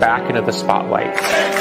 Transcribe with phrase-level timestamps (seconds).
[0.00, 1.59] back into the spotlight.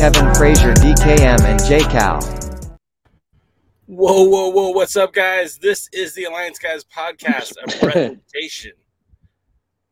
[0.00, 2.22] Kevin Frazier, DKM, and J Cal.
[3.84, 4.70] Whoa, whoa, whoa.
[4.70, 5.58] What's up, guys?
[5.58, 8.72] This is the Alliance Guys podcast, a presentation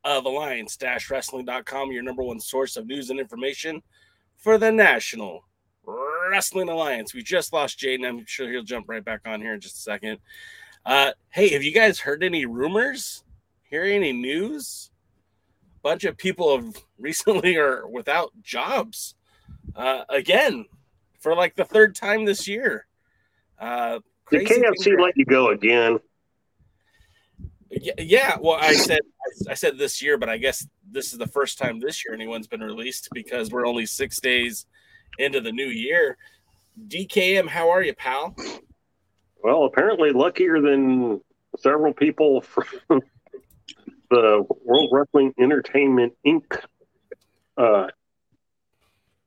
[0.04, 3.82] of alliance-wrestling.com, your number one source of news and information
[4.38, 5.44] for the National
[5.84, 7.12] Wrestling Alliance.
[7.12, 8.08] We just lost Jaden.
[8.08, 10.20] I'm sure he'll jump right back on here in just a second.
[10.86, 13.24] Uh, hey, have you guys heard any rumors?
[13.64, 14.90] Hear any news?
[15.76, 19.14] A bunch of people have recently are without jobs
[19.76, 20.66] uh, again
[21.20, 22.86] for like the third time this year.
[23.58, 25.98] Uh, Did crazy KFC are- let you go again?
[27.70, 28.36] Yeah, yeah.
[28.40, 29.00] Well, I said
[29.48, 32.46] I said this year, but I guess this is the first time this year anyone's
[32.46, 34.66] been released because we're only six days
[35.18, 36.16] into the new year.
[36.88, 38.34] DKM, how are you, pal?
[39.42, 41.20] Well, apparently luckier than
[41.58, 42.64] several people from
[44.10, 46.60] the World Wrestling Entertainment Inc.
[47.56, 47.88] Uh,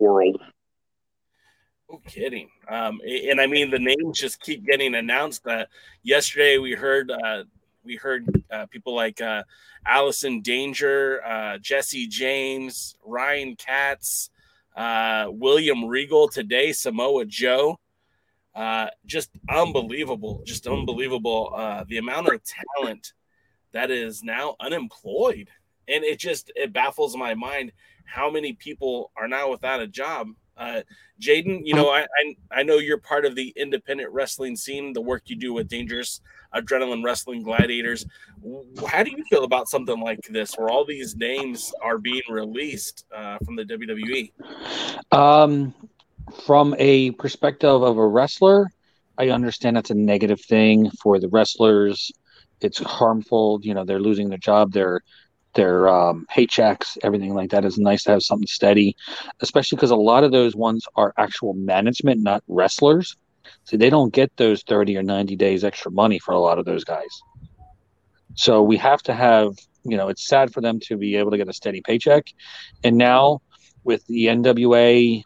[0.02, 0.42] world.
[1.90, 2.50] No kidding.
[2.68, 5.46] Um, and I mean the names just keep getting announced.
[5.46, 5.66] Uh,
[6.04, 7.44] yesterday we heard uh,
[7.84, 9.44] we heard uh, people like uh,
[9.86, 14.30] Allison Danger, uh, Jesse James, Ryan Katz,
[14.76, 17.80] uh, William Regal today, Samoa Joe.
[18.54, 21.54] Uh, just unbelievable, just unbelievable.
[21.56, 22.42] Uh, the amount of
[22.78, 23.14] talent
[23.72, 25.50] that is now unemployed,
[25.88, 27.72] and it just it baffles my mind
[28.12, 30.28] how many people are now without a job.
[30.58, 30.82] Uh,
[31.20, 35.02] Jaden, you know, I, I I know you're part of the independent wrestling scene, the
[35.02, 36.22] work you do with Dangerous
[36.54, 38.06] Adrenaline Wrestling Gladiators.
[38.86, 43.06] How do you feel about something like this, where all these names are being released
[43.16, 44.32] uh, from the WWE?
[45.12, 45.74] Um,
[46.46, 48.70] from a perspective of a wrestler,
[49.18, 52.12] I understand that's a negative thing for the wrestlers.
[52.60, 53.60] It's harmful.
[53.64, 55.02] You know, they're losing their job, their
[55.54, 57.66] their um, paychecks, everything like that.
[57.66, 58.96] Is nice to have something steady,
[59.42, 63.16] especially because a lot of those ones are actual management, not wrestlers.
[63.64, 66.66] So they don't get those thirty or ninety days extra money for a lot of
[66.66, 67.22] those guys.
[68.36, 69.54] So we have to have,
[69.84, 72.28] you know, it's sad for them to be able to get a steady paycheck,
[72.84, 73.42] and now
[73.84, 75.24] with the NWA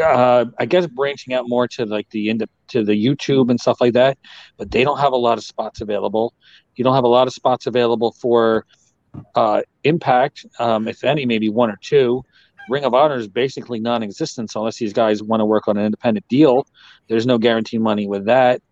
[0.00, 3.80] uh, I guess branching out more to like the end to the YouTube and stuff
[3.80, 4.18] like that,
[4.56, 6.34] but they don't have a lot of spots available.
[6.76, 8.66] You don't have a lot of spots available for
[9.34, 12.22] uh, Impact, um, if any, maybe one or two.
[12.68, 16.26] Ring of Honor is basically non-existent unless these guys want to work on an independent
[16.28, 16.66] deal.
[17.08, 18.62] There's no guarantee money with that.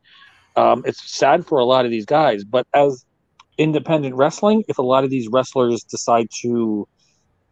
[0.56, 3.04] Um, it's sad for a lot of these guys, but as
[3.58, 6.88] independent wrestling, if a lot of these wrestlers decide to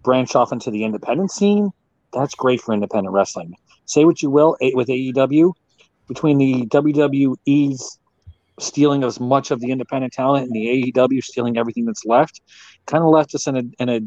[0.02, 1.70] branch off into the independent scene,
[2.12, 3.54] that's great for independent wrestling.
[3.84, 5.52] Say what you will with AEW,
[6.08, 7.97] between the WWE's
[8.58, 12.40] stealing as much of the independent talent and the AEW stealing everything that's left,
[12.86, 14.00] kind of left us in a in a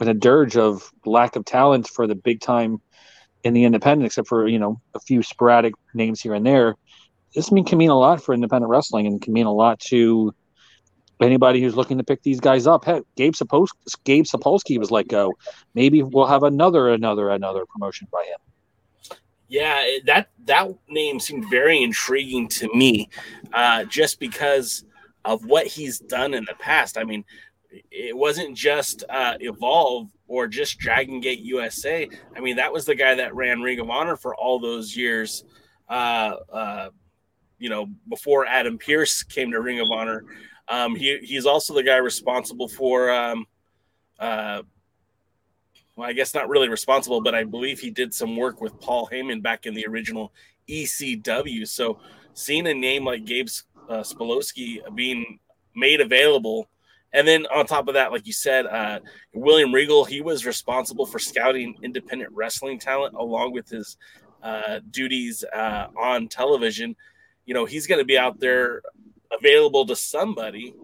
[0.00, 2.80] in a dirge of lack of talent for the big time
[3.44, 6.76] in the independent, except for you know a few sporadic names here and there.
[7.34, 10.34] This mean can mean a lot for independent wrestling and can mean a lot to
[11.20, 12.84] anybody who's looking to pick these guys up.
[12.84, 13.68] Hey, Gabe Sapolsky,
[14.04, 15.32] Gabe Sapolsky was let go.
[15.74, 18.51] Maybe we'll have another, another, another promotion by him.
[19.52, 23.10] Yeah, that that name seemed very intriguing to me,
[23.52, 24.86] uh, just because
[25.26, 26.96] of what he's done in the past.
[26.96, 27.22] I mean,
[27.90, 32.08] it wasn't just uh, Evolve or just Dragon Gate USA.
[32.34, 35.44] I mean, that was the guy that ran Ring of Honor for all those years.
[35.86, 36.88] Uh, uh,
[37.58, 40.24] you know, before Adam Pearce came to Ring of Honor,
[40.68, 43.10] um, he he's also the guy responsible for.
[43.10, 43.44] Um,
[44.18, 44.62] uh,
[45.96, 49.08] well, I guess not really responsible, but I believe he did some work with Paul
[49.12, 50.32] Heyman back in the original
[50.68, 51.68] ECW.
[51.68, 51.98] So
[52.34, 53.48] seeing a name like Gabe
[53.88, 55.38] uh, Spolowski being
[55.74, 56.68] made available,
[57.12, 59.00] and then on top of that, like you said, uh,
[59.34, 63.98] William Regal, he was responsible for scouting independent wrestling talent along with his
[64.42, 66.96] uh, duties uh, on television.
[67.44, 68.80] You know, he's going to be out there
[69.30, 70.74] available to somebody.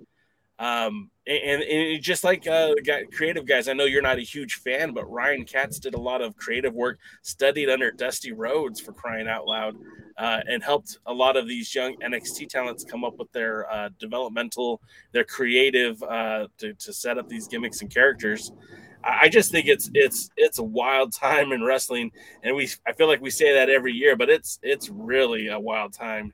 [0.59, 2.75] Um, and, and just like uh,
[3.13, 6.21] creative guys, I know you're not a huge fan, but Ryan Katz did a lot
[6.21, 9.77] of creative work, studied under Dusty Rhodes for crying out loud,
[10.17, 13.91] uh, and helped a lot of these young NXT talents come up with their uh,
[13.99, 14.81] developmental,
[15.13, 18.51] their creative uh, to, to set up these gimmicks and characters.
[19.05, 22.11] I just think it's it's it's a wild time in wrestling,
[22.43, 25.59] and we I feel like we say that every year, but it's it's really a
[25.59, 26.33] wild time.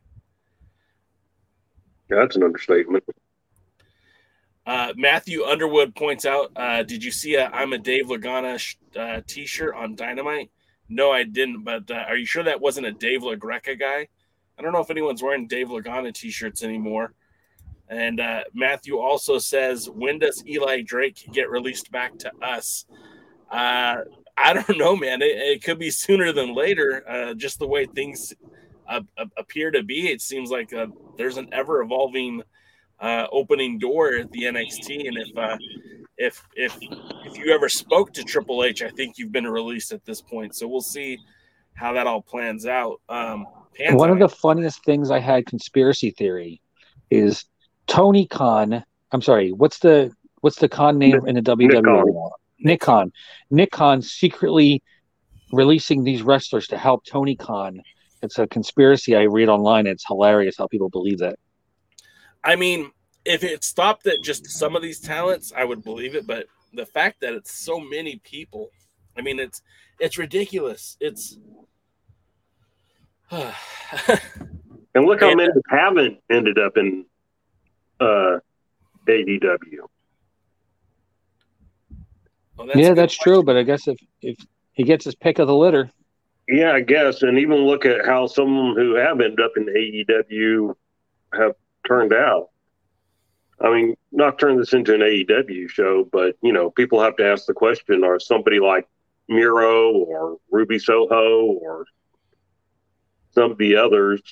[2.10, 3.04] Yeah, that's an understatement.
[4.66, 8.76] Uh, Matthew Underwood points out, uh, "Did you see a I'm a Dave Lagana sh-
[8.96, 10.50] uh, T-shirt on Dynamite?"
[10.88, 11.64] No, I didn't.
[11.64, 14.08] But uh, are you sure that wasn't a Dave LaGreca guy?
[14.58, 17.12] I don't know if anyone's wearing Dave Lagana T-shirts anymore.
[17.88, 22.86] And uh, Matthew also says, "When does Eli Drake get released back to us?"
[23.50, 23.96] Uh,
[24.38, 25.20] I don't know, man.
[25.20, 27.34] It, it, could be sooner than later.
[27.36, 28.32] just the way things
[29.36, 30.72] appear to be, it seems like
[31.18, 32.42] there's an ever evolving
[33.00, 35.08] uh, opening door at the NXT.
[35.08, 35.56] And if uh,
[36.16, 40.04] if if if you ever spoke to Triple H, I think you've been released at
[40.04, 40.54] this point.
[40.54, 41.18] So we'll see
[41.74, 43.00] how that all plans out.
[43.08, 43.46] Um,
[43.90, 46.60] One of the funniest things I had conspiracy theory
[47.10, 47.44] is
[47.86, 48.84] Tony Khan.
[49.12, 49.52] I'm sorry.
[49.52, 52.30] What's the what's the Khan name Nick, in the WWE?
[52.60, 53.12] Nick Khan.
[53.50, 54.82] Nick Khan secretly
[55.52, 57.82] releasing these wrestlers to help Tony Khan.
[58.22, 59.86] It's a conspiracy I read online.
[59.86, 61.38] It's hilarious how people believe that.
[62.44, 62.90] I mean,
[63.24, 66.26] if it stopped at just some of these talents, I would believe it.
[66.26, 68.70] But the fact that it's so many people,
[69.16, 69.62] I mean, it's
[69.98, 70.96] it's ridiculous.
[71.00, 71.38] It's
[73.30, 73.50] and
[74.94, 77.06] look how and, many haven't ended up in
[78.00, 78.38] uh,
[79.08, 79.60] AEW.
[82.56, 83.32] Well, that's yeah, that's question.
[83.32, 83.42] true.
[83.42, 84.36] But I guess if if
[84.72, 85.90] he gets his pick of the litter,
[86.46, 87.22] yeah, I guess.
[87.22, 90.74] And even look at how some who have ended up in AEW
[91.32, 91.54] have
[91.86, 92.50] turned out.
[93.60, 97.26] I mean, not turn this into an AEW show, but you know, people have to
[97.26, 98.88] ask the question: Are somebody like
[99.28, 101.86] Miro or Ruby Soho or
[103.32, 104.22] some of the others,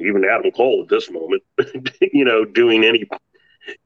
[0.00, 1.42] even Adam Cole at this moment,
[2.12, 3.04] you know, doing any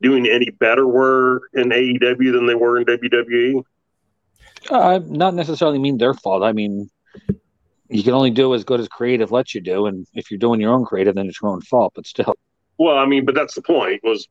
[0.00, 3.62] doing any better were in AEW than they were in WWE?
[4.70, 6.42] Uh, not necessarily mean their fault.
[6.42, 6.90] I mean,
[7.88, 10.60] you can only do as good as creative lets you do, and if you're doing
[10.60, 11.92] your own creative, then it's your own fault.
[11.94, 12.34] But still.
[12.78, 14.02] Well, I mean, but that's the point.
[14.04, 14.28] Was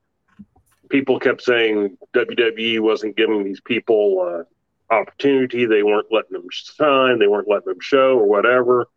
[0.90, 4.46] people kept saying WWE wasn't giving these people
[4.90, 5.66] uh, opportunity.
[5.66, 7.20] They weren't letting them sign.
[7.20, 8.88] They weren't letting them show or whatever.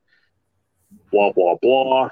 [1.12, 2.10] Blah blah blah.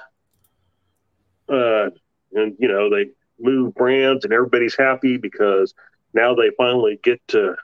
[1.48, 1.90] Uh,
[2.32, 5.74] and you know they move brands, and everybody's happy because
[6.14, 7.54] now they finally get to,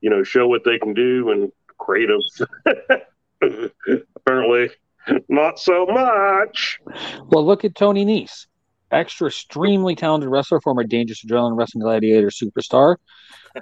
[0.00, 2.20] you know, show what they can do and creative.
[4.16, 4.70] Apparently,
[5.28, 6.78] not so much.
[7.28, 8.46] Well, look at Tony Nese
[8.90, 12.96] extra extremely talented wrestler, former Dangerous Adrenaline Wrestling Gladiator superstar.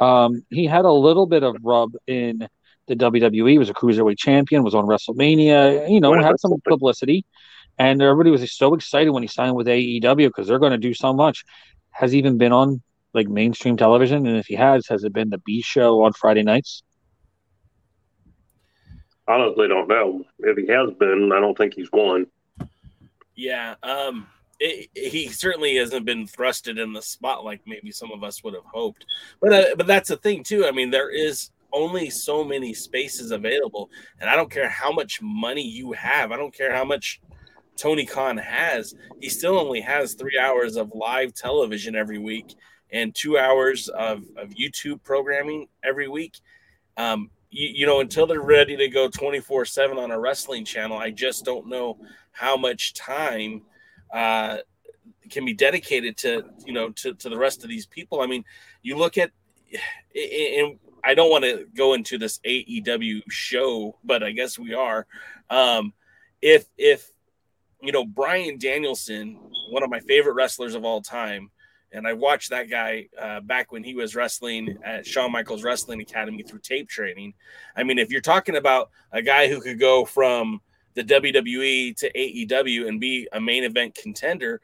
[0.00, 2.48] Um, he had a little bit of rub in
[2.86, 3.58] the WWE.
[3.58, 4.62] Was a cruiserweight champion.
[4.62, 5.90] Was on WrestleMania.
[5.90, 7.24] You know, had some publicity,
[7.78, 10.94] and everybody was so excited when he signed with AEW because they're going to do
[10.94, 11.44] so much.
[11.90, 12.82] Has even been on
[13.14, 16.42] like mainstream television, and if he has, has it been the B show on Friday
[16.42, 16.82] nights?
[19.26, 20.24] Honestly, don't know.
[20.38, 22.26] If he has been, I don't think he's won.
[23.34, 23.74] Yeah.
[23.82, 24.26] Um,
[24.60, 28.54] it, he certainly hasn't been thrusted in the spot like maybe some of us would
[28.54, 29.04] have hoped.
[29.40, 30.66] But uh, but that's the thing too.
[30.66, 35.20] I mean, there is only so many spaces available, and I don't care how much
[35.22, 36.32] money you have.
[36.32, 37.20] I don't care how much
[37.76, 38.94] Tony Khan has.
[39.20, 42.54] He still only has three hours of live television every week
[42.90, 46.40] and two hours of, of YouTube programming every week.
[46.96, 50.98] Um, you, you know, until they're ready to go 24 7 on a wrestling channel,
[50.98, 51.98] I just don't know
[52.32, 53.62] how much time
[54.12, 54.58] uh,
[55.30, 58.20] can be dedicated to you know to, to the rest of these people.
[58.20, 58.44] I mean,
[58.82, 59.30] you look at
[60.14, 65.06] and I don't want to go into this AEW show, but I guess we are.
[65.50, 65.92] Um,
[66.42, 67.10] if if
[67.80, 69.38] you know Bryan Danielson,
[69.70, 71.50] one of my favorite wrestlers of all time,
[71.92, 76.00] and I watched that guy uh, back when he was wrestling at Shawn Michaels Wrestling
[76.00, 77.34] Academy through tape training.
[77.76, 80.60] I mean, if you're talking about a guy who could go from
[80.98, 84.60] the WWE to AEW and be a main event contender,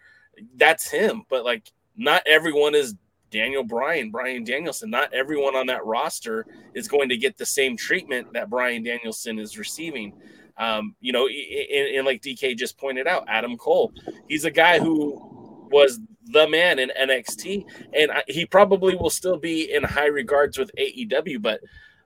[0.56, 1.22] that's him.
[1.30, 2.96] But like, not everyone is
[3.30, 4.90] Daniel Bryan, Bryan Danielson.
[4.90, 9.38] Not everyone on that roster is going to get the same treatment that Bryan Danielson
[9.38, 10.12] is receiving.
[10.56, 13.92] Um, you know, and, and like DK just pointed out, Adam Cole,
[14.28, 19.72] he's a guy who was the man in NXT, and he probably will still be
[19.72, 21.42] in high regards with AEW.
[21.42, 21.60] But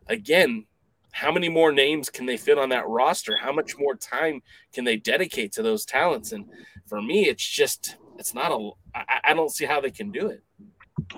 [0.06, 0.66] again,
[1.12, 3.36] how many more names can they fit on that roster?
[3.36, 6.32] How much more time can they dedicate to those talents?
[6.32, 6.46] And
[6.86, 8.70] for me, it's just it's not a.
[8.94, 10.42] I, I don't see how they can do it.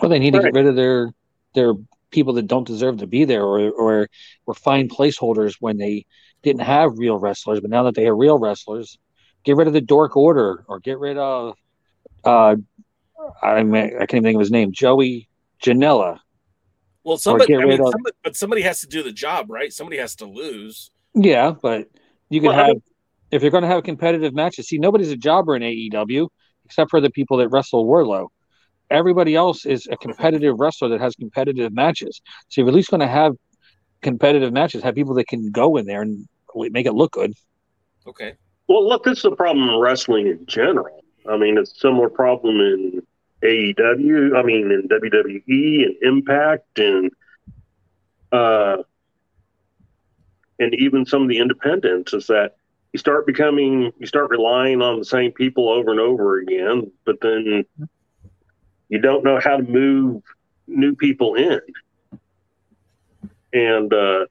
[0.01, 1.13] Well, they need to get rid of their
[1.55, 1.75] their
[2.11, 4.09] people that don't deserve to be there, or or
[4.47, 6.07] or find placeholders when they
[6.43, 8.99] didn't have real wrestlers, but now that they have real wrestlers,
[9.45, 11.55] get rid of the Dork Order, or get rid of
[12.25, 12.57] uh,
[13.43, 15.29] I mean, I can't even think of his name, Joey
[15.63, 16.19] Janela.
[17.11, 19.73] Well, somebody, I mean, of- somebody, but somebody has to do the job, right?
[19.73, 20.93] Somebody has to lose.
[21.13, 21.89] Yeah, but
[22.29, 22.77] you can Well, I have
[23.33, 24.69] if you're going to have competitive matches.
[24.69, 26.29] See, nobody's a jobber in AEW
[26.65, 28.29] except for the people that wrestle Wardlow.
[28.93, 32.21] Everybody else is a competitive wrestler that has competitive matches.
[32.47, 33.33] So you're at least going to have
[34.03, 34.85] competitive matches.
[34.85, 37.33] Have people that can go in there and make it look good.
[38.07, 38.35] Okay.
[38.69, 41.03] Well, look, this is a problem in wrestling in general.
[41.29, 43.03] I mean, it's a similar problem in
[43.43, 44.37] AEW.
[44.37, 47.11] I mean, in WWE and Impact and
[48.33, 48.79] uh,
[50.59, 52.57] and even some of the independents is that
[52.93, 57.21] you start becoming, you start relying on the same people over and over again, but
[57.21, 57.65] then
[58.89, 60.23] you don't know how to move
[60.67, 61.61] new people in
[63.53, 64.27] and uh,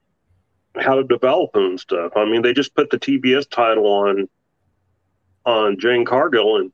[0.78, 2.14] how to develop them and stuff.
[2.16, 4.30] I mean, they just put the TBS title on
[5.46, 6.72] on Jade Cargill, and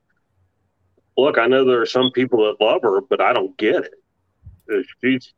[1.16, 3.94] look, I know there are some people that love her, but I don't get it.
[4.72, 5.32] Uh, She's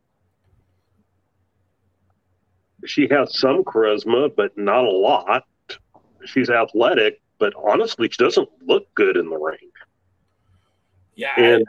[2.85, 5.43] she has some charisma, but not a lot.
[6.25, 9.57] She's athletic, but honestly, she doesn't look good in the ring.
[11.15, 11.65] Yeah, And-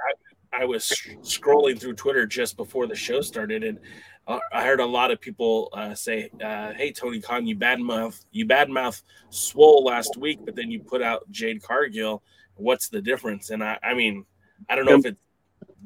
[0.53, 0.85] I, I, I was
[1.23, 3.79] scrolling through Twitter just before the show started, and
[4.27, 8.25] uh, I heard a lot of people uh, say, uh, "Hey, Tony Khan, you badmouth,
[8.33, 12.23] you badmouth Swole last week, but then you put out Jade Cargill.
[12.61, 14.25] What's the difference?" And I, I mean,
[14.69, 15.21] I don't know if it's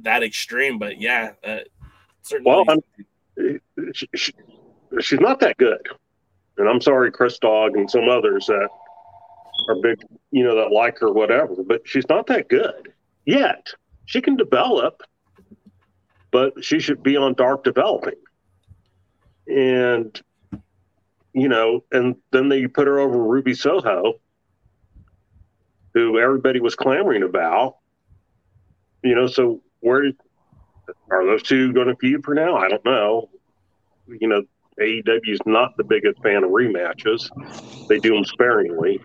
[0.03, 1.59] that extreme, but yeah, uh,
[2.23, 2.51] certainly.
[2.51, 3.55] Well, I'm-
[3.93, 4.33] She, she,
[5.01, 5.89] she's not that good,
[6.57, 8.69] and I'm sorry, Chris Dog and some others that
[9.69, 10.01] are big,
[10.31, 11.57] you know, that like her, whatever.
[11.67, 12.93] But she's not that good
[13.25, 13.67] yet.
[14.07, 15.03] She can develop,
[16.31, 18.15] but she should be on dark developing.
[19.49, 20.21] And
[21.33, 24.15] you know, and then they put her over Ruby Soho,
[25.95, 27.77] who everybody was clamoring about.
[29.03, 30.11] You know, so where
[31.11, 32.57] are those two going to feud for now?
[32.57, 33.31] I don't know.
[34.07, 34.43] You know,
[34.81, 37.29] AEW is not the biggest fan of rematches.
[37.89, 39.01] They do them sparingly.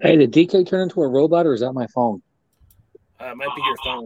[0.00, 2.22] Hey, did DK turn into a robot, or is that my phone?
[3.20, 4.04] uh, it might be your phone.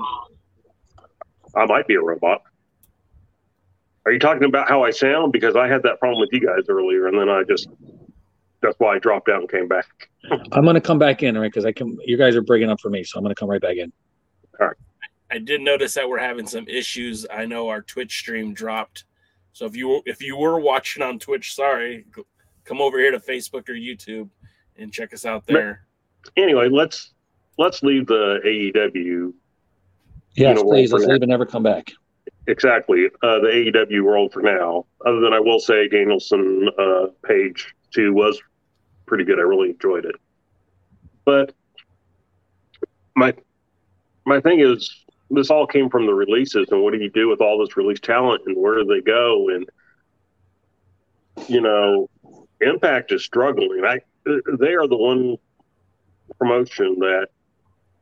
[1.55, 2.43] I might be a robot.
[4.05, 5.33] Are you talking about how I sound?
[5.33, 7.69] Because I had that problem with you guys earlier, and then I just
[8.63, 9.87] that's why I dropped out and came back.
[10.53, 11.51] I'm going to come back in, right?
[11.51, 11.97] Because I can.
[12.05, 13.93] You guys are breaking up for me, so I'm going to come right back in.
[14.61, 14.77] All right.
[15.31, 17.27] I did notice that we're having some issues.
[17.33, 19.05] I know our Twitch stream dropped,
[19.53, 22.07] so if you if you were watching on Twitch, sorry,
[22.65, 24.31] come over here to Facebook or YouTube
[24.77, 25.87] and check us out there.
[26.37, 27.13] Anyway, let's
[27.59, 29.33] let's leave the AEW
[30.37, 30.93] Yes, know, please.
[30.93, 31.93] Let's bring leave and never come back.
[32.47, 34.87] exactly uh, the AEW world for now.
[35.05, 38.41] Other than I will say Danielson uh, page two was
[39.07, 39.39] pretty good.
[39.39, 40.17] I really enjoyed it.
[41.25, 41.53] But
[43.15, 43.35] my
[44.25, 47.41] my thing is this all came from the releases and what do you do with
[47.41, 49.69] all this release talent and where do they go and
[51.49, 52.09] you know
[52.61, 53.85] Impact is struggling.
[53.85, 55.37] I they are the one
[56.39, 57.29] promotion that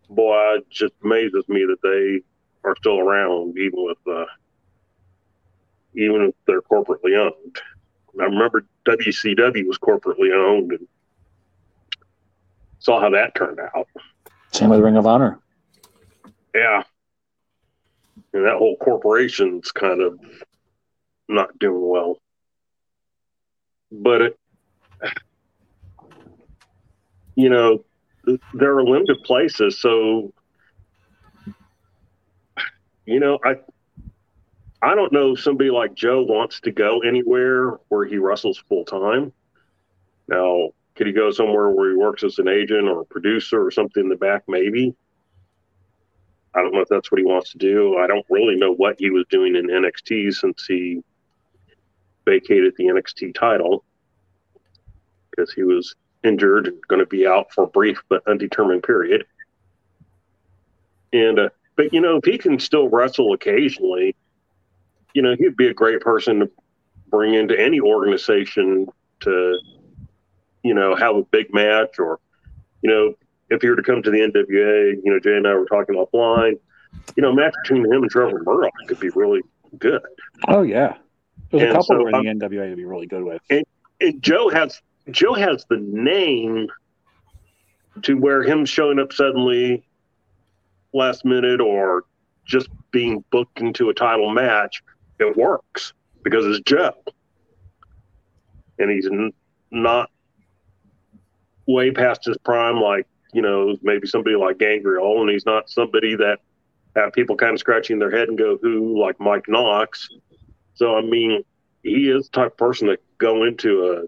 [0.09, 2.23] boy it just amazes me that they
[2.69, 4.27] are still around even with uh
[5.97, 7.61] even if they're corporately owned.
[8.21, 10.87] I remember WCW was corporately owned and
[12.79, 13.89] saw how that turned out.
[14.53, 15.41] Same with Ring of Honor.
[16.55, 16.85] Yeah.
[18.33, 20.19] And that whole corporation's kind of
[21.29, 22.19] not doing well.
[23.91, 24.39] But it,
[27.35, 27.85] you know,
[28.55, 29.81] there are limited places.
[29.81, 30.33] So,
[33.07, 33.57] you know, I,
[34.85, 38.85] I don't know if somebody like Joe wants to go anywhere where he wrestles full
[38.85, 39.33] time.
[40.29, 43.71] Now, could he go somewhere where he works as an agent or a producer or
[43.71, 44.43] something in the back?
[44.47, 44.95] Maybe.
[46.55, 47.97] I don't know if that's what he wants to do.
[47.97, 51.03] I don't really know what he was doing in NXT since he
[52.27, 53.85] vacated the NXT title
[55.31, 59.25] because he was injured and going to be out for a brief but undetermined period.
[61.15, 64.15] And, uh, but you know, if he can still wrestle occasionally,
[65.15, 66.51] you know, he'd be a great person to
[67.09, 68.87] bring into any organization
[69.21, 69.59] to,
[70.63, 72.19] you know, have a big match or,
[72.83, 73.15] you know,
[73.51, 75.95] if he were to come to the NWA, you know, Jay and I were talking
[75.95, 76.59] offline,
[77.17, 79.41] you know, a match between him and Trevor Murdoch could be really
[79.79, 80.03] good.
[80.49, 80.97] Oh yeah,
[81.51, 83.41] there's a And couple so where the I'm- NWA to be really good with.
[83.51, 83.65] And
[84.21, 84.81] Joe has
[85.11, 86.67] Joe has the name
[88.03, 89.85] to where him showing up suddenly
[90.93, 92.05] last minute or
[92.45, 94.83] just being booked into a title match,
[95.29, 96.93] it works because it's Joe,
[98.79, 99.33] and he's n-
[99.71, 100.11] not
[101.67, 106.17] way past his prime, like you know maybe somebody like Gangrel, and he's not somebody
[106.17, 106.39] that
[106.97, 110.09] have people kind of scratching their head and go who like Mike Knox.
[110.75, 111.43] So I mean,
[111.83, 114.03] he is the type of person that go into a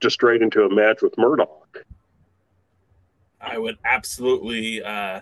[0.00, 1.84] just straight into a match with Murdoch.
[3.40, 5.20] I would absolutely uh,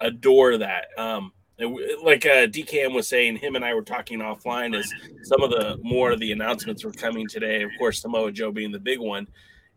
[0.00, 0.86] adore that.
[0.96, 4.90] Um, like uh, DKM was saying, him and I were talking offline as
[5.22, 7.62] some of the more of the announcements were coming today.
[7.62, 9.28] Of course, Samoa Joe being the big one,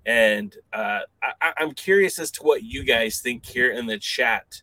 [0.05, 1.01] and uh,
[1.41, 4.61] I, I'm curious as to what you guys think here in the chat.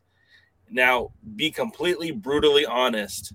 [0.71, 3.35] Now, be completely brutally honest.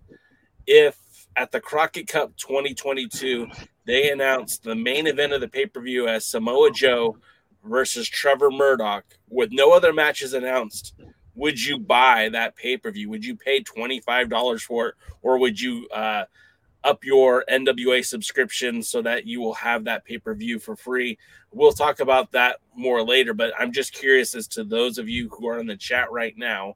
[0.66, 0.98] If
[1.38, 3.48] at the Crockett Cup 2022
[3.86, 7.18] they announced the main event of the pay per view as Samoa Joe
[7.64, 10.94] versus Trevor Murdoch with no other matches announced,
[11.38, 13.10] would you buy that pay per view?
[13.12, 14.96] Would you pay $25 for it?
[15.22, 16.26] Or would you uh,
[16.84, 21.18] up your NWA subscription so that you will have that pay per view for free?
[21.52, 25.30] We'll talk about that more later, but I'm just curious as to those of you
[25.30, 26.76] who are in the chat right now.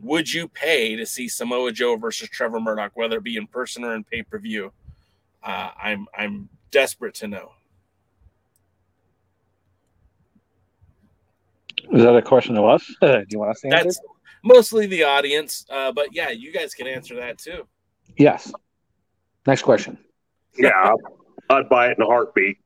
[0.00, 3.84] Would you pay to see Samoa Joe versus Trevor Murdoch, whether it be in person
[3.84, 4.72] or in pay per view?
[5.42, 7.52] Uh, I'm I'm desperate to know.
[11.92, 12.84] Is that a question to us?
[13.00, 13.84] Do you want us to answer?
[13.84, 14.00] That's
[14.42, 17.66] mostly the audience, uh, but yeah, you guys can answer that too.
[18.16, 18.52] Yes.
[19.46, 19.98] Next question.
[20.58, 20.94] Yeah,
[21.50, 22.58] I'd buy it in a heartbeat.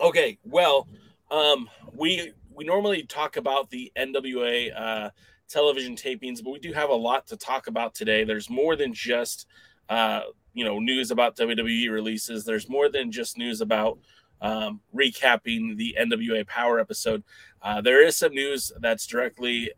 [0.00, 0.88] Okay, well,
[1.30, 5.10] um, we we normally talk about the NWA uh,
[5.48, 8.24] television tapings, but we do have a lot to talk about today.
[8.24, 9.46] There's more than just
[9.88, 12.44] uh, you know news about WWE releases.
[12.44, 13.98] There's more than just news about
[14.42, 17.22] um, recapping the NWA Powerrr episode.
[17.62, 19.70] Uh, there is some news that's directly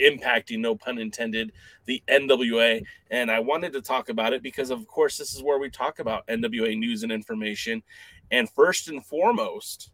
[0.00, 1.52] impacting, no pun intended,
[1.84, 2.82] the NWA.
[3.10, 5.98] And I wanted to talk about it because, of course, this is where we talk
[5.98, 7.82] about NWA news and information.
[8.30, 9.90] And first and foremost,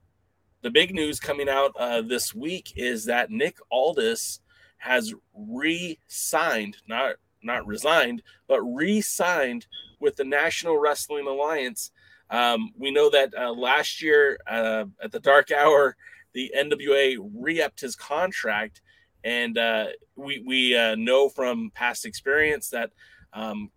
[0.62, 4.40] the big news coming out uh, this week is that Nick Aldis
[4.78, 9.66] has re-signed, not not resigned, but re-signed
[10.00, 11.92] with the National Wrestling Alliance.
[12.30, 15.96] Um, we know that uh, last year uh, at the Dark Hour,
[16.32, 18.82] the NWA re-upped his contract,
[19.24, 19.86] and uh,
[20.16, 22.90] we we uh, know from past experience that
[23.32, 23.70] um,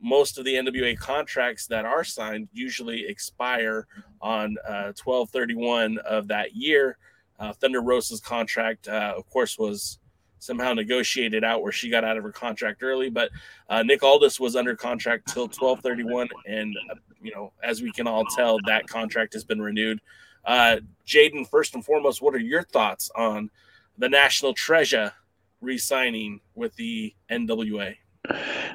[0.00, 3.86] most of the NWA contracts that are signed usually expire
[4.20, 6.96] on uh, 1231 of that year.
[7.38, 9.98] Uh, Thunder Rosa's contract, uh, of course, was
[10.40, 13.30] somehow negotiated out where she got out of her contract early, but
[13.68, 16.28] uh, Nick Aldis was under contract till 1231.
[16.46, 20.00] And, uh, you know, as we can all tell, that contract has been renewed.
[20.44, 23.50] Uh, Jaden, first and foremost, what are your thoughts on
[23.98, 25.12] the National Treasure
[25.60, 27.96] re signing with the NWA?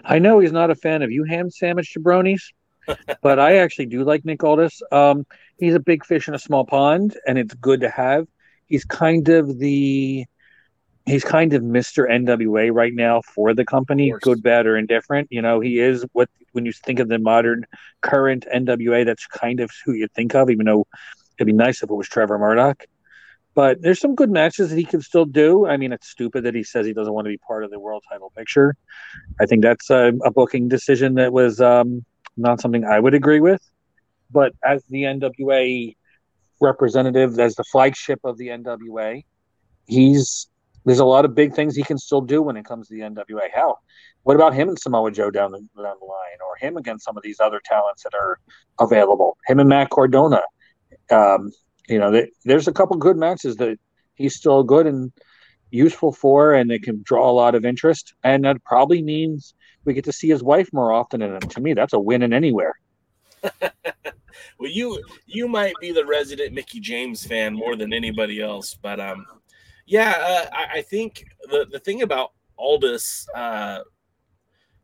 [0.03, 2.41] I know he's not a fan of you ham sandwich jabronis,
[3.21, 4.81] but I actually do like Nick Aldis.
[4.91, 5.25] Um,
[5.57, 8.27] he's a big fish in a small pond, and it's good to have.
[8.67, 10.25] He's kind of the
[11.05, 12.09] he's kind of Mr.
[12.09, 15.27] NWA right now for the company, good, bad, or indifferent.
[15.31, 17.65] You know, he is what when you think of the modern
[18.01, 20.87] current NWA, that's kind of who you think of, even though
[21.37, 22.85] it'd be nice if it was Trevor Murdoch.
[23.53, 25.65] But there's some good matches that he can still do.
[25.65, 27.79] I mean, it's stupid that he says he doesn't want to be part of the
[27.79, 28.75] world title picture.
[29.39, 32.03] I think that's a, a booking decision that was um,
[32.35, 33.61] not something I would agree with.
[34.29, 35.95] But as the NWA
[36.59, 39.23] representative, as the flagship of the NWA,
[39.87, 40.49] he's
[40.85, 43.01] there's a lot of big things he can still do when it comes to the
[43.01, 43.49] NWA.
[43.53, 43.81] Hell,
[44.23, 45.67] what about him and Samoa Joe down the, down
[45.99, 48.39] the line, or him against some of these other talents that are
[48.79, 49.37] available?
[49.47, 50.41] Him and Matt Cardona.
[51.11, 51.51] Um,
[51.87, 53.77] you know, th- there's a couple good matches that
[54.15, 55.11] he's still good and
[55.71, 58.13] useful for, and it can draw a lot of interest.
[58.23, 59.53] And that probably means
[59.85, 61.21] we get to see his wife more often.
[61.21, 62.75] And to me, that's a win in anywhere.
[63.61, 68.99] well, you you might be the resident Mickie James fan more than anybody else, but
[68.99, 69.25] um,
[69.85, 73.79] yeah, uh, I, I think the the thing about Aldis, uh,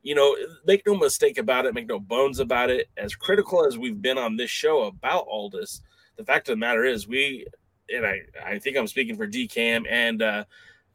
[0.03, 0.35] you know,
[0.65, 2.89] make no mistake about it, make no bones about it.
[2.97, 5.81] As critical as we've been on this show about Aldis,
[6.17, 7.45] the fact of the matter is, we
[7.89, 10.43] and I I think I'm speaking for DKM and uh,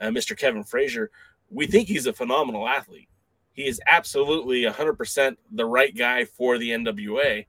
[0.01, 0.37] uh, Mr.
[0.37, 1.11] Kevin Frazier.
[1.51, 3.09] We think he's a phenomenal athlete.
[3.53, 7.47] He is absolutely 100% the right guy for the NWA.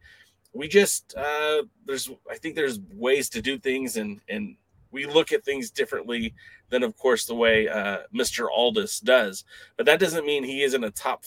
[0.54, 4.56] We just uh, there's I think there's ways to do things and and
[4.98, 6.34] we look at things differently
[6.70, 8.48] than of course the way uh, Mr.
[8.52, 9.46] Aldis does.
[9.78, 11.24] But that doesn't mean he isn't a top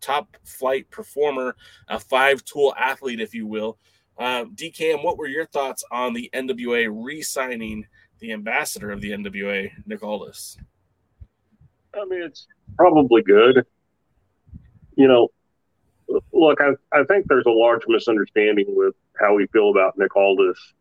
[0.00, 1.56] top flight performer,
[1.88, 3.78] a five tool athlete, if you will.
[4.16, 7.84] Uh, DKM, what were your thoughts on the NWA re-signing
[8.20, 10.56] the ambassador of the NWA, Nick Aldis?
[11.94, 13.64] I mean, it's probably good.
[14.96, 15.28] You know,
[16.32, 20.74] look, I, I think there's a large misunderstanding with how we feel about Nick Aldis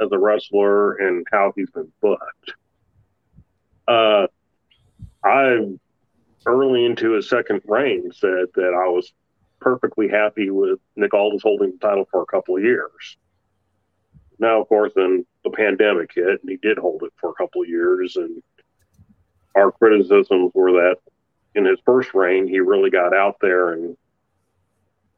[0.00, 2.52] as a wrestler and how he's been booked.
[3.86, 4.26] Uh,
[5.24, 5.66] I
[6.46, 9.12] early into his second reign said that I was
[9.60, 13.16] perfectly happy with Nick Aldis holding the title for a couple of years.
[14.38, 17.62] Now, of course, then the pandemic hit, and he did hold it for a couple
[17.62, 18.16] of years.
[18.16, 18.42] And
[19.56, 20.96] our criticisms were that
[21.54, 23.96] in his first reign, he really got out there and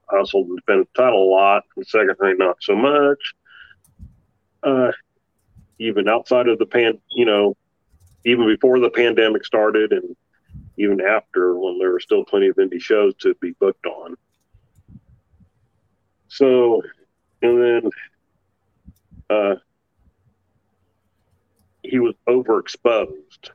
[0.08, 1.64] hustled and defended the title a lot.
[1.76, 3.18] In second reign, not so much.
[4.62, 4.92] Uh,
[5.78, 7.56] even outside of the pan, you know,
[8.24, 10.14] even before the pandemic started, and
[10.76, 14.16] even after, when there were still plenty of indie shows to be booked on.
[16.28, 16.82] So,
[17.42, 17.90] and then
[19.30, 19.54] uh,
[21.82, 23.50] he was overexposed.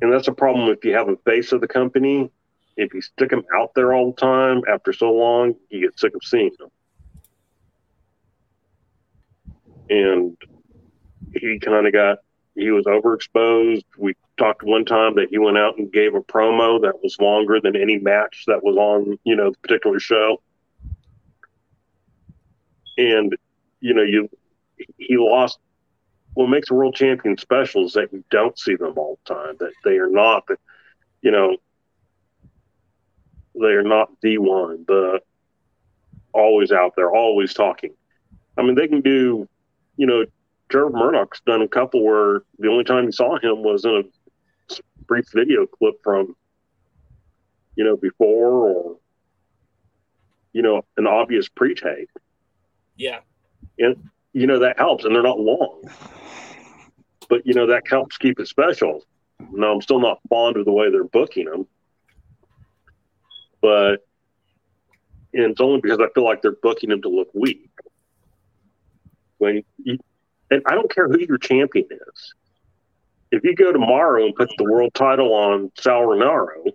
[0.00, 2.30] And that's a problem if you have a face of the company.
[2.76, 6.14] If you stick him out there all the time after so long, you get sick
[6.14, 6.70] of seeing him.
[9.90, 10.36] And
[11.34, 12.18] he kind of got,
[12.54, 13.84] he was overexposed.
[13.96, 17.60] We talked one time that he went out and gave a promo that was longer
[17.60, 20.40] than any match that was on, you know, the particular show.
[22.98, 23.34] And,
[23.80, 24.28] you know, you,
[24.98, 25.58] he lost
[26.34, 29.56] what makes a world champion special is that you don't see them all the time.
[29.60, 30.56] That they are not, the,
[31.20, 31.56] you know,
[33.54, 35.20] they are not the one, the
[36.32, 37.94] always out there, always talking.
[38.56, 39.48] I mean, they can do,
[40.02, 40.24] you know,
[40.68, 44.74] Trevor Murdoch's done a couple where the only time you saw him was in a
[45.06, 46.34] brief video clip from,
[47.76, 48.96] you know, before or,
[50.52, 52.10] you know, an obvious pre-tape.
[52.96, 53.20] Yeah.
[53.78, 55.84] And you know that helps, and they're not long.
[57.28, 59.04] But you know that helps keep it special.
[59.52, 61.68] No, I'm still not fond of the way they're booking them,
[63.60, 64.04] but
[65.32, 67.70] and it's only because I feel like they're booking them to look weak.
[69.42, 69.98] When you,
[70.52, 72.34] and I don't care who your champion is.
[73.32, 76.70] If you go tomorrow and put the world title on Sal Rinauro,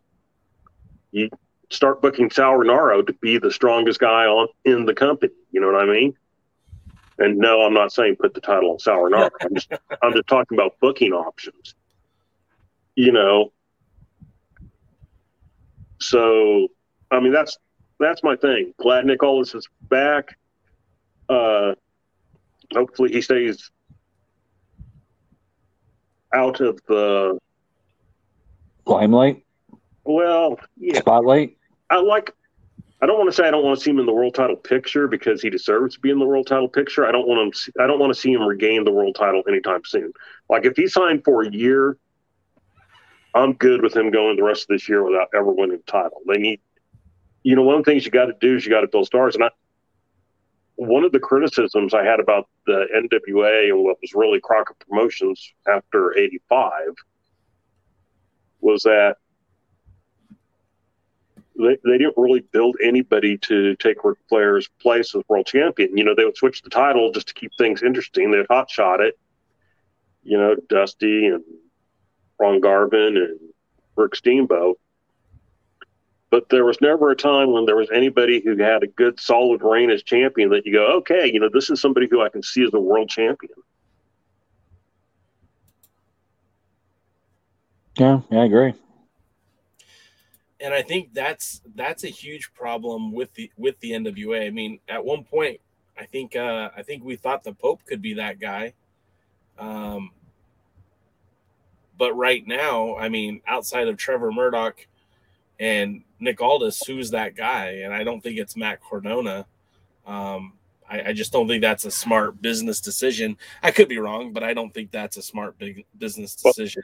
[1.12, 1.30] you
[1.70, 5.32] start booking Sal Rinauro to be the strongest guy on in the company.
[5.52, 6.14] You know what I mean?
[7.18, 9.30] And no, I'm not saying put the title on Sal Rinauro.
[9.42, 9.72] I'm just
[10.04, 11.74] I'm just talking about booking options.
[12.96, 13.54] You know.
[16.02, 16.68] So
[17.12, 17.58] I mean that's
[17.98, 18.74] that's my thing.
[18.78, 20.38] Glad Nick Aldis is back.
[21.30, 21.76] Uh
[22.74, 23.72] hopefully he stays
[26.34, 27.38] out of the
[28.86, 29.44] Limelight,
[30.06, 31.00] well, yeah.
[31.00, 31.58] spotlight.
[31.90, 32.34] I like.
[33.00, 34.56] I don't want to say I don't want to see him in the world title
[34.56, 37.06] picture because he deserves to be in the world title picture.
[37.06, 37.74] I don't want him.
[37.80, 40.14] I don't want to see him regain the world title anytime soon.
[40.50, 41.98] Like if he signed for a year,
[43.36, 46.22] I'm good with him going the rest of this year without ever winning the title.
[46.28, 46.60] They need,
[47.44, 49.06] you know, one of the things you got to do is you got to build
[49.06, 49.36] stars.
[49.36, 49.50] And I,
[50.78, 55.54] one of the criticisms I had about the NWA and what was really Crockett Promotions
[55.68, 56.94] after '85
[58.62, 59.18] was that
[61.58, 65.98] they, they didn't really build anybody to take Ric Flair's place as world champion.
[65.98, 68.30] You know, they would switch the title just to keep things interesting.
[68.30, 69.18] They'd hot shot it.
[70.24, 71.44] You know, Dusty and
[72.40, 73.40] Ron Garvin and
[73.96, 74.80] Rick Steamboat.
[76.30, 79.62] But there was never a time when there was anybody who had a good, solid
[79.64, 82.44] reign as champion that you go, okay, you know, this is somebody who I can
[82.44, 83.54] see as a world champion.
[87.98, 88.74] Yeah, yeah, I agree.
[90.60, 94.46] and I think that's that's a huge problem with the with the NWA.
[94.48, 95.60] I mean, at one point,
[95.98, 98.74] I think uh, I think we thought the Pope could be that guy,
[99.58, 100.12] um,
[101.98, 104.86] but right now, I mean, outside of Trevor Murdoch
[105.60, 107.82] and Nick Aldis, who's that guy?
[107.84, 109.46] And I don't think it's Matt Cardona.
[110.06, 110.54] Um,
[110.90, 113.38] I, I just don't think that's a smart business decision.
[113.62, 116.84] I could be wrong, but I don't think that's a smart big business decision.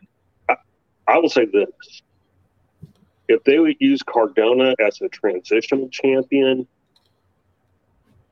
[1.07, 2.01] I will say this.
[3.27, 6.67] If they would use Cardona as a transitional champion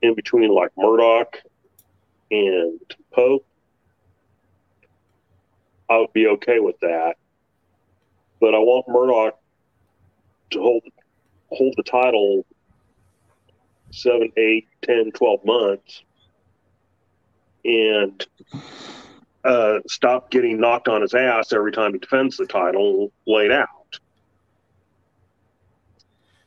[0.01, 1.37] in between like Murdoch
[2.29, 2.79] and
[3.13, 3.45] Pope,
[5.89, 7.15] I would be okay with that.
[8.39, 9.40] But I want Murdoch
[10.51, 10.83] to hold
[11.49, 12.45] hold the title
[13.91, 16.01] seven, eight, 10, 12 months
[17.65, 18.25] and
[19.43, 23.67] uh, stop getting knocked on his ass every time he defends the title laid out.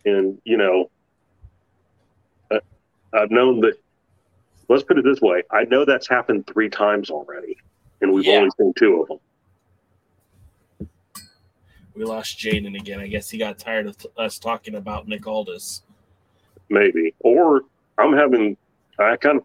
[0.05, 0.91] And, you know,
[2.51, 2.61] uh,
[3.13, 3.75] I've known that,
[4.69, 7.57] let's put it this way I know that's happened three times already,
[8.01, 8.39] and we've Yeah.
[8.39, 9.19] only seen two of them.
[11.95, 13.01] We lost Jaden again.
[13.01, 15.83] I guess he got tired of us talking about Nick Aldis.
[16.69, 17.15] maybe.
[17.21, 17.63] Or
[17.99, 18.57] I'm having,
[18.99, 19.45] I kind of,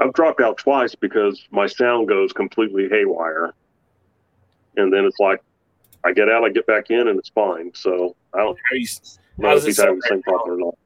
[0.00, 3.54] I've dropped out twice because my sound goes completely haywire.
[4.76, 5.40] And then it's like,
[6.04, 7.70] I get out, I get back in, and it's fine.
[7.74, 8.86] So I don't How you,
[9.38, 10.78] know if he's having the same problem or not.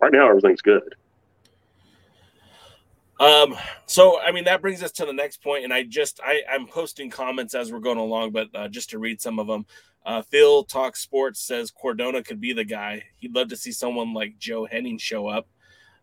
[0.00, 0.94] Right now, everything's good.
[3.22, 3.54] Um,
[3.86, 6.66] so I mean that brings us to the next point, and I just I I'm
[6.66, 9.64] posting comments as we're going along, but uh, just to read some of them.
[10.04, 13.04] Uh, Phil Talk Sports says Cardona could be the guy.
[13.18, 15.46] He'd love to see someone like Joe Hennig show up.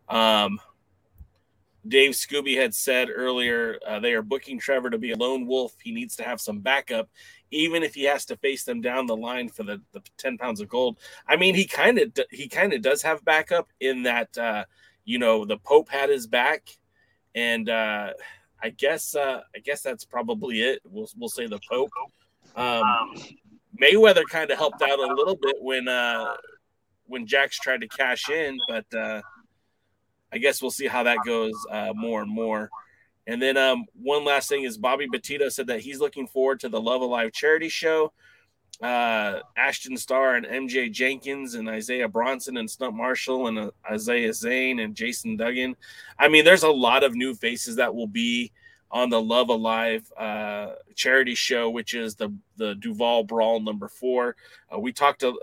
[0.08, 0.58] Um,
[1.86, 5.74] Dave Scooby had said earlier uh, they are booking Trevor to be a lone wolf.
[5.82, 7.10] He needs to have some backup,
[7.50, 10.62] even if he has to face them down the line for the, the ten pounds
[10.62, 10.98] of gold.
[11.28, 14.64] I mean, he kind of he kind of does have backup in that uh,
[15.04, 16.78] you know the Pope had his back,
[17.34, 18.12] and uh,
[18.62, 20.80] I guess uh, I guess that's probably it.
[20.84, 21.90] We'll we'll say the Pope.
[22.56, 23.14] Um,
[23.80, 26.34] Mayweather kind of helped out a little bit when uh,
[27.06, 29.20] when Jax tried to cash in, but uh,
[30.32, 32.70] I guess we'll see how that goes uh, more and more.
[33.26, 36.68] And then um, one last thing is Bobby Petito said that he's looking forward to
[36.68, 38.12] the Love Alive charity show.
[38.82, 44.32] Uh, Ashton Starr and MJ Jenkins and Isaiah Bronson and Stunt Marshall and uh, Isaiah
[44.32, 45.76] Zane and Jason Duggan.
[46.18, 48.52] I mean, there's a lot of new faces that will be
[48.90, 54.36] on the Love Alive uh, charity show, which is the the Duval Brawl number four.
[54.74, 55.38] Uh, we talked to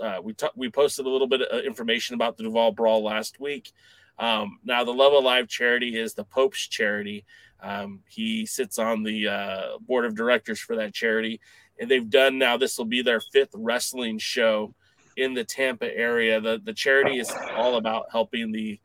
[0.00, 3.40] uh, we ta- we posted a little bit of information about the Duval Brawl last
[3.40, 3.72] week.
[4.18, 7.24] Um, now, the Love Alive charity is the Pope's charity.
[7.60, 11.40] Um, he sits on the uh, board of directors for that charity,
[11.78, 12.56] and they've done now.
[12.56, 14.74] This will be their fifth wrestling show
[15.16, 16.40] in the Tampa area.
[16.40, 18.80] the The charity is all about helping the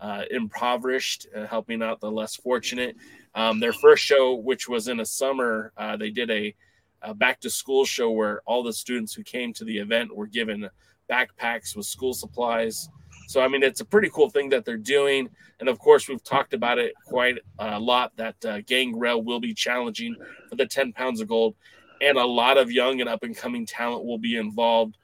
[0.00, 2.96] uh, impoverished, uh, helping out the less fortunate.
[3.34, 6.54] Um, their first show, which was in a summer, uh, they did a,
[7.02, 10.26] a back to school show where all the students who came to the event were
[10.26, 10.68] given
[11.10, 12.88] backpacks with school supplies.
[13.28, 15.28] So, I mean, it's a pretty cool thing that they're doing.
[15.60, 19.54] And of course, we've talked about it quite a lot that uh, Gangrel will be
[19.54, 20.16] challenging
[20.48, 21.56] for the 10 pounds of gold,
[22.00, 24.96] and a lot of young and up and coming talent will be involved.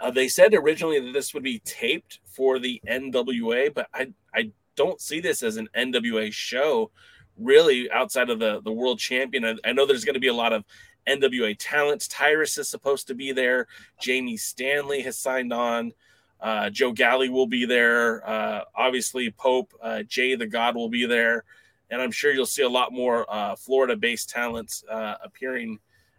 [0.00, 4.50] Uh, they said originally that this would be taped for the NWA, but I, I
[4.74, 6.90] don't see this as an NWA show
[7.38, 9.44] really outside of the, the world champion.
[9.44, 10.64] I, I know there's going to be a lot of
[11.06, 12.08] NWA talent.
[12.08, 13.66] Tyrus is supposed to be there.
[14.00, 15.92] Jamie Stanley has signed on.
[16.40, 18.28] Uh, Joe Galli will be there.
[18.28, 21.44] Uh, obviously, Pope, uh, Jay the God will be there.
[21.92, 25.78] And I'm sure you'll see a lot more uh, Florida based talents uh, appearing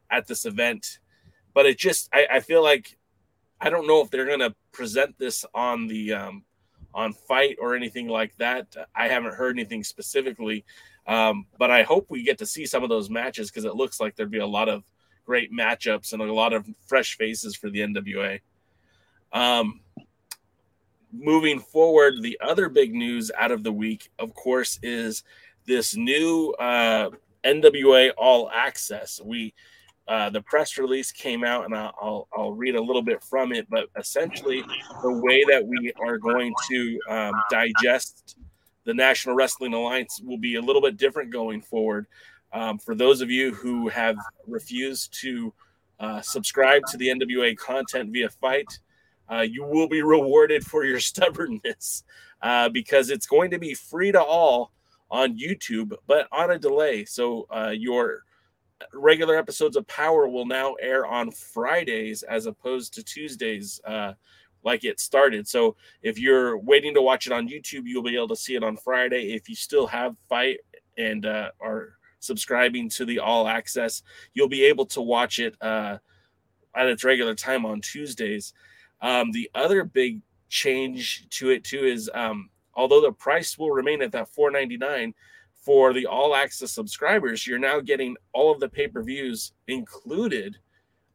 [0.10, 1.00] at this event.
[1.54, 2.98] But it just, I, I feel like,
[3.60, 6.44] I don't know if they're going to present this on the, um,
[6.94, 8.76] on FITE or anything like that.
[8.96, 10.64] I haven't heard anything specifically.
[11.08, 14.00] Um, but I hope we get to see some of those matches because it looks
[14.00, 14.84] like there'd be a lot of
[15.26, 18.40] great matchups and a lot of fresh faces for the NWA.
[19.32, 19.82] Um,
[21.12, 25.24] moving forward, the other big news out of the week, of course, is
[25.66, 27.10] this new uh,
[27.44, 29.22] NWA All Access.
[29.24, 29.54] We
[30.06, 33.66] uh, the press release came out, and I'll, I'll, read a little bit from it.
[33.70, 34.62] But essentially,
[35.02, 38.38] the way that we are going to um, digest
[38.84, 42.08] the National Wrestling Alliance will be a little bit different going forward.
[42.52, 45.54] Um, for those of you who have refused to
[46.02, 48.80] uh, subscribe to the NWA content via FITE,
[49.32, 52.04] uh, you will be rewarded for your stubbornness
[52.42, 54.73] uh, because it's going to be free to all
[55.14, 57.06] on YouTube, but on a delay.
[57.06, 58.24] So uh, your
[58.94, 64.14] regular episodes of Powerrr will now air on Fridays as opposed to Tuesdays, uh,
[64.64, 65.48] like it started.
[65.48, 68.64] So if you're waiting to watch it on YouTube, you'll be able to see it
[68.64, 69.34] on Friday.
[69.34, 70.62] If you still have FITE
[70.98, 74.02] and uh, are subscribing to the All Access,
[74.34, 76.00] you'll be able to watch it uh,
[76.76, 78.54] at its regular time on Tuesdays.
[79.00, 84.02] Um, the other big change to it too is um, although the price will remain
[84.02, 85.14] at that 4.99
[85.56, 90.58] for the all access subscribers, you're now getting all of the pay per views included.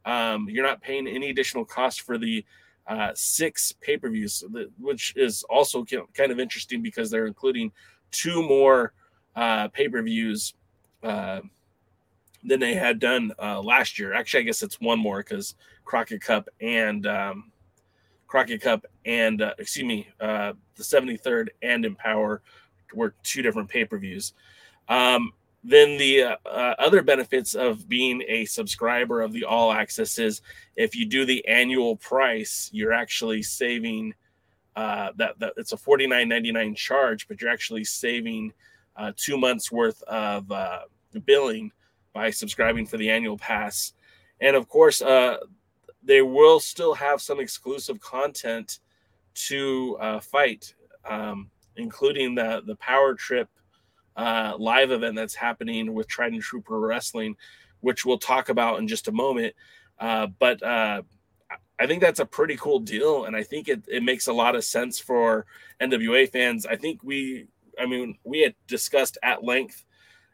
[0.05, 2.43] Um, you're not paying any additional cost for the
[2.87, 4.43] uh, six pay per views,
[4.79, 7.71] which is also kind of interesting because they're including
[8.11, 8.93] two more
[9.35, 10.55] uh, pay per views
[11.03, 11.41] uh,
[12.43, 14.13] than they had done uh, last year.
[14.13, 17.51] Actually, I guess it's one more because Crockett Cup and um,
[18.29, 22.39] Crockett Cup and uh, excuse me, uh, the 73rd and EmPowerrr
[22.93, 24.33] were two different pay per views.
[24.87, 30.19] Um, then the uh, uh, other benefits of being a subscriber of the All Access
[30.19, 30.41] is
[30.75, 34.13] if you do the annual price, you're actually saving
[34.75, 38.53] uh, that, that it's a forty nine ninety nine charge, but you're actually saving
[38.95, 40.81] uh, two months worth of uh,
[41.25, 41.71] billing
[42.13, 43.93] by subscribing for the annual pass.
[44.39, 45.37] And of course, uh,
[46.03, 48.79] they will still have some exclusive content
[49.33, 50.73] to uh, FITE,
[51.07, 53.49] um, including the the Powerrr Trip
[54.15, 57.35] uh, live event that's happening with Tried-N-True Pro Wrestling,
[57.79, 59.53] which we'll talk about in just a moment.
[59.97, 61.01] Uh, but uh,
[61.79, 64.55] I think that's a pretty cool deal, and I think it, it makes a lot
[64.55, 65.45] of sense for
[65.81, 66.65] NWA fans.
[66.65, 67.47] I think we,
[67.79, 69.85] I mean, we had discussed at length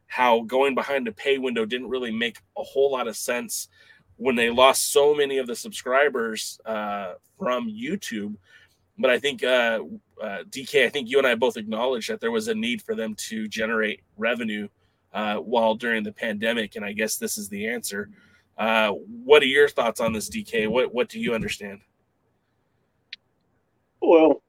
[0.07, 3.67] how going behind the pay window didn't really make a whole lot of sense
[4.17, 8.35] when they lost so many of the subscribers uh, from YouTube.
[8.97, 9.79] But I think uh,
[10.21, 12.95] uh, DK, I think you and I both acknowledged that there was a need for
[12.95, 14.69] them to generate revenue
[15.13, 18.09] uh, while during the pandemic, and I guess this is the answer.
[18.57, 20.67] Uh, what are your thoughts on this, DK?
[20.67, 21.81] What what do you understand?
[24.01, 24.41] Well,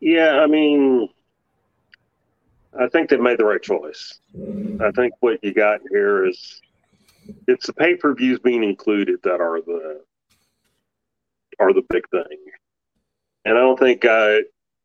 [0.00, 1.08] yeah, I mean,
[2.78, 4.20] I think they made the right choice.
[4.80, 6.60] I think what you got here is
[7.48, 10.02] it's the pay per views being included that are the
[11.58, 12.38] are the big thing,
[13.44, 14.40] and I don't think I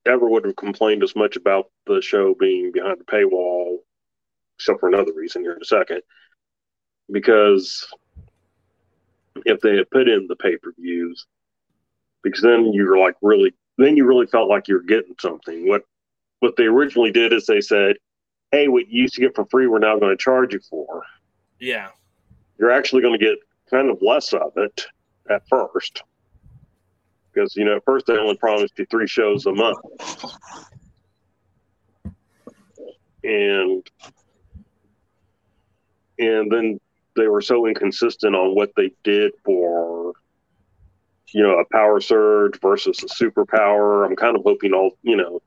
[0.08, 3.78] ever would have complained as much about the show being behind the paywall,
[4.58, 6.02] except for another reason here in a second,
[7.12, 7.88] because
[9.46, 11.26] if they had put in the pay per views,
[12.24, 15.68] because then you're like really, then you really felt like you're getting something.
[15.68, 15.84] What
[16.42, 17.96] what they originally did is they said,
[18.52, 21.04] "Hey, what you used to get for free, we're now going to charge you for."
[21.60, 21.90] Yeah,
[22.60, 23.38] you're actually going to get
[23.70, 24.86] kind of less of it
[25.30, 26.04] at first,
[27.32, 29.78] because you know at first they only promised you three shows a month,
[33.24, 33.88] and
[36.18, 36.80] and then
[37.16, 40.14] they were so inconsistent on what they did for
[41.34, 44.08] you know a Powerrr Surge versus a SuperPowerrr.
[44.08, 45.40] I'm kind of hoping all you know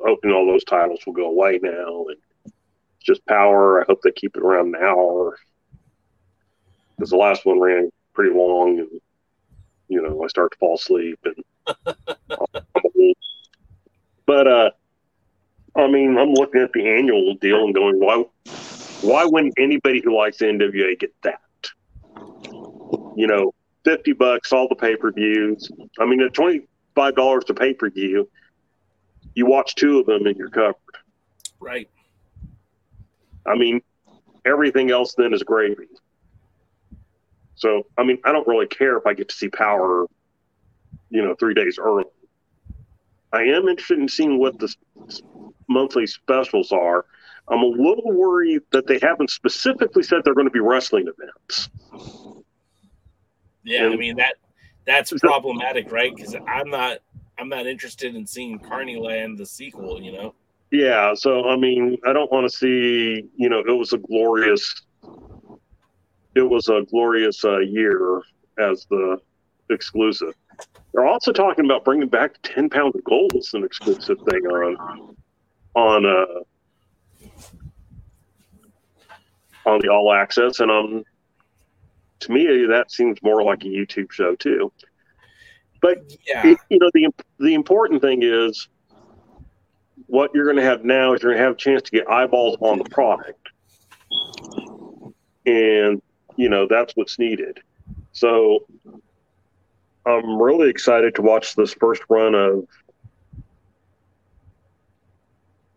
[0.00, 2.52] hoping all those titles will go away now and
[3.00, 3.82] just Powerrr.
[3.82, 5.38] I hope they keep it around an hour
[6.96, 9.00] because the last one ran pretty long and
[9.88, 11.44] you know I start to fall asleep and
[14.26, 14.70] but uh
[15.76, 18.24] I mean I'm looking at the annual deal and going why
[19.02, 21.40] why wouldn't anybody who likes the NWA get that?
[23.16, 23.52] You know
[23.84, 25.70] 50 bucks all the pay-per-views.
[26.00, 28.28] I mean at 25 dollars to pay-per-view
[29.36, 30.74] you watch two of them and you're covered.
[31.60, 31.88] Right.
[33.46, 33.82] I mean,
[34.44, 35.86] everything else then is gravy.
[37.54, 40.06] So, I mean, I don't really care if I get to see Powerrr,
[41.10, 42.04] you know, three days early.
[43.32, 44.74] I am interested in seeing what the
[45.68, 47.04] monthly specials are.
[47.48, 51.68] I'm a little worried that they haven't specifically said they're going to be wrestling events.
[53.62, 54.36] Yeah, and, I mean that
[54.86, 56.14] that's problematic, right?
[56.14, 56.98] Because I'm not
[57.38, 60.00] I'm not interested in seeing Carnyland the sequel.
[60.00, 60.34] You know.
[60.70, 63.28] Yeah, so I mean, I don't want to see.
[63.36, 64.82] You know, it was a glorious.
[66.34, 68.20] It was a glorious uh, year
[68.58, 69.18] as the
[69.70, 70.34] exclusive.
[70.92, 75.16] They're also talking about bringing back ten pounds of gold as an exclusive thing on
[75.74, 76.42] on uh
[79.66, 81.04] on the all access, and um,
[82.26, 84.72] to me that seems more like a YouTube show too.
[85.80, 86.46] But yeah.
[86.46, 87.08] it, you know, the
[87.38, 88.68] the important thing is
[90.06, 92.08] what you're going to have now is you're going to have a chance to get
[92.08, 93.48] eyeballs on the product,
[95.44, 96.00] and
[96.36, 97.60] you know that's what's needed.
[98.12, 98.66] So
[100.06, 102.66] I'm really excited to watch this first run of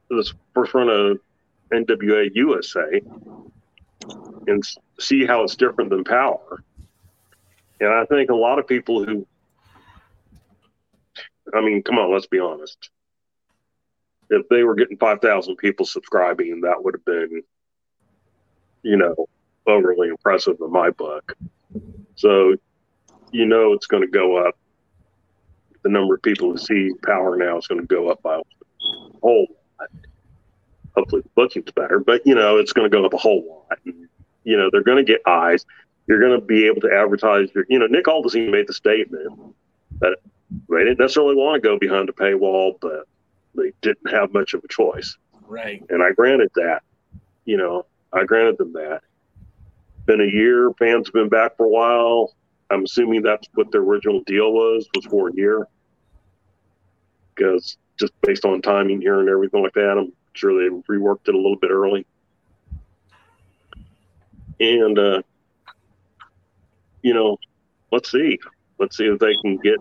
[0.09, 1.19] this first run of
[1.71, 3.01] NWA USA
[4.47, 4.63] and
[4.99, 6.59] see how it's different than Powerrr.
[7.79, 9.25] And I think a lot of people who
[11.53, 12.89] I mean, come on, let's be honest.
[14.29, 17.41] If they were getting 5,000 people subscribing, that would have been,
[18.83, 19.15] you know,
[19.65, 21.35] overly impressive in my book.
[22.15, 22.55] So,
[23.31, 24.55] you know, it's going to go up.
[25.81, 28.41] The number of people who see Powerrr now is going to go up by a
[29.21, 29.47] whole
[29.79, 29.89] lot.
[30.95, 33.79] Hopefully, the booking's better, but, you know, it's going to go up a whole lot.
[33.85, 34.07] And,
[34.43, 35.65] you know, they're going to get eyes.
[36.07, 39.55] You're going to be able to advertise your, you know, Nick Aldis made the statement
[39.99, 40.17] that
[40.69, 43.07] they didn't necessarily want to go behind the paywall, but
[43.55, 45.17] they didn't have much of a choice.
[45.47, 45.83] Right.
[45.89, 46.81] And I granted that.
[47.45, 49.01] You know, I granted them that.
[50.05, 52.33] Been a year, fans have been back for a while.
[52.71, 55.67] I'm assuming that's what their original deal was, was for a year.
[57.35, 61.35] Because just based on timing here and everything like that, I'm sure they reworked it
[61.35, 62.05] a little bit early.
[64.59, 65.21] And uh,
[67.01, 67.37] you know,
[67.91, 68.39] let's see.
[68.79, 69.79] Let's see if they can get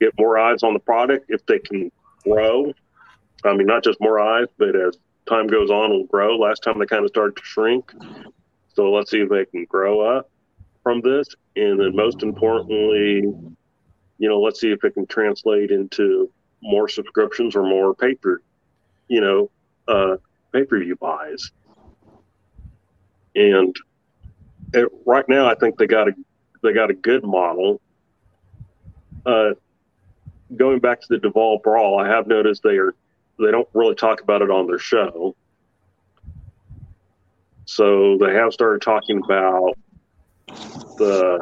[0.00, 1.92] get more eyes on the product if they can
[2.24, 2.72] grow
[3.44, 4.98] I mean, not just more eyes, but as
[5.28, 6.36] time goes on, will grow.
[6.36, 7.92] Last time they kind of started to shrink.
[8.74, 10.30] So let's see if they can grow up
[10.82, 11.28] from this.
[11.56, 13.32] And then most importantly,
[14.18, 16.30] you know, let's see if it can translate into
[16.62, 18.42] more subscriptions or more paper,
[19.10, 19.50] you know,
[19.88, 20.16] uh,
[20.52, 21.50] pay per view buys.
[23.34, 23.76] And
[24.72, 26.12] it, right now, I think they got a
[26.62, 27.80] they got a good model.
[29.26, 29.50] Uh,
[30.56, 32.94] going back to the Duval Brawl, I have noticed they are
[33.38, 35.34] they don't really talk about it on their show.
[37.64, 39.74] So they have started talking about
[40.98, 41.38] the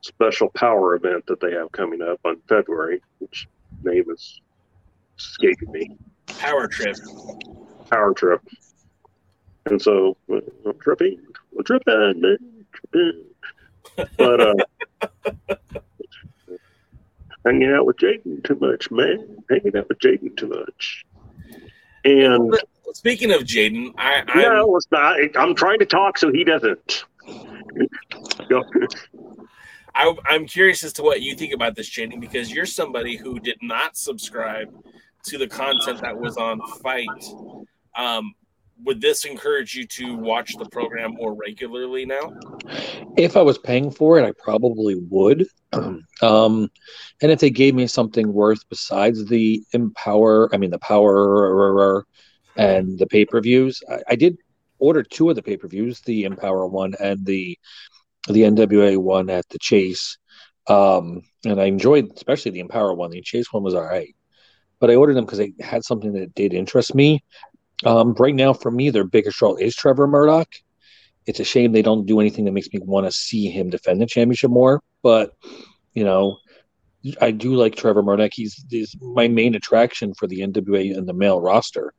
[0.00, 3.48] special Powerrr event that they have coming up on February, which
[3.82, 4.40] name is
[5.18, 5.96] escaping me.
[6.26, 6.96] Powerrr trip.
[7.90, 8.40] Powerrr trip.
[9.66, 11.18] And so I'm tripping,
[11.56, 13.24] I'm tripping, man, tripping.
[14.18, 14.54] But uh,
[17.44, 19.42] hanging out with Jaden too much, man.
[19.48, 21.04] Hanging out with Jaden too much.
[22.04, 22.54] And
[22.94, 25.16] Speaking of Jaden, I I'm, no, it's not.
[25.36, 27.04] I'm trying to talk so he doesn't.
[28.48, 28.62] Go.
[29.94, 33.38] I, I'm curious as to what you think about this, Jaden, because you're somebody who
[33.38, 34.68] did not subscribe
[35.24, 37.08] to the content that was on FITE.
[37.96, 38.34] Um,
[38.82, 42.34] would this encourage you to watch the program more regularly now?
[43.16, 45.46] If I was paying for it, I probably would.
[45.72, 46.70] um,
[47.22, 52.02] and if they gave me something worth besides the EmPowerrr, I mean the Powerrr
[52.56, 54.38] and the pay per views, I, I did
[54.78, 57.56] order two of the pay per views, the EmPowerrr one and the
[58.28, 60.18] the NWA one at the Chase.
[60.66, 63.10] Um, and I enjoyed especially the EmPowerrr one.
[63.10, 64.14] The Chase one was all right,
[64.80, 67.22] but I ordered them because they had something that did interest me.
[67.84, 70.48] Um, right now, for me, their biggest draw is Trevor Murdoch.
[71.26, 74.00] It's a shame they don't do anything that makes me want to see him defend
[74.00, 74.80] the championship more.
[75.02, 75.32] But
[75.92, 76.38] you know,
[77.20, 78.32] I do like Trevor Murdoch.
[78.32, 81.92] He's, he's my main attraction for the NWA and the male roster.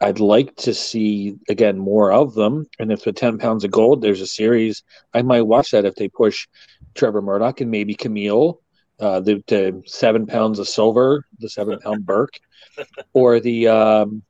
[0.00, 2.66] I'd like to see again more of them.
[2.78, 4.82] And if the ten pounds of gold, there's a series,
[5.12, 6.48] I might watch that if they push
[6.94, 8.58] Trevor Murdoch and maybe Kamille,
[8.98, 12.38] uh, the, the seven pounds of silver, the seven pound Burke,
[13.12, 14.22] or the um,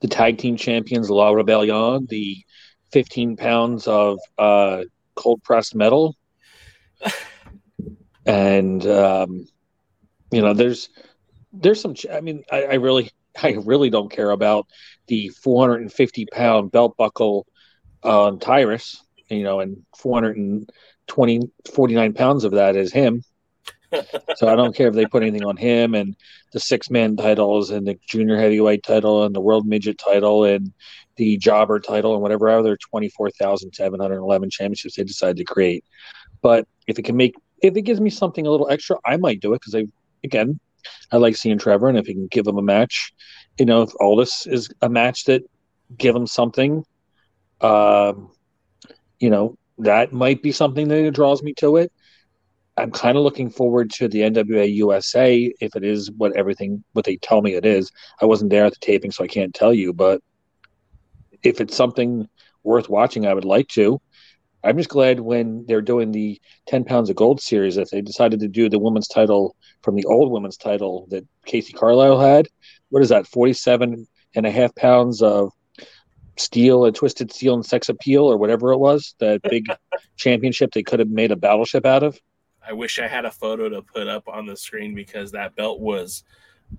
[0.00, 2.38] the tag team champions La Rebellion, the
[2.92, 4.84] fifteen pounds of uh,
[5.14, 6.16] cold pressed metal,
[8.26, 9.46] and um,
[10.30, 10.88] you know, there's
[11.52, 11.94] there's some.
[12.12, 13.10] I mean, I, I really
[13.42, 14.66] I really don't care about
[15.06, 17.46] the 450 pound belt buckle
[18.02, 23.22] on Tyrus, you know, and 420, 49 pounds of that is him.
[24.36, 26.16] so I don't care if they put anything on him and
[26.52, 30.72] the six man titles and the junior heavyweight title and the world midget title and
[31.16, 35.84] the jobber title and whatever other 24,711 championships they decide to create.
[36.42, 39.40] But if it can make, if it gives me something a little extra, I might
[39.40, 39.86] do it because I,
[40.24, 40.60] again,
[41.12, 43.12] I like seeing Trevor, and if he can give him a match,
[43.58, 45.42] you know, if Aldis is a match that
[45.96, 46.84] give him something,
[47.60, 48.30] um,
[49.18, 51.92] you know, that might be something that draws me to it.
[52.78, 57.06] I'm kind of looking forward to the NWA USA if it is what everything what
[57.06, 57.90] they tell me it is.
[58.20, 60.20] I wasn't there at the taping, so I can't tell you, but
[61.42, 62.28] if it's something
[62.64, 64.00] worth watching, I would like to.
[64.66, 68.40] I'm just glad when they're doing the 10 pounds of gold series that they decided
[68.40, 72.48] to do the women's title from the old women's title that Casey Carlisle had.
[72.88, 73.28] What is that?
[73.28, 75.52] 47 and a half pounds of
[76.36, 79.66] steel and twisted steel and sex appeal or whatever it was, that big
[80.16, 82.18] championship they could have made a battleship out of.
[82.66, 85.78] I wish I had a photo to put up on the screen because that belt
[85.80, 86.24] was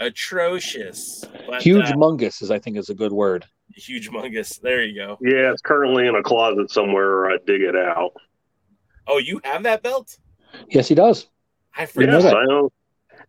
[0.02, 1.24] atrocious.
[1.48, 3.46] But, Huge uh, mungus is I think is a good word.
[3.76, 4.60] Huge mungus.
[4.60, 5.18] There you go.
[5.22, 7.10] Yeah, it's currently in a closet somewhere.
[7.10, 8.14] Or I dig it out.
[9.08, 10.18] Oh, you have that belt?
[10.70, 11.28] Yes, he does.
[11.76, 12.24] I You forgot.
[12.24, 12.34] Yes.
[12.34, 12.72] I know.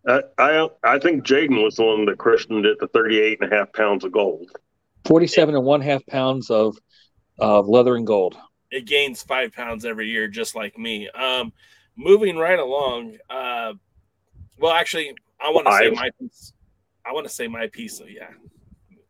[0.07, 3.57] I, I I think Jaden was the one that christened it the 38 and a
[3.57, 4.51] half pounds of gold.
[5.07, 6.76] 47 and one half pounds of
[7.39, 8.36] of leather and gold.
[8.70, 11.09] it gains five pounds every year, just like me.
[11.11, 11.53] Um,
[11.97, 13.16] moving right along.
[13.30, 13.74] Uh,
[14.59, 16.53] well, actually, I want to say my piece.
[17.07, 17.99] I want to say my piece.
[17.99, 18.28] So yeah,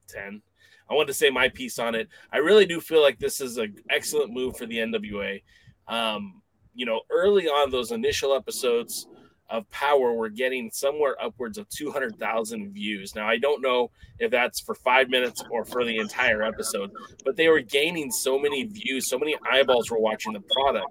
[0.09, 0.43] ten.
[0.91, 2.09] I want to say my piece on it.
[2.33, 5.43] I really do feel like this is an excellent move for the NWA.
[5.87, 6.43] Um,
[6.75, 9.07] you know, early on those initial episodes
[9.51, 13.15] of Powerrr were getting somewhere upwards of 200,000 views.
[13.15, 16.91] Now, I don't know if that's for five minutes or for the entire episode,
[17.25, 20.89] but they were gaining so many views, so many eyeballs were watching the product.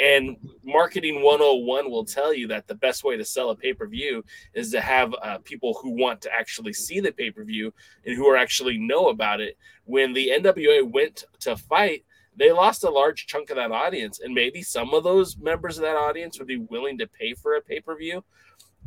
[0.00, 3.86] And Marketing 101 will tell you that the best way to sell a pay per
[3.86, 4.24] view
[4.54, 7.72] is to have uh, people who want to actually see the pay per view
[8.04, 9.58] and who are actually know about it.
[9.84, 12.04] When the NWA went to FITE,
[12.36, 15.82] they lost a large chunk of that audience, and maybe some of those members of
[15.82, 18.22] that audience would be willing to pay for a pay per view.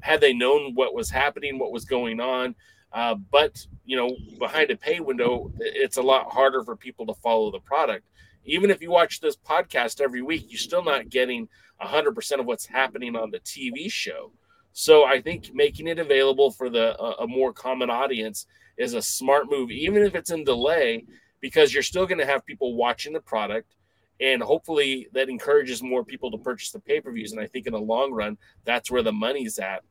[0.01, 2.55] had they known what was happening, what was going on.
[2.93, 7.13] Uh, but you know, behind a pay window, it's a lot harder for people to
[7.15, 8.05] follow the product.
[8.45, 11.47] Even if you watch this podcast every week, you're still not getting
[11.81, 14.31] 100% of what's happening on the TV show.
[14.73, 19.49] So I think making it available for the a more common audience is a smart
[19.49, 21.05] move, even if it's in delay,
[21.41, 23.75] because you're still going to have people watching the product,
[24.21, 27.31] and hopefully that encourages more people to purchase the pay per views.
[27.31, 29.83] And I think in the long run, that's where the money's at.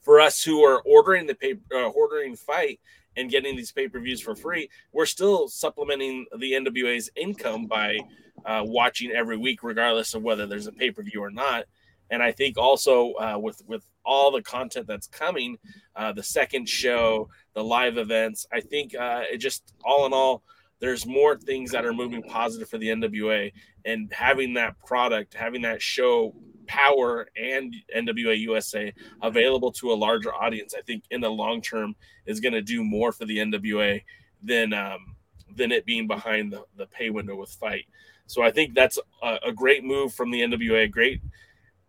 [0.00, 2.80] For us who are ordering the pay, uh, ordering FITE
[3.16, 7.98] and getting these pay per views for free, we're still supplementing the NWA's income by
[8.44, 11.64] uh, watching every week, regardless of whether there's a pay per view or not.
[12.10, 15.58] And I think also uh, with with all the content that's coming,
[15.96, 20.42] uh, the second show, the live events, I think uh, it just all in all,
[20.80, 23.52] there's more things that are moving positive for the NWA,
[23.84, 26.34] and having that product, having that show
[26.72, 31.94] Powerrr and NWA USA available to a larger audience, I think in the long term
[32.24, 34.02] is going to do more for the NWA
[34.42, 35.16] than um,
[35.54, 37.84] than it being behind the, the pay window with FITE.
[38.26, 40.90] So I think that's a, a great move from the NWA.
[40.90, 41.20] Great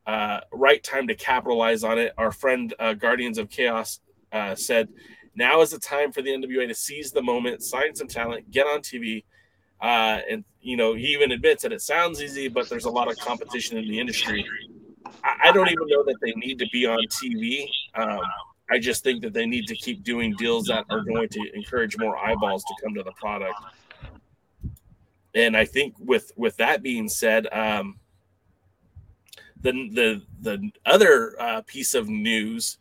[0.05, 2.13] uh, right time to capitalize on it.
[2.17, 4.01] Our friend uh, Guardians of Chaos
[4.33, 4.89] uh, said,
[5.33, 8.67] "Now is the time for the NWA to seize the moment, sign some talent, get
[8.67, 9.23] on TV."
[9.83, 13.11] Uh, and you know, he even admits that it sounds easy, but there's a lot
[13.11, 14.45] of competition in the industry.
[15.25, 17.67] I, I don't even know that they need to be on TV.
[17.93, 18.21] Um,
[18.71, 21.97] I just think that they need to keep doing deals that are going to encourage
[21.97, 23.55] more eyeballs to come to the product.
[25.35, 27.99] And I think with with that being said, um,
[29.59, 32.77] the the the other uh, piece of news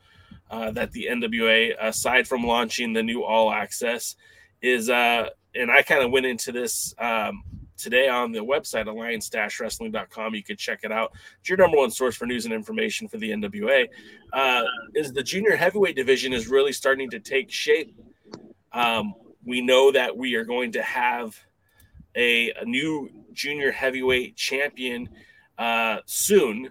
[0.53, 4.15] uh, that the NWA, aside from launching the new All Access,
[4.61, 7.43] is uh, and I kind of went into this um,
[7.77, 10.35] today on the website alliance-wrestling.com.
[10.35, 11.13] You could check it out.
[11.41, 13.89] It's your number one source for news and information for the NWA.
[14.33, 14.63] Uh,
[14.95, 17.95] is the junior heavyweight division is really starting to take shape.
[18.73, 21.39] Um, we know that we are going to have
[22.15, 25.09] a, a new junior heavyweight champion
[25.59, 26.71] uh, soon,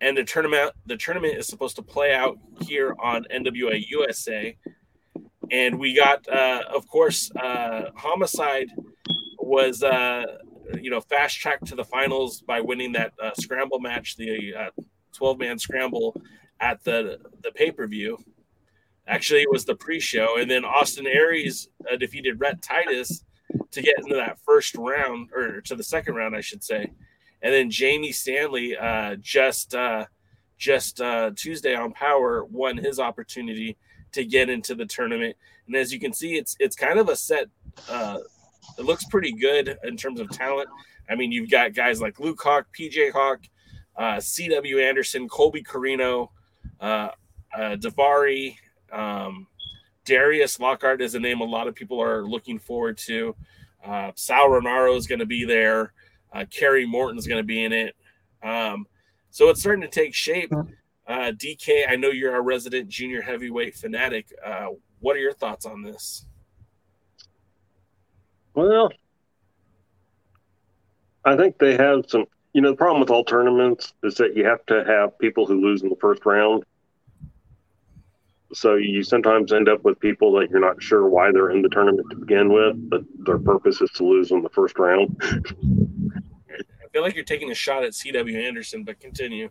[0.00, 4.56] and the tournament the tournament is supposed to play out here on NWA USA.
[5.50, 8.70] And we got, uh, of course, uh, Homicide
[9.38, 10.24] was, uh,
[10.80, 14.82] you know, fast tracked to the finals by winning that uh, scramble match, the uh,
[15.12, 16.20] 12 man scramble
[16.60, 18.18] at the the pay per view.
[19.06, 23.24] Actually, it was the pre show, and then Austin Aries uh, defeated Rhett Titus
[23.70, 26.90] to get into that first round, or to the second round, I should say
[27.42, 29.74] and then Jamie Stanley uh, just
[30.58, 31.00] just
[31.36, 33.76] Tuesday on Powerrr won his opportunity
[34.16, 35.36] to get into the tournament.
[35.66, 37.46] And as you can see, it's it's kind of a set.
[37.88, 38.18] Uh,
[38.78, 40.68] it looks pretty good in terms of talent.
[41.08, 43.48] I mean, you've got guys like Luke Hawx, PJ Hawx,
[43.96, 44.80] uh, C.W.
[44.80, 46.30] Anderson, Colby Corino,
[46.80, 47.10] uh,
[47.56, 48.56] uh, Daivari,
[48.92, 49.46] um,
[50.04, 53.34] Darius Lockhart is a name a lot of people are looking forward to.
[53.84, 55.92] Uh, Sal Rinauro is going to be there.
[56.32, 57.94] Uh, Kerry is going to be in it.
[58.42, 58.86] Um,
[59.30, 60.52] so it's starting to take shape.
[61.06, 64.32] Uh, DK, I know you're a resident junior heavyweight fanatic.
[64.44, 64.68] Uh,
[65.00, 66.26] what are your thoughts on this?
[68.54, 68.90] Well,
[71.24, 72.24] I think they have some.
[72.54, 75.60] You know, the problem with all tournaments is that you have to have people who
[75.60, 76.64] lose in the first round.
[78.54, 81.68] So you sometimes end up with people that you're not sure why they're in the
[81.68, 85.20] tournament to begin with, but their purpose is to lose in the first round.
[85.22, 88.38] I feel like you're taking a shot at C.W.
[88.38, 89.50] Anderson, but continue.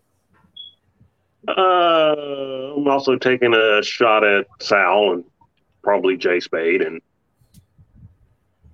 [1.47, 5.23] Uh, I'm also taking a shot at Sal and
[5.83, 7.01] probably Jay Spade and,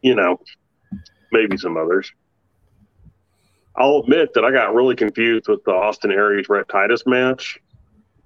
[0.02, 0.40] you know,
[1.32, 2.12] maybe some others.
[3.76, 7.60] I'll admit that I got really confused with the Austin Aries Rhett Titus match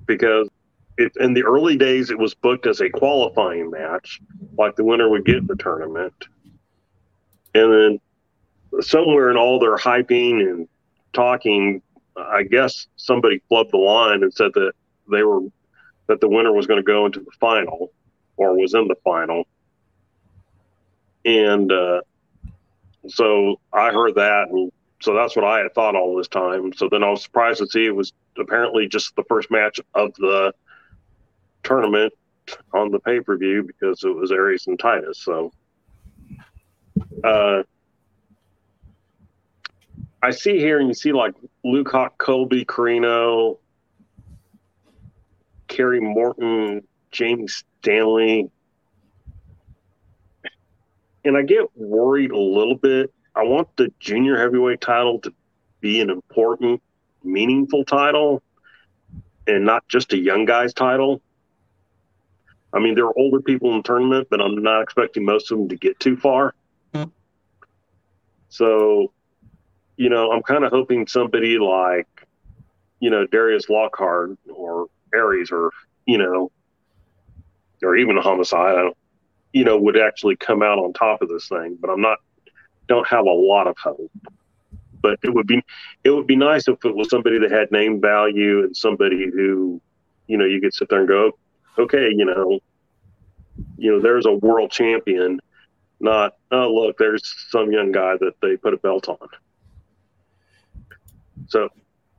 [0.06, 0.50] because
[0.98, 4.22] it, in the early days it was booked as a qualifying match,
[4.58, 6.14] like the winner would get the tournament.
[7.54, 10.68] And then somewhere in all their hyping and
[11.14, 11.82] talking,
[12.18, 14.74] I guess somebody flubbed the line and said that
[15.12, 15.42] they were
[16.08, 17.92] that the winner was going to go into the final
[18.38, 19.48] or was in the final.
[21.26, 22.02] And uh,
[23.08, 26.74] so I heard that, and so that's what I had thought all this time.
[26.74, 30.14] So then I was surprised to see it was apparently just the first match of
[30.16, 30.54] the
[31.64, 32.14] tournament
[32.74, 35.20] on the pay per view because it was Aries and Titus.
[35.20, 35.52] So,
[37.24, 37.64] uh,
[40.26, 43.60] I see here, and you see like Luke Hawx, Colby Corino,
[45.68, 48.50] Kerry Morton, Jamie Stanley.
[51.24, 53.14] And I get worried a little bit.
[53.36, 55.34] I want the junior heavyweight title to
[55.80, 56.82] be an important,
[57.24, 58.42] meaningful title.
[59.48, 61.22] and not just a young guys title.
[62.74, 65.60] I mean, there are older people in the tournament, but I'm not expecting most of
[65.60, 66.56] them to get too far.
[66.94, 67.04] Hmm.
[68.50, 69.12] So,
[69.98, 72.08] you know, I'm kind of hoping somebody like,
[73.00, 75.72] you know, Darius Lockhart or Aries or,
[76.06, 76.52] you know,
[77.84, 78.92] or even a homicide,
[79.54, 81.78] you know, would actually come out on top of this thing.
[81.80, 82.18] But I'm not,
[82.88, 84.12] don't have a lot of hope.
[85.02, 85.62] But it would be,
[86.04, 89.82] it would be nice if it was somebody that had name value and somebody who,
[90.28, 91.32] you know, you could sit there and go,
[91.78, 92.60] okay, you know,
[93.78, 95.40] you know, there's a world champion,
[96.00, 99.30] not oh look, there's some young guy that they put a belt on.
[101.48, 101.70] So,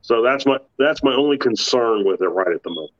[0.01, 2.91] so that's my that's my only concern with it right at the moment.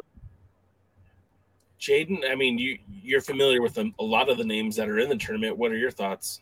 [1.79, 4.99] Jaden, I mean, you you're familiar with a, a lot of the names that are
[4.99, 5.57] in the tournament.
[5.57, 6.41] What are your thoughts?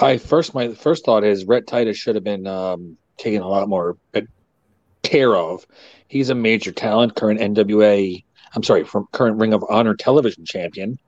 [0.00, 3.68] I first my first thought is Rhett Titus should have been um, taken a lot
[3.68, 4.22] more uh,
[5.02, 5.66] care of.
[6.08, 8.22] He's a major talent, current NWA.
[8.54, 10.98] I'm sorry, from current Ring of Honor television champion.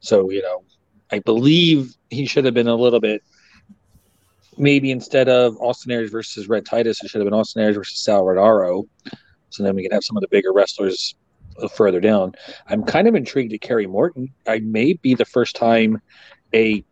[0.00, 0.62] So you know,
[1.10, 3.22] I believe he should have been a little bit.
[4.60, 8.04] Maybe instead of Austin Aries versus Rhett Titus, it should have been Austin Aries versus
[8.04, 8.86] Sal Radauro.
[9.48, 11.14] So then we can have some of the bigger wrestlers
[11.60, 12.34] uh, further down.
[12.66, 14.28] I'm kind of intrigued at Kerry Morton.
[14.46, 16.02] I may be the first time
[16.54, 16.84] a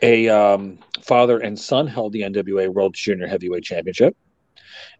[0.00, 4.16] a um, father and son held the NWA World Junior Heavyweight Championship,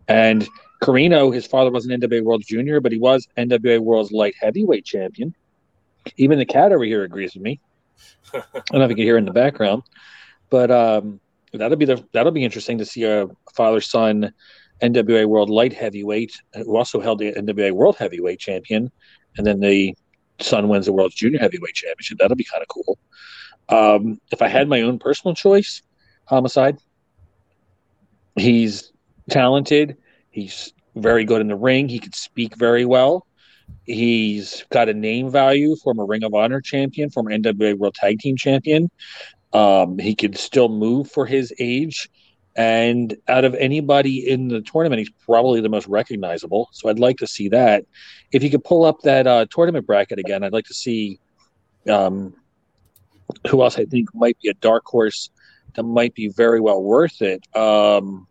[0.09, 0.49] and
[0.83, 4.85] Corino, his father was an NWA World Junior, but he was NWA World's Light Heavyweight
[4.85, 5.33] Champion.
[6.17, 7.61] Even the cat over here agrees with me.
[8.35, 9.85] I don't know if you can hear in the background,
[10.51, 11.21] but um,
[11.55, 14.33] that'll be the that'll be interesting to see a father son
[14.83, 18.91] NWA World Light Heavyweight who also held the NWA World Heavyweight Champion,
[19.37, 19.97] and then the
[20.41, 22.19] son wins the World Junior Heavyweight Championship.
[22.19, 22.99] That'll be kind of cool.
[23.71, 25.83] Um, if I had my own personal choice,
[26.29, 26.79] Homicide.
[28.37, 28.93] He's
[29.31, 29.97] talented.
[30.31, 31.89] He's very good in the ring.
[31.89, 33.27] He could speak very well.
[33.85, 38.37] He's got a name value, former Ring of Honor champion, former NWA World Tag Team
[38.37, 38.91] champion.
[39.53, 42.11] Um, he could still move for his age.
[42.57, 46.69] And out of anybody in the tournament, he's probably the most recognizable.
[46.73, 47.85] So I'd like to see that.
[48.33, 51.21] If you could pull up that uh, tournament bracket again, I'd like to see
[51.89, 52.35] um,
[53.49, 55.31] who else I think might be a dark horse
[55.75, 57.47] that might be very well worth it.
[57.57, 58.27] Um,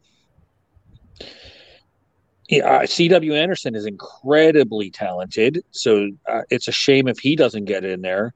[2.49, 3.33] yeah, C.W.
[3.33, 8.33] Anderson is incredibly talented, so uh, it's a shame if he doesn't get in there.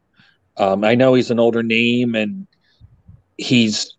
[0.58, 2.46] Um, I know he's an older name and
[3.42, 3.98] he's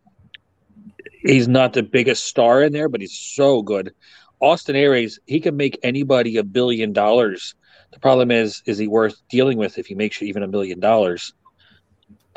[1.22, 3.94] he's not the biggest star in there, but he's so good.
[4.40, 7.54] Austin Aries, he can make anybody a billion dollars.
[7.92, 10.80] The problem is, is he worth dealing with if he makes you even a million
[10.80, 11.32] dollars?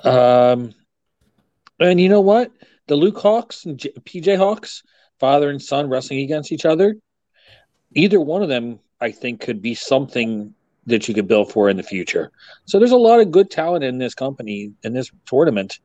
[0.03, 0.73] Um,
[1.79, 2.51] and you know what?
[2.87, 4.83] The Luke Hawx and J- PJ Hawx,
[5.19, 6.95] father and son wrestling against each other.
[7.93, 10.53] Either one of them, I think, could be something
[10.85, 12.31] that you could build for in the future.
[12.65, 15.79] So there's a lot of good talent in this company, in this tournament,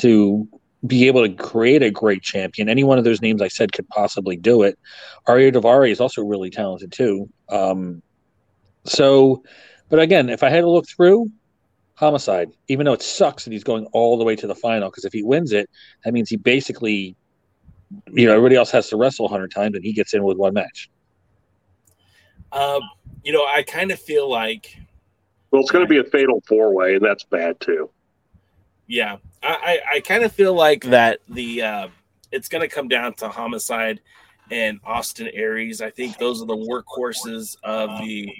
[0.00, 0.48] to
[0.86, 2.68] be able to create a great champion.
[2.68, 4.78] Any one of those names I said could possibly do it.
[5.26, 7.28] Ariya Daivari is also really talented too.
[7.48, 8.02] Um,
[8.84, 9.42] so,
[9.88, 11.30] but again, if I had to look through,
[11.94, 15.04] homicide, even though it sucks that he's going all the way to the final, because
[15.04, 15.70] if he wins it,
[16.04, 17.16] that means he basically,
[18.12, 20.52] you know, everybody else has to wrestle 100 times and he gets in with one
[20.52, 20.90] match.
[22.52, 22.82] Um,
[23.22, 24.76] you know, I kind of feel like,
[25.50, 27.90] Well, it's going to be a fatal four way, and that's bad too.
[28.86, 31.88] Yeah, I, I, I kind of feel like that the uh,
[32.32, 34.00] it's going to come down to homicide
[34.50, 35.80] and Austin Aries.
[35.80, 38.30] I think those are the workhorses of the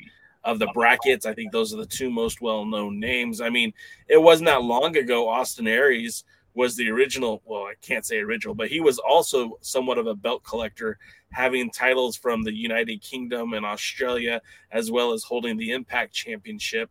[0.45, 1.27] of the brackets.
[1.27, 3.41] I think those are the two most well known names.
[3.41, 3.73] I mean,
[4.09, 5.29] it wasn't that long ago.
[5.29, 6.25] Austin Aries
[6.55, 7.43] was the original.
[7.45, 10.99] Well, I can't say original, but he was also somewhat of a belt collector,
[11.31, 14.41] having titles from the United Kingdom and Australia,
[14.71, 16.91] as well as holding the Impact Championship.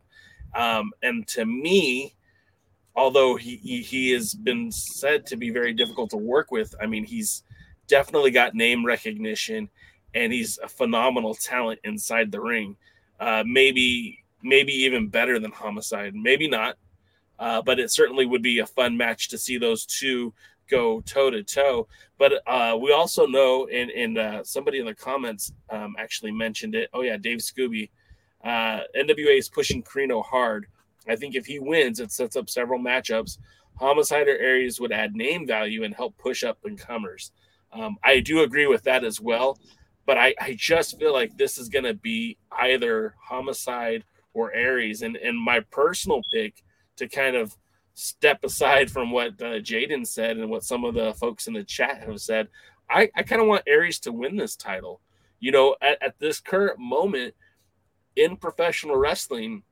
[0.54, 2.14] Um, and to me,
[2.96, 6.86] although he, he he has been said to be very difficult to work with, I
[6.86, 7.42] mean, he's
[7.86, 9.68] definitely got name recognition,
[10.14, 12.76] and he's a phenomenal talent inside the ring.
[13.20, 16.14] Uh, maybe maybe even better than Homicide.
[16.14, 16.76] Maybe not,
[17.38, 20.32] uh, but it certainly would be a fun match to see those two
[20.70, 21.88] go toe to toe.
[22.18, 26.74] But uh, we also know, and, and uh, somebody in the comments um, actually mentioned
[26.74, 26.90] it.
[26.92, 27.90] Oh yeah, Dave Scooby.
[28.44, 30.66] Uh, NWA is pushing Corino hard.
[31.08, 33.38] I think if he wins, it sets up several matchups.
[33.76, 37.32] Homicide or Aries would add name value and help push up incomers.
[37.72, 39.58] Um, I do agree with that as well,
[40.06, 45.02] but I, I just feel like this is going to be either Homicide or Aries.
[45.02, 46.62] And, and my personal pick
[46.96, 47.56] to kind of
[47.94, 51.64] step aside from what uh, Jaden said and what some of the folks in the
[51.64, 52.48] chat have said,
[52.88, 55.00] I, I kind of want Aries to win this title.
[55.40, 57.34] You know, at, at this current moment,
[58.16, 59.62] in professional wrestling,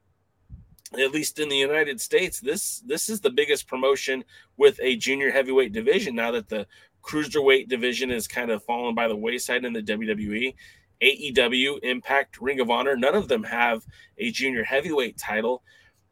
[0.98, 4.24] at least in the United States, this this is the biggest promotion
[4.56, 6.66] with a junior heavyweight division now that the
[7.02, 10.54] cruiserweight division is kind of fallen by the wayside in the WWE.
[11.02, 13.84] AEW, Impact, Ring of Honor, none of them have
[14.18, 15.62] a junior heavyweight title.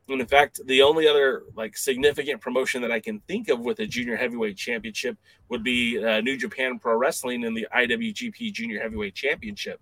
[0.09, 3.79] And in fact, the only other like significant promotion that I can think of with
[3.79, 5.17] a junior heavyweight championship
[5.49, 9.81] would be uh, New Japan Pro Wrestling and the IWGP Junior Heavyweight Championship.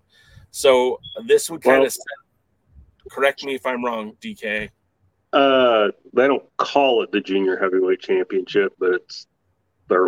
[0.51, 4.69] So this would kind Well- of correct me if I'm wrong, DK.
[5.31, 9.27] Uh, they don't call it the junior heavyweight championship, but it's
[9.87, 10.07] their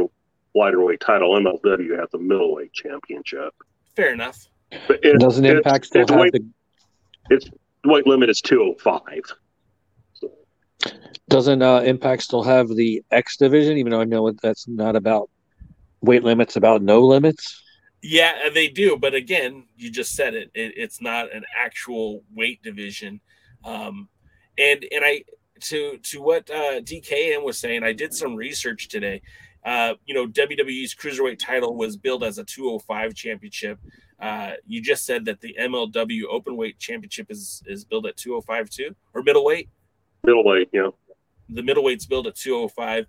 [0.56, 1.32] lighter weight title.
[1.40, 3.54] MLW has the middleweight championship.
[3.96, 4.48] Fair enough.
[4.88, 6.46] But it, Doesn't it's- Impact still it's have weight, the
[7.30, 7.50] its
[7.86, 9.22] weight limit is two oh five.
[11.30, 13.78] Doesn't uh, Impact still have the X division?
[13.78, 15.30] Even though I know that's not about
[16.02, 17.64] weight limits, about no limits.
[18.02, 20.50] Yeah, uh, they do, but again, you just said it.
[20.56, 23.22] it it's not an actual weight division.
[23.64, 24.10] Um,
[24.58, 25.24] and and I
[25.62, 29.22] to to what uh, DKM was saying, I did some research today.
[29.64, 33.78] Uh, you know, WWE's cruiserweight title was billed as a 205 championship.
[34.20, 38.95] Uh, you just said that the MLW openweight championship is is billed at 205 too,
[39.14, 39.70] or middleweight.
[40.24, 40.95] Middleweight, know.
[41.49, 43.06] The middleweight's billed at 205.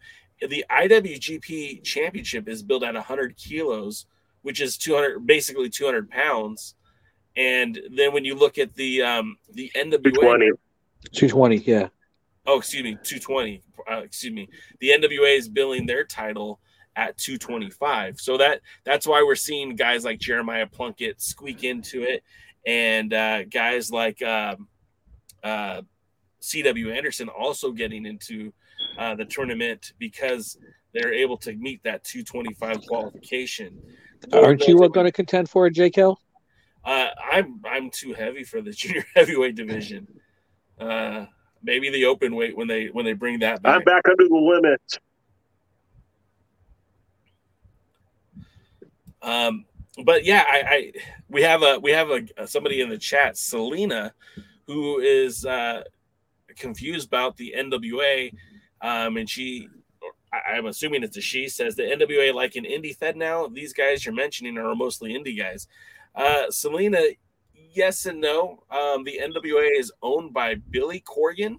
[0.48, 4.06] The IWGP championship is billed at 100 kilos,
[4.40, 6.74] which is 200, basically 200 pounds.
[7.36, 10.50] And then when you look at the um, the NWA, twenty.
[11.10, 11.88] Two twenty, yeah.
[12.46, 13.62] oh excuse me, 220.
[13.90, 14.48] Uh, excuse me,
[14.80, 16.60] the NWA is billing their title
[16.96, 18.20] at 225.
[18.20, 22.22] So that that's why we're seeing guys like Jeremiah Plunkett squeak into it,
[22.66, 24.68] and uh, guys like um,
[25.42, 25.82] uh,
[26.40, 28.52] CW Anderson also getting into
[28.98, 30.58] uh, the tournament because
[30.92, 33.80] they're able to meet that 225 qualification.
[34.32, 36.16] Aren't you going to contend for it, JKL?
[36.84, 40.06] Uh, I'm I'm too heavy for the junior heavyweight division.
[40.82, 41.26] Uh,
[41.62, 43.76] maybe the open weight when they when they bring that back.
[43.76, 44.98] I'm back under the limit.
[49.22, 49.64] Um,
[50.04, 50.92] but yeah, I, I
[51.28, 54.12] we have a we have a somebody in the chat, Selena,
[54.66, 55.84] who is uh,
[56.56, 58.32] confused about the NWA,
[58.80, 59.68] um, and she,
[60.32, 63.46] I, I'm assuming it's a she, says the NWA like an indie fed now.
[63.46, 65.68] These guys you're mentioning are mostly indie guys.
[66.14, 67.00] Uh, Selena,
[67.74, 68.62] yes and no.
[68.70, 71.56] Um, the NWA is owned by Billy Corgan.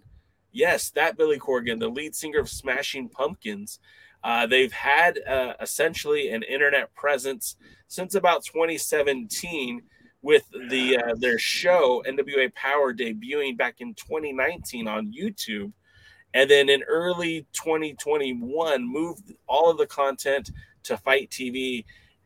[0.52, 3.80] Yes, that Billy Corgan, the lead singer of Smashing Pumpkins.
[4.24, 7.58] Uh, they've had uh, essentially an internet presence
[7.88, 9.82] since about 2017
[10.22, 15.74] with the uh, their show NWA Powerrr debuting back in 2019 on YouTube,
[16.34, 20.50] and then in early 2021 moved all of the content
[20.84, 21.84] to FITE TV,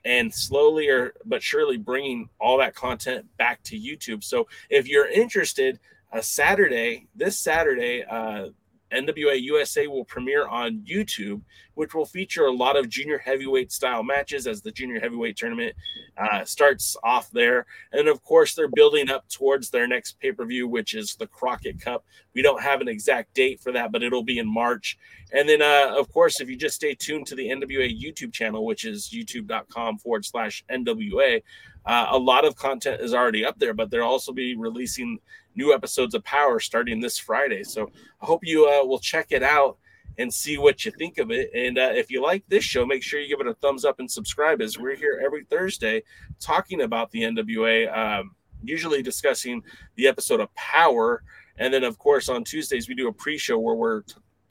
[0.07, 4.23] and slowly or but surely bringing all that content back to YouTube.
[4.23, 5.79] So if you're interested,
[6.13, 8.03] a Saturday this Saturday.
[8.03, 8.49] Uh,
[8.91, 11.41] NWA USA will premiere on YouTube,
[11.73, 15.75] which will feature a lot of junior heavyweight style matches as the junior heavyweight tournament
[16.17, 17.65] uh, starts off there.
[17.91, 21.27] And of course, they're building up towards their next pay per view, which is the
[21.27, 22.05] Crockett Cup.
[22.33, 24.97] We don't have an exact date for that, but it'll be in March.
[25.33, 28.65] And then, uh, of course, if you just stay tuned to the NWA YouTube channel,
[28.65, 31.41] which is youtube.com forward slash NWA,
[31.85, 35.19] uh, a lot of content is already up there, but they'll also be releasing
[35.57, 37.63] new episodes of Powerrr starting this Friday.
[37.63, 37.91] So
[38.21, 39.77] I hope you uh, will check it out
[40.17, 41.51] and see what you think of it.
[41.53, 43.99] And uh, if you like this show, make sure you give it a thumbs up
[43.99, 46.03] and subscribe as we're here every Thursday
[46.39, 49.61] talking about the NWA, um, usually discussing
[49.95, 51.19] the episode of Powerrr.
[51.57, 54.03] And then, of course, on Tuesdays, we do a pre show where we're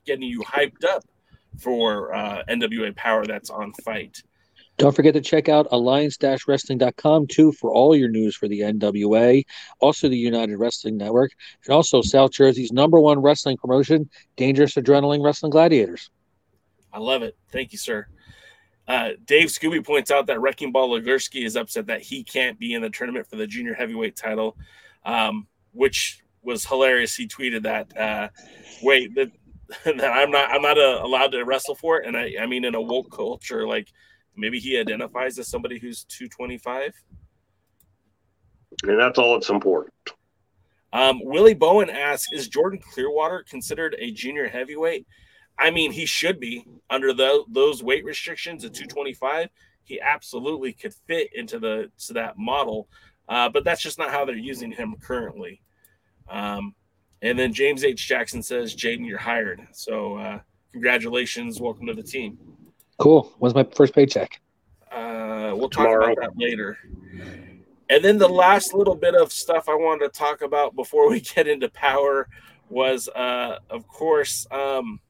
[0.04, 1.04] getting you hyped up
[1.58, 4.22] for uh, NWA Powerrr that's on FITE.
[4.78, 9.44] Don't forget to check out alliance-wrestling.com too for all your news for the NWA,
[9.80, 11.32] also the United Wrestling Network,
[11.64, 16.10] and also South Jersey's number one wrestling promotion, Dangerous Adrenaline Wrestling Gladiators.
[16.92, 17.36] I love it.
[17.50, 18.06] Thank you, sir.
[18.88, 22.74] Uh, Dave Scooby points out that Wrecking Ball Legursky is upset that he can't be
[22.74, 24.56] in the tournament for the junior heavyweight title,
[25.04, 27.16] um, which was hilarious.
[27.16, 28.28] He tweeted that, uh,
[28.82, 29.32] wait, that,
[29.84, 32.64] that I'm not I'm not uh, allowed to wrestle for it, and I I mean
[32.64, 33.88] in a woke culture, like
[34.36, 36.92] maybe he identifies as somebody who's 225.
[38.84, 39.92] And that's all that's important.
[40.92, 45.06] Um, Willie Bowen asks, is Jordan Clearwater considered a junior heavyweight?
[45.58, 49.48] I mean, he should be under the, those weight restrictions at 225.
[49.84, 52.88] He absolutely could fit into the to that model,
[53.28, 55.62] uh, but that's just not how they're using him currently.
[56.28, 56.74] Um,
[57.22, 58.06] and then James H.
[58.06, 59.66] Jackson says, Jaden, you're hired.
[59.72, 60.40] So uh,
[60.72, 62.38] congratulations, welcome to the team.
[62.98, 63.32] Cool.
[63.38, 64.40] When's my first paycheck?
[64.90, 66.12] Uh, we'll talk Tomorrow.
[66.12, 66.78] about that later.
[67.90, 71.20] and then the last little bit of stuff I wanted to talk about before we
[71.34, 72.24] get into Powerrr
[72.68, 75.00] was, uh, of course, um,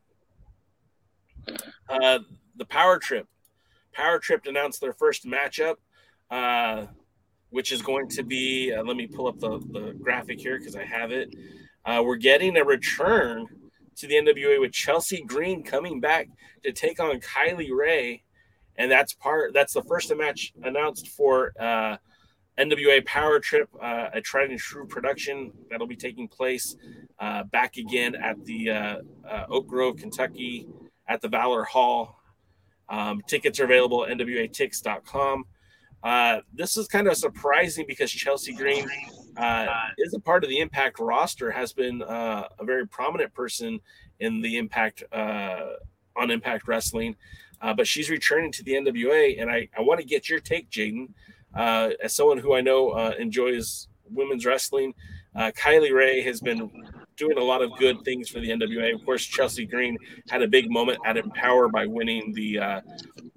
[1.89, 2.19] uh,
[2.57, 3.27] the Powerrr Trip.
[3.97, 5.77] Powerrr Trip announced their first matchup,
[6.31, 6.87] uh,
[7.51, 8.73] which is going to be.
[8.73, 11.35] Uh, let me pull up the, the graphic here because I have it.
[11.85, 13.47] Uh, we're getting a return
[13.97, 16.29] to the NWA with Chelsea Green coming back
[16.65, 18.23] to take on Kylie Rae,
[18.77, 19.55] and that's part.
[19.55, 21.97] That's the first match announced for uh,
[22.59, 26.77] NWA Powerrr Trip, uh, a tried and true production that'll be taking place
[27.19, 28.97] uh, back again at the uh,
[29.29, 30.67] uh, Oak Grove, Kentucky,
[31.09, 32.21] at the Valor Hall.
[32.89, 35.45] Um, tickets are available at nwatix.com.
[36.03, 38.89] Uh, this is kind of surprising because Chelsea Green
[39.37, 39.67] uh,
[39.99, 43.81] is a part of the Impact roster, has been uh, a very prominent person
[44.21, 45.73] in the Impact uh,
[46.17, 47.17] on Impact Wrestling,
[47.61, 50.71] uh, but she's returning to the NWA, and I, I want to get your take,
[50.71, 51.09] Jaden,
[51.55, 54.95] uh, as someone who I know uh, enjoys women's wrestling.
[55.35, 56.71] Uh, Kylie Rae has been
[57.17, 58.95] doing a lot of good things for the NWA.
[58.95, 59.97] Of course, Chelsea Green
[60.29, 62.81] had a big moment at EmPowerrr by winning the uh,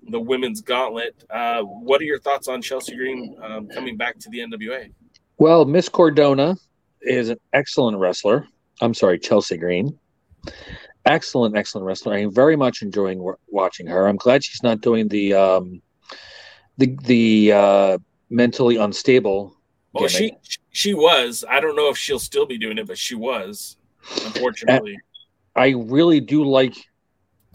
[0.10, 1.24] the women's gauntlet.
[1.30, 4.92] Uh, what are your thoughts on Chelsea Green um, coming back to the NWA?
[5.40, 6.58] Well, Miss Cardona
[7.02, 8.46] is an excellent wrestler.
[8.82, 9.98] I'm sorry, Chelsea Green.
[11.06, 12.14] Excellent, excellent wrestler.
[12.14, 14.06] I'm very much enjoying w- watching her.
[14.08, 15.82] I'm glad she's not doing the um,
[16.78, 17.98] the the uh,
[18.30, 19.56] mentally unstable.
[19.94, 20.42] Well, she gimmick.
[20.72, 21.44] she was.
[21.50, 23.78] I don't know if she'll still be doing it, but she was.
[24.26, 24.98] Unfortunately,
[25.56, 26.76] I really do like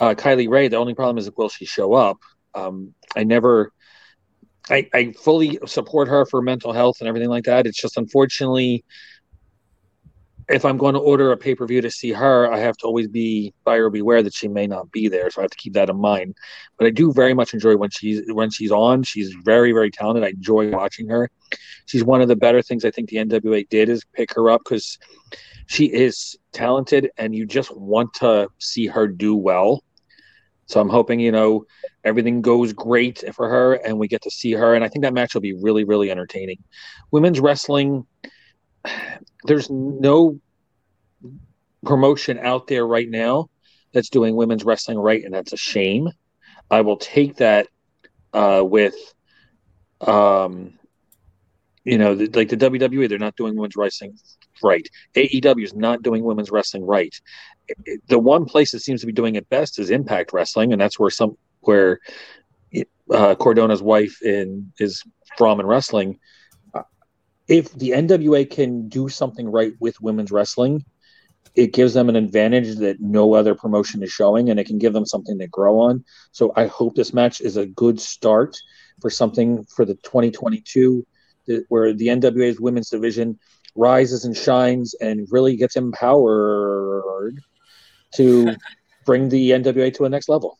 [0.01, 0.68] uh, Kylie Rae.
[0.68, 2.18] The only problem is, will she show up?
[2.55, 3.72] Um, I never,
[4.70, 7.66] I, I fully support her for mental health and everything like that.
[7.66, 8.84] It's just unfortunately,
[10.48, 12.86] if I'm going to order a pay per view to see her, I have to
[12.86, 15.30] always be buyer beware that she may not be there.
[15.30, 16.36] So I have to keep that in mind.
[16.78, 19.02] But I do very much enjoy when she's when she's on.
[19.02, 20.24] She's very very talented.
[20.24, 21.30] I enjoy watching her.
[21.86, 24.62] She's one of the better things I think the NWA did is pick her up
[24.64, 24.98] because
[25.66, 29.82] she is talented and you just want to see her do well.
[30.66, 31.66] So I'm hoping, you know,
[32.04, 34.74] everything goes great for her and we get to see her.
[34.74, 36.62] And I think that match will be really, really entertaining.
[37.10, 38.06] Women's wrestling,
[39.44, 40.40] there's no
[41.84, 43.48] promotion out there right now
[43.92, 46.08] that's doing women's wrestling right, and that's a shame.
[46.70, 47.68] I will take that
[48.32, 48.94] uh, with,
[50.00, 50.78] um,
[51.84, 54.18] you know, the, like the WWE, they're not doing women's wrestling
[54.62, 54.86] right.
[55.14, 57.14] AEW is not doing women's wrestling right.
[58.08, 60.98] The one place that seems to be doing it best is Impact Wrestling, and that's
[60.98, 62.00] where some where
[63.10, 65.02] uh, Cardona's wife in is
[65.38, 66.18] from in wrestling.
[66.74, 66.82] Uh,
[67.48, 70.84] If the NWA can do something right with women's wrestling,
[71.54, 74.92] it gives them an advantage that no other promotion is showing, and it can give
[74.92, 76.04] them something to grow on.
[76.32, 78.56] So I hope this match is a good start
[79.00, 81.06] for something for the 2022,
[81.46, 83.38] that- where the NWA's women's division
[83.74, 87.40] rises and shines and really gets empowered
[88.16, 88.54] to
[89.04, 90.58] bring the NWA to a next level.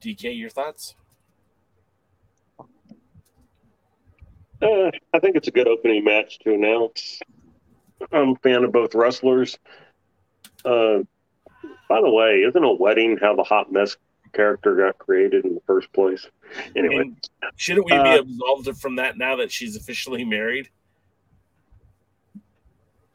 [0.00, 0.94] DK, your thoughts?
[4.62, 7.20] Uh, I think it's a good opening match to announce.
[8.12, 9.58] I'm a fan of both wrestlers.
[10.64, 11.00] Uh,
[11.88, 13.96] by the way, isn't a wedding how the hot mess
[14.32, 16.26] character got created in the first place?
[16.74, 17.16] Anyway, And
[17.56, 20.68] shouldn't we be Uh, absolved from that now that she's officially married?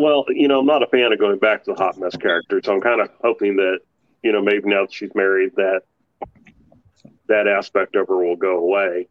[0.01, 2.59] Well, you know, I'm not a fan of going back to the hot mess character,
[2.63, 3.81] so I'm kind of hoping that,
[4.23, 5.81] you know, maybe now that she's married, that
[7.27, 9.07] that aspect of her will go away.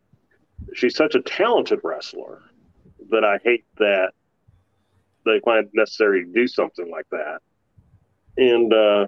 [0.75, 2.43] She's such a talented wrestler
[3.11, 4.11] that I hate that
[5.25, 7.39] they find it necessary to do something like that.
[8.37, 9.07] And, uh,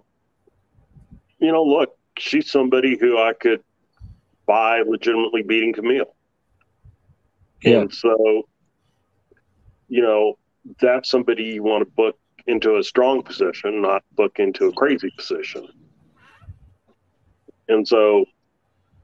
[1.41, 3.61] you know, look, she's somebody who I could
[4.47, 6.13] buy legitimately beating Kamille.
[7.61, 7.81] Yeah.
[7.81, 8.47] And so,
[9.89, 10.39] you know,
[10.81, 15.11] that's somebody you want to book into a strong position, not book into a crazy
[15.17, 15.67] position.
[17.69, 18.25] And so,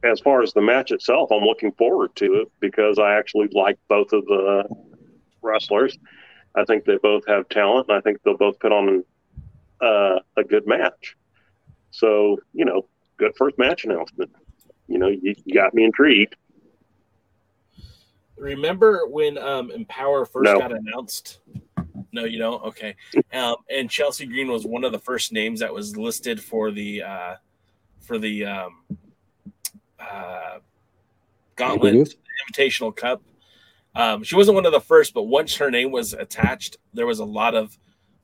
[0.04, 3.78] as far as the match itself, I'm looking forward to it because I actually like
[3.88, 4.64] both of the
[5.42, 5.98] wrestlers.
[6.54, 9.04] I think they both have talent, and I think they'll both put on
[9.80, 11.16] uh, a good match.
[11.90, 12.86] So, you know,
[13.16, 14.30] good first match announcement.
[14.86, 16.36] You know, you, you got me intrigued.
[18.38, 20.58] Remember when um, EmPowerrr first No.
[20.58, 21.40] got announced?
[22.12, 22.62] No, you don't.
[22.64, 22.96] Okay.
[23.32, 27.02] Um, and Chelsea Green was one of the first names that was listed for the
[27.02, 27.34] uh,
[28.00, 28.82] for the um,
[30.00, 30.58] uh,
[31.56, 32.14] Gauntlet?
[32.50, 33.22] Invitational Cup.
[33.94, 37.18] Um, she wasn't one of the first, but once her name was attached, there was
[37.18, 37.76] a lot of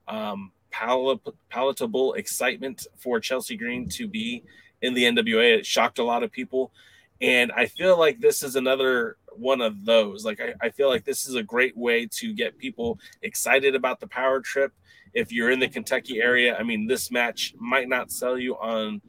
[0.06, 4.44] um, pal- palatable excitement for Chelsea Green to be
[4.82, 5.58] in the NWA.
[5.58, 6.72] It shocked a lot of people.
[7.20, 10.24] And I feel like this is another one of those.
[10.24, 14.00] Like I, I feel like this is a great way to get people excited about
[14.00, 14.72] the Powerrr Trip.
[15.12, 19.00] If you're in the Kentucky area, I mean, this match might not sell you on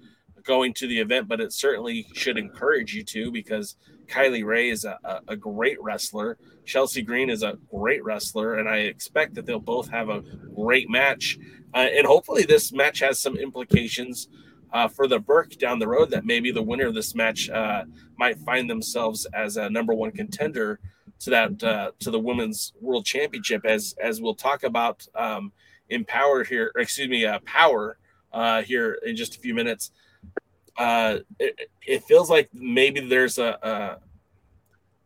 [0.43, 3.75] going to the event, but it certainly should encourage you to because
[4.07, 6.37] Kylie Rae is a, a, a great wrestler.
[6.65, 10.21] Chelsea Green is a great wrestler, and I expect that they'll both have a
[10.55, 11.37] great match.
[11.73, 14.27] Uh, and hopefully, this match has some implications
[14.75, 17.85] uh, for the Burke down the road that maybe the winner of this match uh,
[18.17, 20.81] might find themselves as a number one contender
[21.19, 25.53] to that uh, to the women's world championship as as we'll talk about um,
[25.87, 27.93] here excuse me uh, Powerrr
[28.33, 29.91] uh, here in just a few minutes.
[30.77, 33.97] Uh, it, it, feels like maybe there's a, a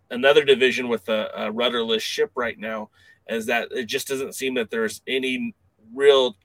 [0.09, 2.89] another division with a, a, rudderless ship right now,
[3.27, 5.53] as that it just doesn't seem that there's any
[5.93, 6.35] real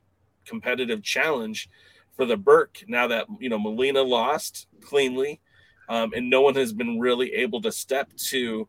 [0.44, 1.70] competitive challenge
[2.16, 5.40] for the Burke now that you know Melina lost cleanly,
[5.88, 8.68] um, and no one has been really able to step to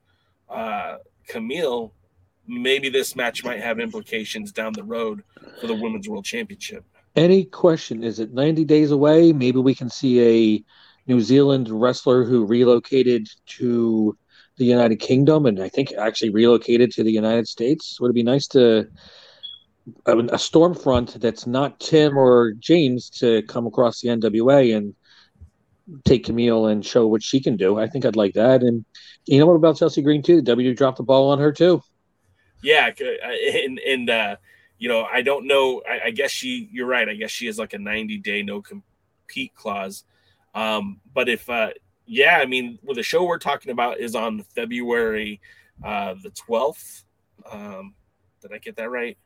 [0.50, 0.98] uh,
[1.30, 1.92] Kamille.
[2.48, 5.24] Maybe this match might have implications down the road
[5.60, 6.86] for the Women's World Championship.
[7.16, 8.04] Any question?
[8.04, 9.34] Is it 90 days away?
[9.34, 10.64] Maybe we can see a
[11.08, 14.16] New Zealand wrestler who relocated to
[14.58, 18.00] the United Kingdom and I think actually relocated to the United States.
[18.00, 18.88] Would it be nice to
[20.06, 24.96] a, a storm front that's not Tim or James to come across the NWA and
[26.04, 27.80] take Kamille and show what she can do?
[27.80, 28.62] I think I'd like that.
[28.62, 28.86] And
[29.26, 30.38] you know what about Chelsea Green too?
[30.38, 31.82] The W dropped the ball on her too.
[32.64, 34.36] Yeah, and and uh,
[34.78, 35.82] you know, I don't know.
[35.90, 37.08] I, I, guess she, you're right.
[37.08, 40.04] I guess she has like a 90 day no compete clause.
[40.54, 41.70] Um, but if, uh,
[42.06, 45.42] yeah, I mean, well, the show we're talking about is on February
[45.84, 47.04] uh, the 12th.
[47.50, 47.96] Um,
[48.42, 49.18] did I get that right?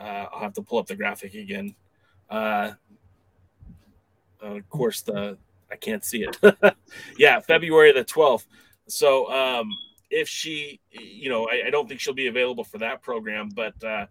[0.00, 1.74] Uh, I'll have to pull up the graphic again.
[2.28, 2.72] Uh,
[4.40, 5.36] of course, the
[5.70, 6.36] I can't see it.
[7.18, 8.46] yeah, February the 12th.
[8.88, 9.70] So um,
[10.10, 13.74] if she, you know, I, I, don't think she'll be available for that program, but
[13.84, 14.06] uh,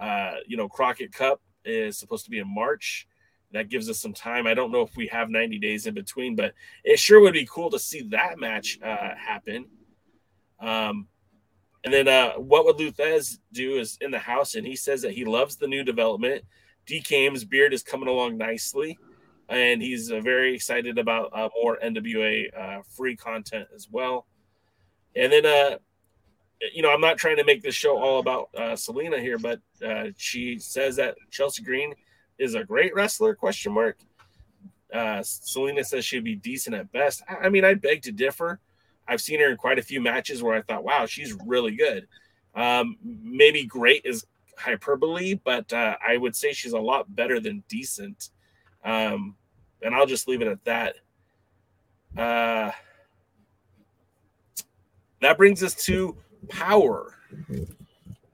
[0.00, 3.06] uh, you know, Crockett Cup is supposed to be in March.
[3.52, 4.48] That gives us some time.
[4.48, 7.46] I don't know if we have 90 days in between, but it sure would be
[7.48, 9.66] cool to see that match uh, happen.
[10.58, 11.06] Um,
[11.84, 15.02] and then uh, what would Lou Thesz do is in the house, and he says
[15.02, 16.42] that he loves the new development.
[16.86, 18.98] DKM's beard is coming along nicely,
[19.50, 24.26] and he's uh, very excited about uh, more NWA uh, free content as well.
[25.14, 25.76] And then uh,
[26.72, 29.60] you know, I'm not trying to make this show all about uh, Salina here, but
[30.16, 31.94] she says that Chelsea Green
[32.38, 33.34] is a great wrestler?
[33.34, 33.98] Question mark.
[35.22, 37.22] Salina says she'd be decent at best.
[37.28, 38.60] I, I mean, I beg to differ.
[39.06, 42.06] I've seen her in quite a few matches where I thought, wow, she's really good.
[42.54, 44.26] Um, maybe great is
[44.56, 48.30] hyperbole, but uh, I would say she's a lot better than decent.
[48.84, 49.36] Um,
[49.82, 50.96] and I'll just leave it at that.
[52.16, 52.70] Uh,
[55.20, 56.16] that brings us to
[56.48, 57.10] Powerrr.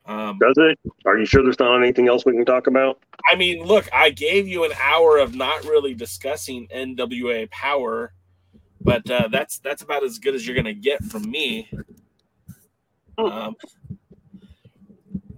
[0.06, 0.78] Um, Does it?
[1.06, 3.00] Are you sure there's not anything else we can talk about?
[3.30, 8.08] I mean, look, I gave you an hour of not really discussing NWA Powerrr,
[8.80, 11.70] but uh, that's that's about as good as you're gonna get from me.
[13.18, 13.54] Um,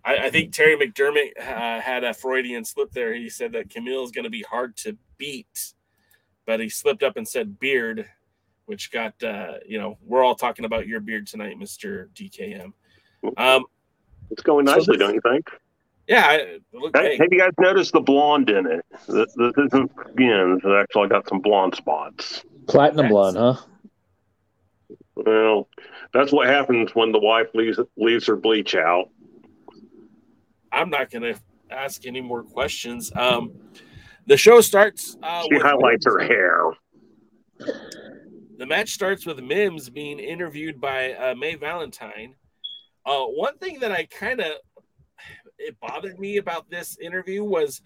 [0.04, 3.12] I, I, think Terry McDermott uh, had a Freudian slip there.
[3.12, 5.74] He said that Kamille is going to be hard to beat,
[6.46, 8.08] but he slipped up and said beard
[8.66, 12.72] which got uh, you know we're all talking about your beard tonight, Mister DKM.
[13.36, 13.64] Um,
[14.30, 15.50] it's going nicely, so this, don't you think?
[16.08, 16.26] Yeah.
[16.26, 18.84] I, look, hey, have you guys noticed the blonde in it?
[19.08, 20.58] This, this isn't skin.
[20.58, 22.44] It's actually got some blonde spots.
[22.66, 23.56] Platinum that's, blonde, huh?
[25.14, 25.68] Well,
[26.12, 29.10] that's what happens when the wife leaves leaves her bleach out.
[30.70, 31.40] I'm not going to
[31.70, 33.12] ask any more questions.
[33.14, 33.52] Um,
[34.26, 35.16] the show starts.
[35.22, 36.72] Uh, she highlights her hair.
[38.58, 42.34] The match starts with Mims being interviewed by uh, May Valentine.
[43.04, 44.52] Uh, one thing that I kind of
[45.58, 47.80] it bothered me about this interview was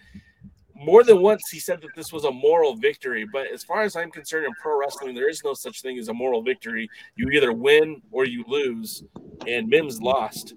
[0.77, 3.27] more than once he said that this was a moral victory.
[3.31, 6.09] But as far as I'm concerned in pro wrestling, there is no such thing as
[6.09, 6.89] a moral victory.
[7.17, 9.03] You either win or you lose,
[9.47, 10.55] and Mims lost.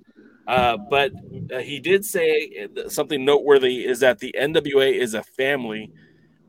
[0.47, 1.11] Uh, but
[1.53, 5.91] uh, he did say something noteworthy is that the NWA is a family.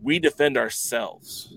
[0.02, 1.52] We defend ourselves.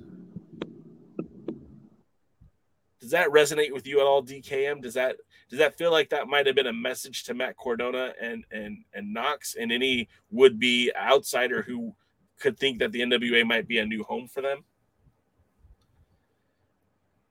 [2.99, 4.81] Does that resonate with you at all, DKM?
[4.81, 5.17] Does that
[5.49, 8.83] does that feel like that might have been a message to Matt Cardona and and
[8.93, 11.93] and Knox and any would be outsider who
[12.39, 14.63] could think that the NWA might be a new home for them?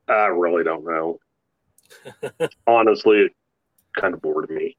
[0.09, 1.19] I really don't know.
[2.67, 3.33] Honestly, it
[3.99, 4.77] kind of bored me.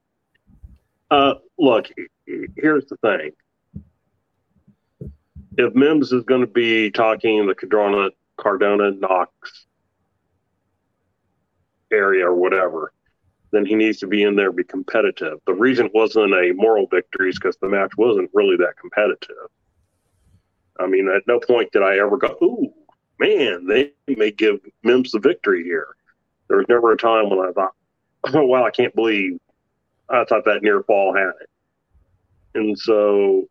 [1.09, 1.87] Uh, look,
[2.25, 3.31] here's the thing.
[5.57, 9.67] If Mims is going to be talking the Cardona, Cardona Knox
[11.91, 12.91] area or whatever,
[13.51, 15.37] then he needs to be in there be competitive.
[15.45, 19.47] The reason it wasn't a moral victory is because the match wasn't really that competitive.
[20.79, 22.73] I mean, at no point did I ever go, ooh,
[23.19, 25.95] man, they may give Mims the victory here.
[26.47, 27.73] There was never a time when I thought,
[28.33, 29.39] oh, wow, I can't believe
[30.09, 31.49] I thought that near fall had it.
[32.55, 33.47] And so,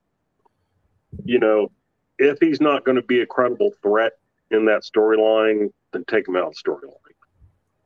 [1.24, 1.70] you know,
[2.18, 4.12] if he's not going to be a credible threat
[4.50, 6.96] in that storyline, then take him out of the storyline.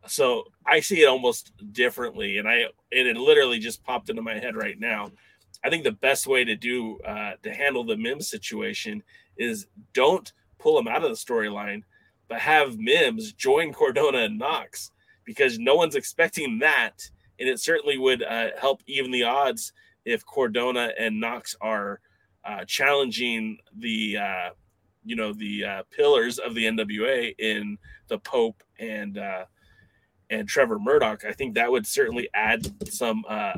[0.08, 4.54] So I see it almost differently, and I it literally just popped into my head
[4.54, 5.10] right now.
[5.64, 9.02] I think the best way to do uh, to handle the Mims situation
[9.38, 11.82] is don't pull him out of the storyline,
[12.28, 14.90] but have Mims join Cardona and Knox
[15.24, 16.98] because no one's expecting that,
[17.38, 19.72] and it certainly would uh, help even the odds
[20.04, 22.00] if Cardona and Knox are
[22.44, 24.50] uh, challenging the uh,
[25.04, 27.76] you know the uh, pillars of the NWA in
[28.08, 29.44] the Pope and uh,
[30.30, 31.24] and Trevor Murdoch.
[31.24, 33.54] I think that would certainly add some uh,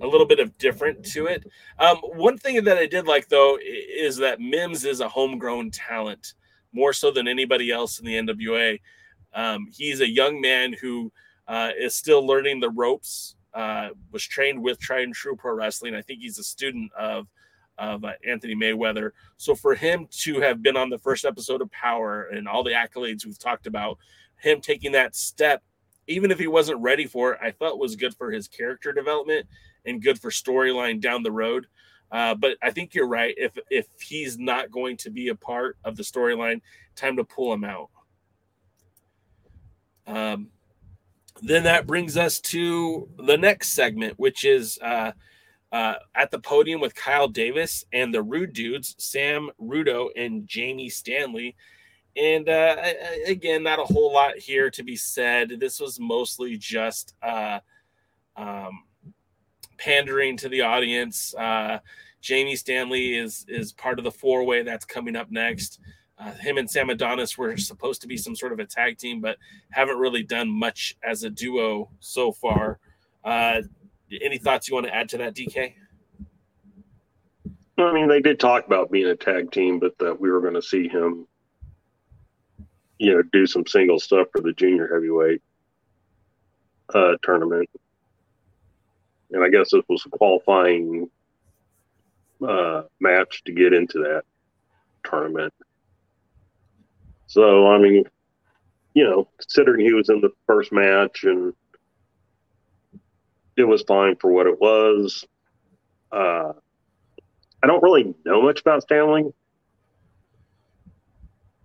[0.00, 1.44] a little bit of different to it.
[1.78, 6.34] Um, one thing that I did like though is that Mims is a homegrown talent
[6.72, 8.80] more so than anybody else in the NWA.
[9.34, 11.12] Um, he's a young man who
[11.48, 13.36] uh, is still learning the ropes.
[13.52, 15.96] Uh, was trained with Tried-N-True Pro Wrestling.
[15.96, 17.26] I think he's a student of
[17.78, 19.12] of uh, Anthony Mayweather.
[19.38, 22.72] So for him to have been on the first episode of Powerrr and all the
[22.72, 23.96] accolades we've talked about,
[24.36, 25.62] him taking that step,
[26.06, 29.46] even if he wasn't ready for it, I felt was good for his character development
[29.84, 31.66] and good for storyline down the road.
[32.12, 33.34] Uh, but I think you're right.
[33.36, 36.60] If if he's not going to be a part of the storyline,
[36.96, 37.90] time to pull him out.
[40.06, 40.48] Um,
[41.42, 45.12] then that brings us to the next segment, which is uh,
[45.72, 50.88] uh, at the podium with Kyle Davis and the Rude Dudes, Sam Rudo and Jamie
[50.88, 51.56] Stanley.
[52.16, 52.76] And uh,
[53.26, 55.60] again, not a whole lot here to be said.
[55.60, 57.60] This was mostly just uh,
[58.36, 58.82] um,
[59.80, 61.34] pandering to the audience.
[61.34, 61.78] Uh,
[62.20, 65.80] Jamie Stanley is is part of the four way that's coming up next.
[66.18, 69.22] Uh, him and Sam Adonis were supposed to be some sort of a tag team,
[69.22, 69.38] but
[69.70, 72.78] haven't really done much as a duo so far.
[73.24, 73.62] Uh,
[74.20, 75.72] any thoughts you want to add to that, DK?
[77.78, 80.54] I mean, they did talk about being a tag team, but that we were going
[80.54, 81.26] to see him,
[82.98, 85.40] you know, do some single stuff for the junior heavyweight
[86.94, 87.70] uh, tournament.
[89.32, 91.08] And I guess this was a qualifying
[92.46, 94.22] uh, match to get into that
[95.04, 95.52] tournament.
[97.26, 98.04] So, I mean,
[98.94, 101.54] you know, considering he was in the first match and
[103.56, 105.24] it was fine for what it was.
[106.10, 106.52] Uh,
[107.62, 109.32] I don't really know much about Stanley.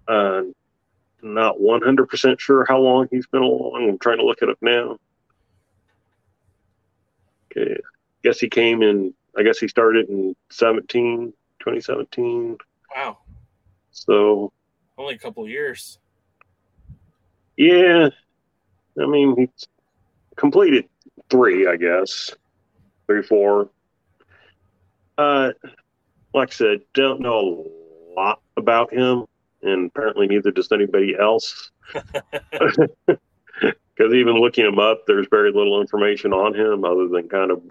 [0.08, 0.44] Uh,
[1.22, 3.90] not 100% sure how long he's been along.
[3.90, 5.00] I'm trying to look it up now.
[7.56, 7.78] Okay.
[8.24, 12.58] Guess he came in, I guess he started in 17, 2017.
[12.96, 13.20] Wow.
[13.92, 14.52] So
[14.98, 16.00] only a couple years.
[17.58, 18.10] Yeah.
[19.00, 19.68] I mean, he's
[20.36, 20.86] completed
[21.30, 22.32] three, I guess.
[23.08, 23.70] Three, four.
[25.18, 25.52] Uh,
[26.34, 27.68] like I said, don't know
[28.12, 29.26] a lot about him,
[29.62, 31.72] and apparently neither does anybody else.
[33.96, 37.62] Because even looking him up, there's very little information on him other than kind of,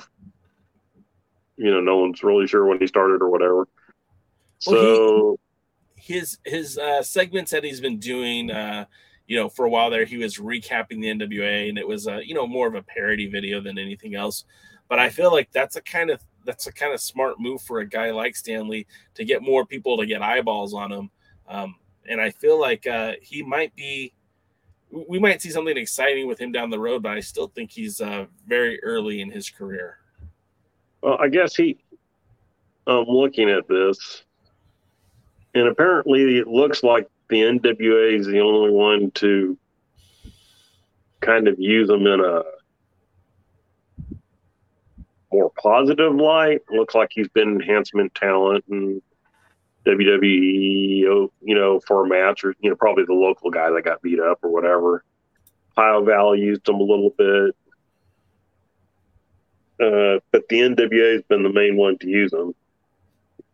[1.57, 3.69] you know, no one's really sure when he started or whatever.
[4.59, 5.39] So well,
[5.97, 8.87] he, his his uh, segments that he's been doing, uh,
[9.27, 12.19] you know, for a while there, he was recapping the NWA, and it was, uh,
[12.19, 14.45] you know, more of a parody video than anything else.
[14.89, 17.81] But I feel like that's a kind of that's a kind of smart move for
[17.81, 21.11] a guy like Stanley to get more people to get eyeballs on him.
[21.49, 21.77] Um,
[22.09, 24.13] and I feel like uh, he might be,
[25.09, 28.01] we might see something exciting with him down the road, but I still think he's
[28.01, 29.99] uh, very early in his career.
[31.03, 31.79] Well, I guess he,
[32.87, 34.25] I'm looking at this,
[35.55, 39.59] and apparently it looks like the NWA is the only one to
[41.21, 42.43] kind of use them in a
[45.33, 46.61] more positive light.
[46.71, 49.03] Looks like he's been enhancement talent and
[49.87, 54.03] WWE, you know, for a match or, you know, probably the local guy that got
[54.03, 55.05] beat up or whatever.
[55.77, 57.55] Ohio Valley used them a little bit.
[59.81, 62.55] Uh, but the NWA has been the main one to use them.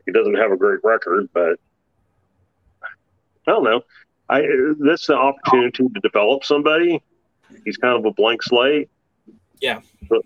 [0.04, 1.58] He doesn't have a great record, but
[2.82, 3.82] I don't know.
[4.28, 4.42] I
[4.78, 7.02] this is an opportunity to develop somebody.
[7.64, 8.88] He's kind of a blank slate.
[9.60, 9.80] Yeah.
[10.08, 10.22] But,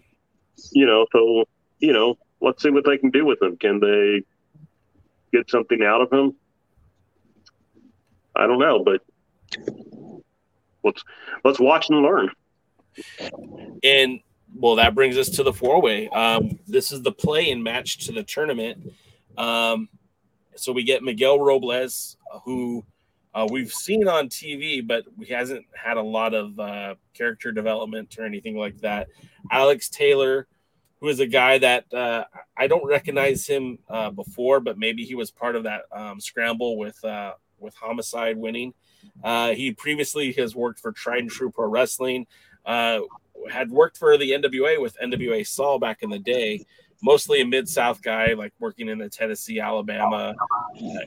[0.72, 1.44] you know, so
[1.78, 3.56] you know, let's see what they can do with him.
[3.56, 4.24] Can they
[5.36, 6.34] get something out of him?
[8.36, 9.00] I don't know, but
[10.82, 11.02] let's
[11.44, 12.30] let's watch and learn.
[13.82, 14.20] And
[14.56, 16.08] well, that brings us to the four way.
[16.08, 18.92] Um, this is the play in match to the tournament.
[19.36, 19.88] Um,
[20.56, 22.84] so we get Miguel Robles, who
[23.34, 28.16] uh, we've seen on TV, but he hasn't had a lot of uh, character development
[28.18, 29.08] or anything like that.
[29.50, 30.46] Alex Taylor,
[31.04, 32.24] who is a guy that uh,
[32.56, 36.78] I don't recognize him uh, before, but maybe he was part of that um, scramble
[36.78, 38.72] with uh, with Homicide winning.
[39.22, 42.26] Uh, he previously has worked for Tried-N-True Pro Wrestling,
[42.64, 46.64] had worked for the NWA with NWA Saul back in the day,
[47.02, 50.34] mostly a Mid South guy, like working in the Tennessee, Alabama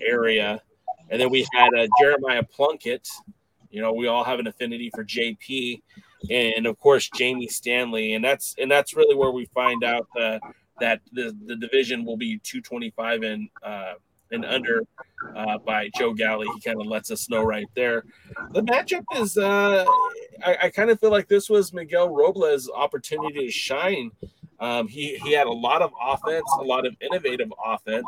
[0.08, 0.62] area.
[1.10, 3.08] And then we had uh, Jeremiah Plunkett.
[3.72, 5.82] You know, we all have an affinity for JP,
[6.30, 10.08] and of course Jamie Stanley, and that's and that's really where we find out
[10.80, 13.94] that the the division will be 225 and uh,
[14.32, 14.84] and under
[15.36, 16.48] uh, by Joe Galli.
[16.56, 18.04] He kind of lets us know right there.
[18.52, 19.86] The matchup is, uh,
[20.46, 24.12] I, I kind of feel like this was Miguel Robles' opportunity to shine.
[24.60, 28.08] Um, he he had a lot of offense, a lot of innovative offense.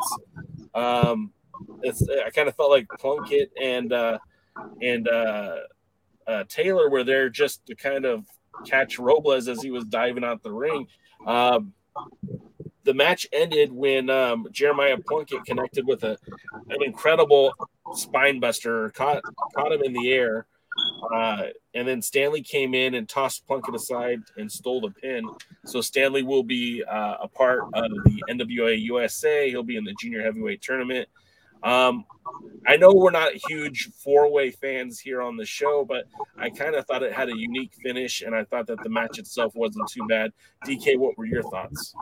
[0.74, 1.32] Um,
[1.84, 4.18] it's I kind of felt like Plunkett and uh,
[4.82, 5.58] and uh,
[6.30, 8.26] uh, Taylor were there just to kind of
[8.66, 10.88] catch Robles as he was diving out the ring.
[11.26, 11.74] Um,
[12.84, 16.18] the match ended when um, Jeremiah Plunkett connected with a
[16.70, 17.54] an incredible
[17.94, 19.22] spine buster, caught
[19.56, 20.46] caught him in the air,
[21.14, 21.44] uh,
[21.74, 25.24] and then Stanley came in and tossed Plunkett aside and stole the pin.
[25.66, 29.50] So Stanley will be uh, a part of the NWA USA.
[29.50, 31.10] He'll be in the junior heavyweight tournament.
[31.64, 32.06] Um,
[32.68, 36.06] I know we're not huge four way fans here on the show, but
[36.38, 39.18] I kind of thought it had a unique finish, and I thought that the match
[39.18, 40.32] itself wasn't too bad.
[40.66, 41.94] DK, what were your thoughts?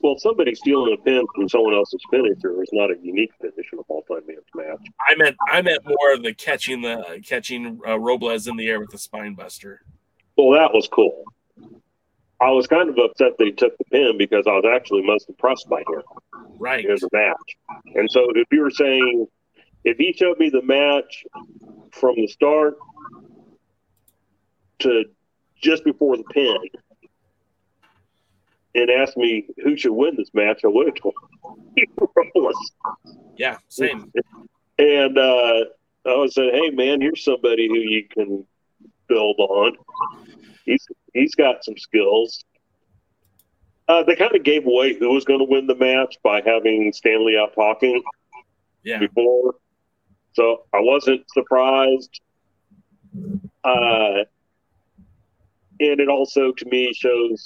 [0.00, 3.78] Well, somebody stealing a pin from someone else's finisher is not a unique finish in
[3.78, 4.86] a multi-man match.
[5.08, 8.80] I meant I meant more of the catching the catching uh, Robles in the air
[8.80, 9.82] with the spine buster.
[10.36, 11.24] Well, that was cool.
[12.40, 15.68] I was kind of upset they took the pin because I was actually most impressed
[15.68, 16.02] by him.
[16.58, 16.84] Right.
[16.84, 17.56] In the match.
[17.94, 19.26] And so if you were saying,
[19.84, 21.24] if he showed me the match
[21.92, 22.78] from the start
[24.80, 25.04] to
[25.62, 26.56] just before the pin
[28.74, 31.14] and asked me who should win this match, I would have told.
[33.36, 34.12] Yeah, same.
[34.78, 35.64] And uh,
[36.06, 38.44] I would say, hey, man, here's somebody who you can
[39.08, 39.76] build on.
[40.70, 42.44] He's he's got some skills.
[43.88, 46.92] Uh, they kind of gave away who was going to win the match by having
[46.92, 48.00] Stanley out talking
[48.84, 48.98] yeah.
[48.98, 49.56] before,
[50.32, 52.20] so I wasn't surprised.
[53.64, 54.22] Uh,
[55.80, 57.42] and it also, to me, shows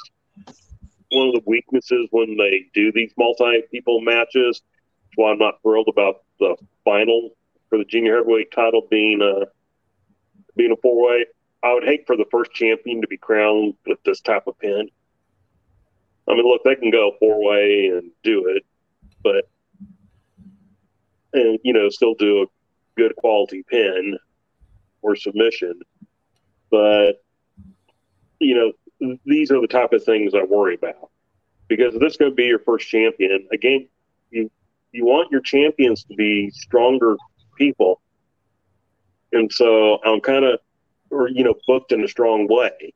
[1.10, 4.60] one of the weaknesses when they do these multi-people matches.
[4.60, 7.30] That's why I'm not thrilled about the final
[7.70, 9.46] for the junior heavyweight title being a
[10.56, 11.24] being a four-way.
[11.64, 14.90] I would hate for the first champion to be crowned with this type of pin.
[16.28, 18.64] I mean, look, they can go four way and do it,
[19.22, 19.48] but
[21.32, 22.46] and you know still do a
[22.96, 24.18] good quality pin
[25.00, 25.80] or submission,
[26.70, 27.24] but
[28.40, 31.10] you know these are the type of things I worry about
[31.68, 33.88] because this to be your first champion again.
[34.30, 34.50] You
[34.92, 37.16] you want your champions to be stronger
[37.56, 38.00] people,
[39.32, 40.60] and so I'm kind of
[41.14, 42.92] or you know booked in a strong way.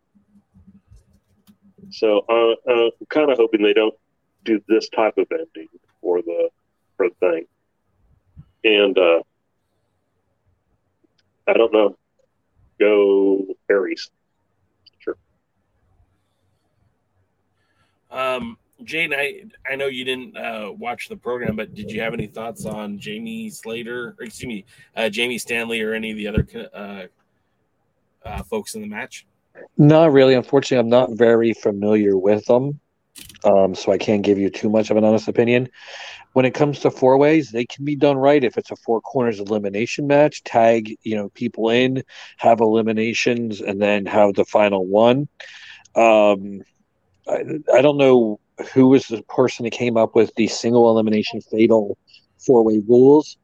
[1.90, 3.94] So uh, uh, I'm kind of hoping they don't
[4.44, 5.68] do this type of ending
[6.00, 6.50] for the
[6.96, 7.46] for the thing.
[8.64, 9.20] And uh,
[11.46, 11.96] I don't know.
[12.78, 14.10] Go Aries.
[14.98, 15.16] Sure.
[18.10, 22.14] Um, Jane, I I know you didn't uh, watch the program, but did you have
[22.14, 24.64] any thoughts on Jamie Slater, or excuse me,
[24.96, 27.06] uh, Jamie Stanley, or any of the other uh,
[28.28, 29.26] uh, folks in the match?
[29.76, 30.34] Not really.
[30.34, 32.80] Unfortunately, I'm not very familiar with them,
[33.44, 35.68] um, so I can't give you too much of an honest opinion.
[36.34, 39.00] When it comes to four ways, they can be done right if it's a four
[39.00, 40.44] corners elimination match.
[40.44, 42.04] Tag, you know, people in,
[42.36, 45.28] have eliminations, and then have the final one.
[45.94, 46.62] Um,
[47.26, 47.42] I,
[47.74, 48.40] I don't know
[48.72, 51.96] who was the person that came up with the single elimination fatal
[52.38, 53.36] four way rules.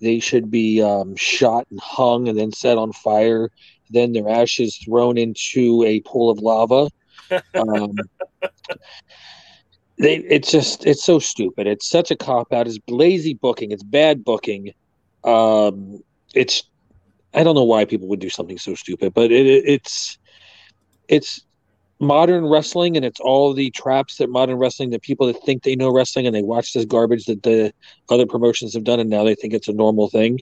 [0.00, 3.50] They should be um, shot and hung and then set on fire
[3.90, 6.88] then their ashes thrown into a pool of lava.
[7.54, 7.94] Um,
[9.98, 11.66] they, it's just it's so stupid.
[11.66, 12.66] It's such a cop out.
[12.66, 13.72] It's lazy booking.
[13.72, 14.72] It's bad booking.
[15.24, 16.00] Um,
[16.34, 16.62] it's
[17.34, 20.18] I don't know why people would do something so stupid, but it, it, it's
[21.08, 21.40] it's
[22.00, 25.74] modern wrestling and it's all the traps that modern wrestling the people that think they
[25.74, 27.72] know wrestling and they watch this garbage that the
[28.08, 30.38] other promotions have done and now they think it's a normal thing.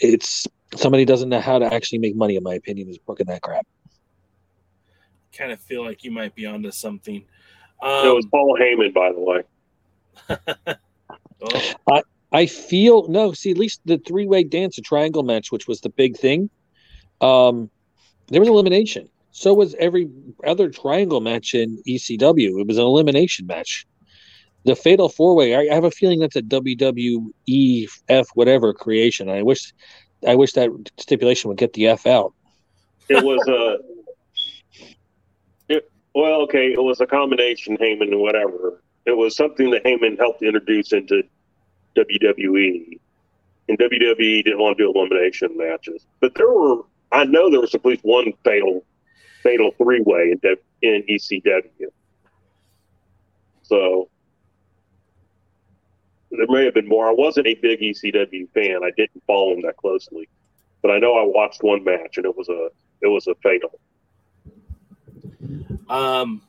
[0.00, 0.46] It's
[0.76, 3.66] somebody doesn't know how to actually make money, in my opinion, is booking that crap.
[5.36, 7.16] kind of feel like you might be onto something.
[7.16, 10.76] it Um, was Paul Heyman, by the way.
[11.86, 13.32] oh, I feel no.
[13.32, 16.50] See, at least the three way dance, a triangle match, which was the big thing.
[17.20, 17.70] Um,
[18.28, 19.08] there was elimination.
[19.30, 20.10] So was every
[20.44, 22.60] other triangle match in ECW.
[22.60, 23.86] It was an elimination match.
[24.64, 25.54] The fatal four way.
[25.54, 27.30] I, I have a feeling that's a WWEF
[28.34, 29.30] whatever creation.
[29.30, 29.72] I wish,
[30.26, 32.32] I wish that stipulation would get the F out.
[33.08, 33.78] It was a.
[35.68, 38.82] It, well, okay, it was a combination Heyman and whatever.
[39.06, 41.22] It was something that Heyman helped introduce into
[41.96, 42.98] WWE,
[43.68, 46.04] and WWE didn't want to do elimination matches.
[46.20, 46.82] But there were,
[47.12, 48.84] I know there was at least one fatal,
[49.42, 51.86] fatal three way in, in ECW.
[53.62, 54.08] So
[56.30, 57.08] there may have been more.
[57.08, 58.80] I wasn't a big ECW fan.
[58.84, 60.28] I didn't follow them that closely,
[60.82, 62.68] but I know I watched one match and it was a
[63.00, 63.78] it was a fatal.
[65.88, 66.42] Um,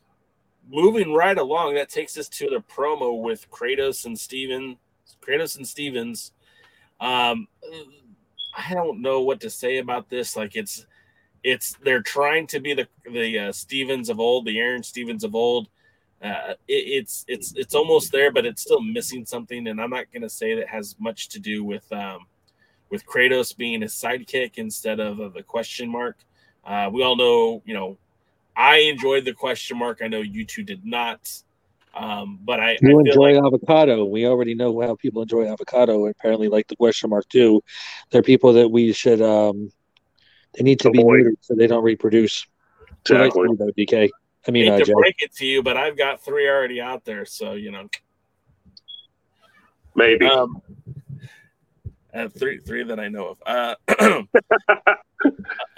[0.70, 4.78] moving right along, that takes us to the promo with Kratos and Steven.
[5.22, 6.32] Kratos and Stevens.
[7.00, 7.48] Um,
[8.56, 10.36] I don't know what to say about this.
[10.36, 10.86] Like it's,
[11.44, 15.36] it's they're trying to be the the uh, Stevens of old, the Aron Stevens of
[15.36, 15.70] old.
[16.22, 19.68] Uh, it, it's it's it's almost there, but it's still missing something.
[19.68, 22.26] And I'm not going to say that has much to do with um,
[22.90, 26.18] with Kratos being his sidekick instead of uh, the question mark.
[26.66, 27.98] Uh, we all know, you know,
[28.56, 30.02] I enjoyed the question mark.
[30.04, 31.32] I know you two did not.
[31.96, 34.06] Um, but I, I You feel enjoy like avocado.
[34.06, 36.06] We already know how people enjoy avocado.
[36.06, 37.64] Apparently, like the question mark too.
[38.12, 39.22] They're people that we should.
[39.22, 39.72] um
[40.54, 42.46] They need to be neutered so they don't reproduce.
[43.08, 43.48] So nice Exactly.
[43.48, 44.10] to you, though, DK.
[44.48, 44.94] I mean, hate uh, to Jay.
[44.94, 47.26] break it to you, but I've got three already out there.
[47.26, 47.90] So, you know,
[49.96, 50.26] Maybe.
[50.26, 50.62] um,
[52.14, 53.78] uh, three, three that I know of.
[53.90, 54.24] Uh,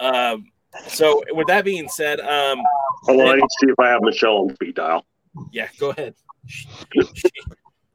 [0.00, 0.46] um,
[0.86, 2.60] so with that being said, um,
[3.04, 5.04] Hold on, I need see if I have Michelle on speed dial.
[5.52, 6.14] yeah, go ahead.
[6.46, 6.68] She,
[7.14, 7.30] she,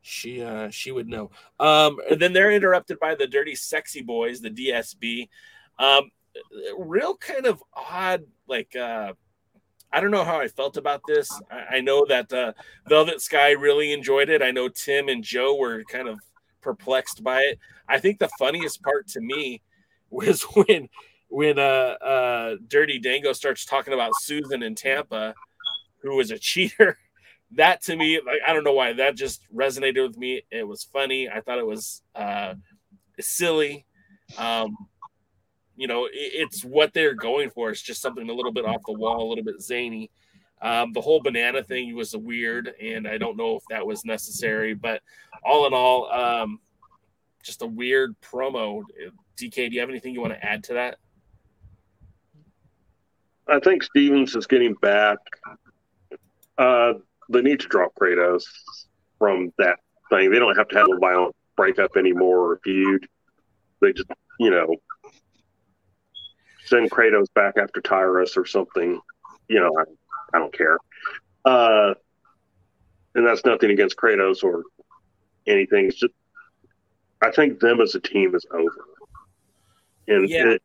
[0.02, 1.32] she, uh, she would know.
[1.60, 5.30] Um, and then they're interrupted by the Dirty Sexy Boys, the DSB.
[5.80, 6.12] Um,
[6.78, 9.14] real kind of odd, like, uh,
[9.92, 11.30] I don't know how I felt about this.
[11.50, 12.54] I, I know that uh,
[12.88, 14.42] Velvet Sky really enjoyed it.
[14.42, 16.20] I know Tim and Joe were kind of
[16.62, 17.60] perplexed by it.
[17.88, 19.62] I think the funniest part to me
[20.10, 20.90] was when
[21.30, 25.34] when uh, uh, Dirty Dango starts talking about Susan in Tampa,
[26.02, 26.98] who was a cheater.
[27.52, 30.42] That to me, like I don't know why that just resonated with me.
[30.52, 31.30] It was funny.
[31.30, 32.56] I thought it was uh,
[33.20, 33.86] silly.
[34.38, 34.76] Um,
[35.78, 37.70] you know, it, it's what they're going for.
[37.70, 40.12] It's just something a little bit off the wall, a little bit zany.
[40.62, 44.74] Um, the whole banana thing was weird, and I don't know if that was necessary.
[44.74, 45.02] But
[45.46, 46.60] all in all, um,
[47.44, 48.82] just a weird promo.
[49.40, 50.98] DK, do you have anything you want to add to that?
[53.48, 55.20] I think Stevens is getting back.
[56.58, 56.94] Uh,
[57.30, 58.44] they need to drop Kratos
[59.20, 59.78] from that
[60.10, 60.32] thing.
[60.32, 63.08] They don't have to have a violent breakup anymore or feud.
[63.80, 64.10] They just,
[64.40, 64.76] you know,
[66.68, 69.00] send Kratos back after Tyrus or something.
[69.48, 69.84] You know, I,
[70.36, 70.78] I don't care.
[71.46, 71.94] Uh,
[73.16, 74.64] and that's nothing against Kratos or
[75.48, 75.88] anything.
[75.88, 76.14] It's just,
[77.22, 78.86] I think them as a team is over.
[80.08, 80.52] And Yeah.
[80.52, 80.62] it,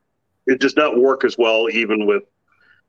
[0.46, 2.24] it does not work as well, even with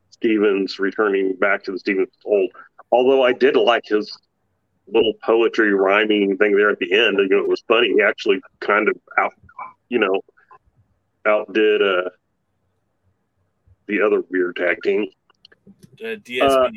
[0.10, 2.52] Stevens returning back to the Stevens old.
[2.92, 4.16] Although I did like his
[4.88, 7.18] little poetry rhyming thing there at the end.
[7.18, 7.94] You know, it was funny.
[7.94, 9.34] He actually kind of out,
[9.90, 10.22] you know,
[11.26, 12.10] outdid uh,
[13.88, 15.08] the other weird tag team.
[16.04, 16.70] Uh,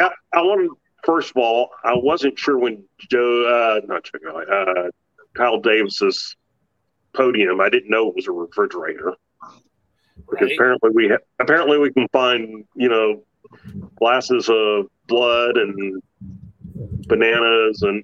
[0.00, 0.70] I, I wanted
[1.04, 4.90] first of all, I wasn't sure when Joe, uh, not Joe, uh,
[5.34, 6.36] Kyle Davis's
[7.14, 7.60] podium.
[7.60, 9.14] I didn't know it was a refrigerator
[10.28, 10.52] because right?
[10.54, 13.22] apparently we ha- apparently we can find you know
[13.96, 16.02] glasses of blood and
[17.06, 18.02] bananas and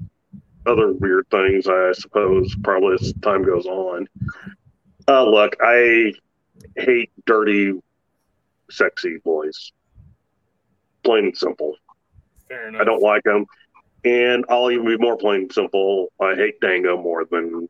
[0.66, 1.66] other weird things.
[1.66, 4.06] I suppose probably as time goes on.
[5.08, 6.12] Uh, look, I
[6.76, 7.74] hate dirty,
[8.73, 9.73] sexy boys.
[11.05, 11.74] Plain and simple.
[12.49, 12.81] Fair enough.
[12.81, 13.47] I don't like them.
[14.05, 16.12] And I'll even be more plain and simple.
[16.20, 17.69] I hate Dango more than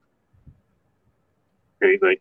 [1.82, 2.16] anything.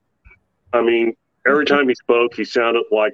[0.74, 1.14] I mean,
[1.48, 3.14] every time he spoke, he sounded like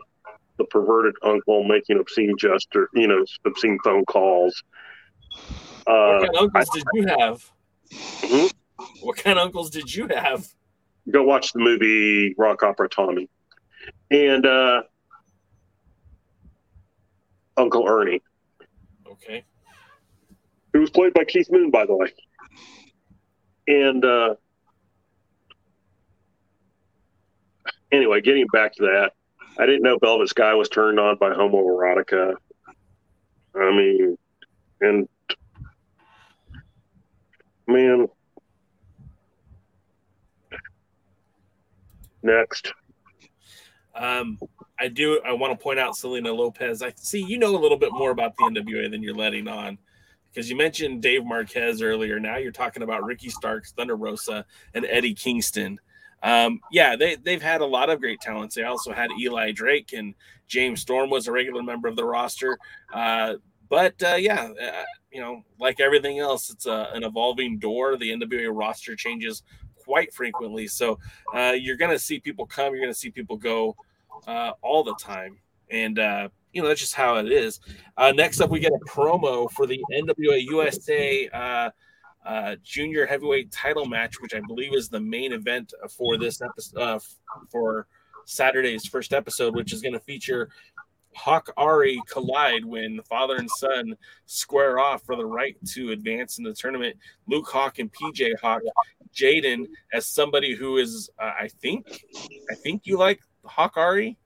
[0.58, 4.64] the perverted uncle making obscene gesture, you know, obscene phone calls.
[5.86, 7.52] What Uh, kind of uncles did you have?
[7.92, 8.54] Mhm.
[9.02, 10.48] What kind of uncles did you have?
[11.10, 13.30] go watch the movie Rock Opera Tommy.
[14.12, 14.84] And uh,
[17.58, 18.22] Uncle Ernie,
[19.10, 19.44] Okay.
[20.74, 22.14] who was played by Keith Moon, by the way.
[23.68, 24.36] And uh,
[27.92, 29.12] anyway, getting back to that,
[29.60, 32.36] I didn't know Velvet Sky was turned on by homoerotica.
[33.56, 34.18] I mean,
[34.82, 35.10] and
[37.68, 38.08] man,
[42.22, 42.72] next.
[43.96, 44.38] Um,
[44.80, 45.20] I do.
[45.26, 46.82] I want to point out Selena Lopez.
[46.82, 49.78] I see you know a little bit more about the NWA than you're letting on,
[50.32, 52.20] because you mentioned Dave Marquez earlier.
[52.20, 55.80] Now you're talking about Ricky Starks, Thunder Rosa, and Eddie Kingston.
[56.24, 58.56] Um, yeah, they they've had a lot of great talents.
[58.56, 60.14] They also had Eli Drake and
[60.48, 62.58] James Storm was a regular member of the roster.
[62.94, 63.36] Uh,
[63.70, 67.98] but uh, yeah, uh, you know, like everything else, it's a, an evolving door.
[67.98, 69.44] The NWA roster changes
[69.76, 71.00] quite frequently, so
[71.34, 73.76] uh, you're going to see people come, you're going to see people go
[74.26, 75.38] uh, all the time,
[75.70, 77.60] and uh, you know that's just how it is.
[77.98, 81.70] Uh, next up, we get a promo for the NWA USA uh,
[82.26, 86.80] uh, Junior Heavyweight Title match, which I believe is the main event for this episode
[86.80, 87.00] uh,
[87.52, 87.88] for
[88.26, 90.50] Saturday's first episode, which is going to feature
[91.18, 93.96] Hawx Aerie collide when the father and son
[94.26, 96.96] square off for the right to advance in the tournament.
[97.28, 98.60] Luke Hawx and PJ Hawx,
[99.16, 102.04] Jaden as somebody who is, uh, I think,
[102.52, 104.18] I think you like Hawx Aerie.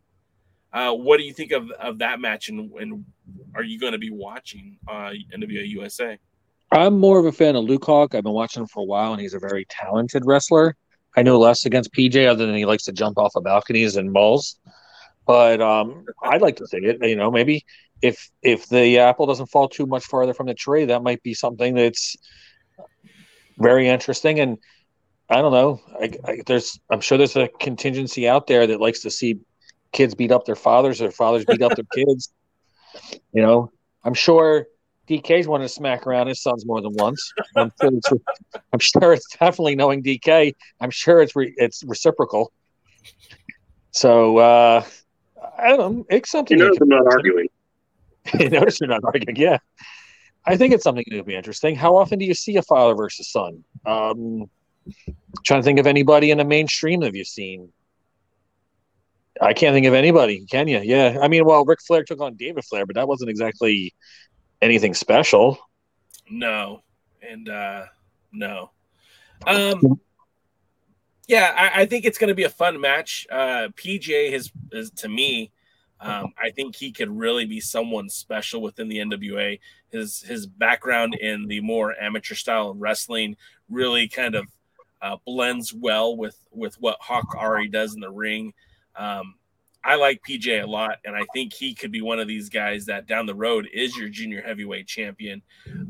[0.73, 3.05] Uh, what do you think of, of that match, and, and
[3.55, 6.17] are you going to be watching uh, NWA USA?
[6.71, 8.15] I'm more of a fan of Luke Hawx.
[8.15, 10.77] I've been watching him for a while, and he's a very talented wrestler.
[11.17, 14.13] I know less against PJ other than he likes to jump off of balconies and
[14.13, 14.57] balls.
[15.27, 16.97] But um, I'd like to see it.
[17.01, 17.65] You know, maybe
[18.01, 21.33] if if the apple doesn't fall too much farther from the tree, that might be
[21.33, 22.15] something that's
[23.57, 24.39] very interesting.
[24.39, 24.57] And
[25.31, 25.79] I don't know.
[25.99, 29.39] I, I, there's I'm sure there's a contingency out there that likes to see
[29.93, 32.33] kids beat up their fathers or fathers beat up their kids.
[33.31, 33.71] You know,
[34.03, 34.67] I'm sure
[35.07, 37.31] DK's wanted to smack around his sons more than once.
[37.55, 38.09] I'm sure it's,
[38.73, 40.53] I'm sure it's definitely knowing DK.
[40.81, 42.51] I'm sure it's re, it's reciprocal.
[43.91, 44.83] So uh,
[45.57, 46.05] I don't know.
[46.09, 46.57] It's something.
[46.57, 47.47] You notice I'm not arguing.
[48.39, 49.37] you notice you're not arguing.
[49.37, 49.59] Yeah,
[50.45, 51.75] I think it's something that would be interesting.
[51.75, 53.63] How often do you see a father versus son?
[53.85, 54.49] Um,
[55.43, 57.71] trying to think of anybody in the mainstream have you've seen?
[59.41, 60.45] I can't think of anybody.
[60.45, 60.79] Can you?
[60.79, 61.17] Yeah.
[61.21, 63.93] I mean, well, Ric Flair took on David Flair, but that wasn't exactly
[64.61, 65.57] anything special.
[66.29, 66.83] No,
[67.27, 67.85] and uh,
[68.31, 68.71] no.
[69.47, 69.99] Um,
[71.27, 73.25] yeah, I, I think it's to be a fun match.
[73.29, 75.51] Uh, PJ has is to me.
[75.99, 79.59] Um, I think he could really be someone special within the NWA.
[79.91, 83.35] His his background in the more amateur style of wrestling
[83.69, 84.47] really kind of
[85.01, 88.53] uh, blends well with with what Hawx Aerie does in the ring.
[88.95, 89.35] Um,
[89.83, 92.85] I like PJ a lot, and I think he could be one of these guys
[92.85, 95.41] that down the road is your junior heavyweight champion.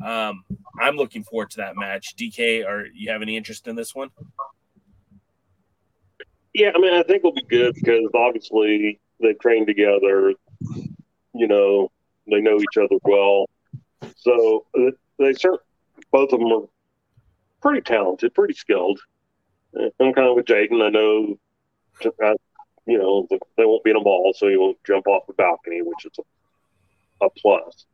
[0.06, 0.46] Um,
[0.80, 2.16] I'm looking forward to that match.
[2.16, 4.10] DK, are you have any interest in this one?
[6.54, 10.34] Yeah, I mean, I think it'll be good because obviously they train together.
[11.34, 11.92] You know,
[12.30, 13.50] they know each other well,
[14.16, 15.64] so uh, they certainly
[16.12, 16.68] both of them are
[17.62, 19.00] pretty talented, pretty skilled.
[19.76, 20.84] I'm kind of with Jaden.
[20.84, 21.38] I know
[22.86, 23.28] you know,
[23.58, 26.12] they won't be in a mall, so he won't jump off the balcony, which is
[26.20, 27.86] a, a plus.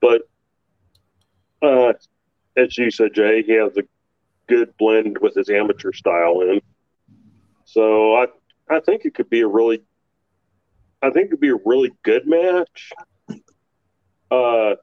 [0.00, 0.22] But
[1.62, 1.94] uh,
[2.56, 3.82] as you said, Jay, he has a
[4.46, 6.60] good blend with his amateur style in.
[7.64, 8.26] So I
[8.68, 9.82] I think it could be a really
[11.02, 12.92] I think it could be a really good match.
[14.30, 14.74] Uh,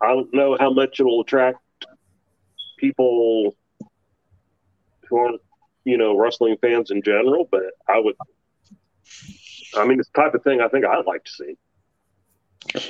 [0.00, 1.58] I don't know how much it'll attract
[2.78, 3.54] people
[5.08, 5.40] who aren't
[5.88, 8.14] you know, wrestling fans in general, but I would,
[9.74, 11.56] I mean, it's the type of thing I think I'd like to see.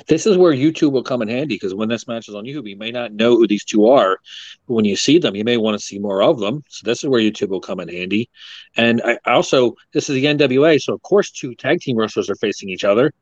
[0.09, 2.69] This is where YouTube will come in handy because when this match is on YouTube,
[2.69, 4.19] you may not know who these two are.
[4.67, 6.65] But when you see them, you may want to see more of them.
[6.69, 8.29] So this is where YouTube will come in handy.
[8.77, 12.37] And I also, this is the NWA, so of course, two tag team wrestlers are
[12.37, 13.13] facing each other.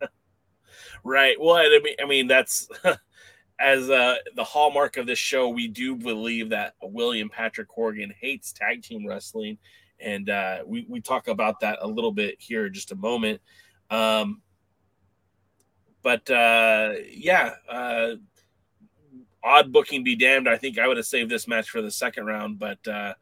[1.04, 1.36] right.
[1.40, 2.68] Well, I mean, I mean that's
[3.58, 8.52] as uh, the hallmark of this show, we do believe that William Patrick Corgan hates
[8.52, 9.58] tag team wrestling,
[10.00, 13.40] and uh, we we talk about that a little bit here in just a moment.
[13.90, 14.42] Um,
[16.02, 18.14] but uh, yeah, uh,
[19.42, 20.48] odd booking be damned.
[20.48, 23.14] I think I would have saved this match for the second round, but uh,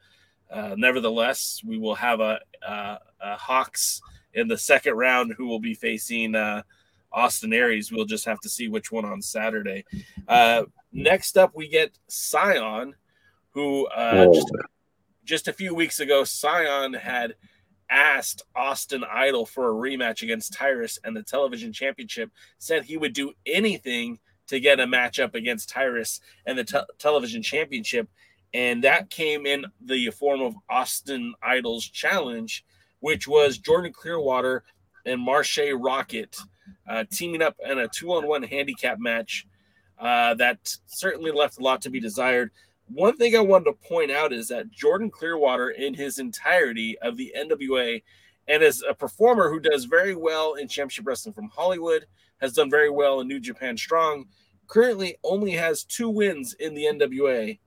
[0.50, 4.00] uh, nevertheless, we will have a, a, a, Hawx
[4.34, 6.34] in the second round who will be facing.
[6.34, 6.62] Uh,
[7.12, 7.92] Austin Aries.
[7.92, 9.84] We'll just have to see which one on Saturday.
[10.28, 12.94] Uh, next up, we get Scion,
[13.50, 14.52] who uh, just,
[15.24, 17.34] just, a few weeks ago, Scion had
[17.90, 23.12] asked Austin Idol for a rematch against Tyrus and the television championship, said he would
[23.12, 28.08] do anything to get a matchup against Tyrus and the te- television championship.
[28.54, 32.64] And that came in the form of Austin Idol's challenge,
[33.00, 34.64] which was Jordan Clearwater
[35.04, 36.38] and Marshe Rockett
[36.88, 39.46] uh, teaming up in a two on one handicap match
[39.98, 42.50] uh, that certainly left a lot to be desired.
[42.88, 47.16] One thing I wanted to point out is that Jordan Clearwater, in his entirety of
[47.16, 48.02] the NWA,
[48.48, 52.06] and as a performer who does very well in Championship Wrestling from Hollywood,
[52.40, 54.26] has done very well in New Japan Strong,
[54.66, 57.58] currently only has two wins in the NWA.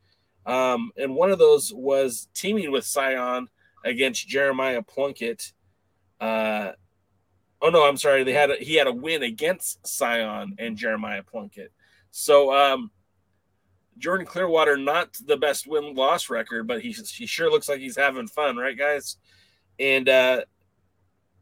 [0.46, 3.48] Um, and one of those was teaming with Scion
[3.84, 5.54] against Jeremiah Plunkett.
[6.20, 6.74] Uh,
[7.62, 8.24] oh no, I'm sorry.
[8.24, 11.72] They had a, he had a win against Scion and Jeremiah Plunkett.
[12.12, 12.92] So um,
[13.98, 17.98] Jordan Clearwater, not the best win loss record, but he he sure looks like he's
[17.98, 19.18] having fun, right, guys?
[19.80, 20.42] And uh,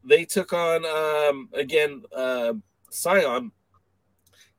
[0.04, 2.54] they took on um, again uh,
[2.90, 3.52] Scion.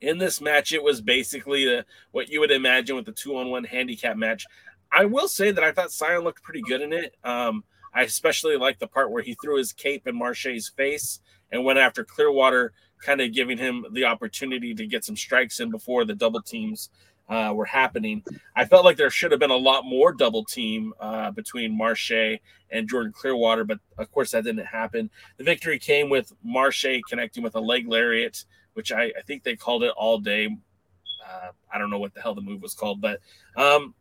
[0.01, 3.49] In this match, it was basically the, what you would imagine with the two on
[3.49, 4.45] one handicap match.
[4.91, 7.15] I will say that I thought Scion looked pretty good in it.
[7.23, 7.63] Um,
[7.93, 11.21] I especially like the part where he threw his cape in Marshe's face
[11.55, 15.71] and went after Clearwater, kind of giving him the opportunity to get some strikes in
[15.71, 16.89] before the double teams
[17.29, 18.23] uh, were happening.
[18.55, 22.39] I felt like there should have been a lot more double team uh, between Marshe
[22.69, 25.09] and Jordan Clearwater, but of course that didn't happen.
[25.37, 29.55] The victory came with Marshe connecting with a leg lariat, which I, I think they
[29.55, 30.49] called it all day.
[31.25, 33.19] Uh, I don't know what the hell the move was called, but
[33.55, 33.95] um,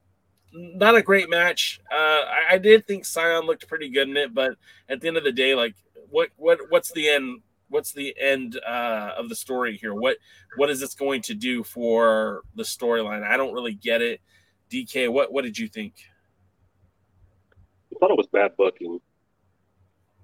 [0.53, 1.81] not a great match.
[1.91, 4.57] Uh, I, I did think Scion looked pretty good in it, but
[4.89, 5.75] at the end of the day, like
[6.15, 9.93] what what what's the end what's the end uh, of the story here?
[9.93, 10.19] What
[10.57, 13.25] what is this going to do for the storyline?
[13.25, 14.21] I don't really get it.
[14.71, 15.95] DK, what what did you think?
[17.93, 19.01] I thought it was bad booking.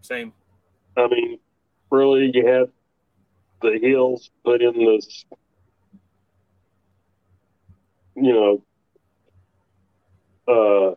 [0.02, 0.32] Same.
[0.96, 1.40] I mean,
[1.90, 2.70] really, you had
[3.62, 5.24] the heels put in this,
[8.14, 8.62] you know,
[10.46, 10.94] uh,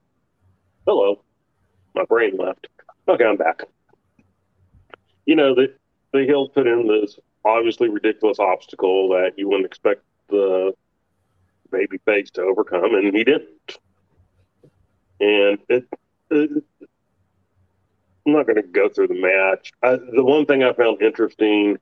[0.86, 1.24] hello,
[1.96, 2.68] my brain left.
[3.08, 3.64] Okay, I'm back.
[5.26, 5.74] You know, the
[6.12, 10.74] the heels put in this obviously ridiculous obstacle that you wouldn't expect the
[11.72, 13.78] baby face to overcome, and he didn't.
[15.20, 15.88] And it,
[16.30, 16.64] it
[18.26, 19.72] I'm not going to go through the match.
[19.82, 21.78] I, the one thing I found interesting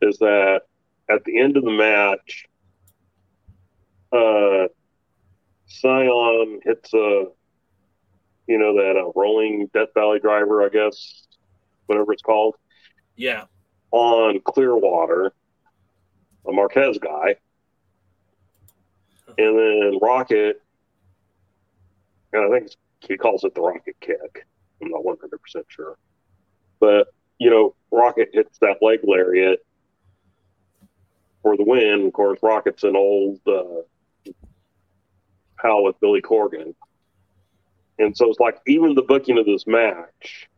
[0.00, 0.62] is that
[1.10, 2.46] at the end of the match,
[4.12, 4.68] uh,
[5.66, 7.26] Scion hits a,
[8.46, 11.26] you know, that uh, rolling Death Valley driver, I guess,
[11.86, 12.56] whatever it's called,
[13.16, 13.44] Yeah.
[13.90, 15.32] on Clearwater,
[16.46, 17.36] a Marquez guy.
[19.38, 20.54] And then Rockett,
[22.32, 22.70] and I think
[23.00, 24.46] he calls it the Rocket Kick.
[24.82, 25.96] I'm not 100% sure.
[26.80, 27.08] But,
[27.38, 29.64] you know, Rockett hits that leg lariat
[31.42, 32.06] for the win.
[32.06, 34.32] Of course, Rockett's an old uh,
[35.58, 36.74] pal with Billy Corgan.
[37.98, 40.48] And so it's like even the booking of this match,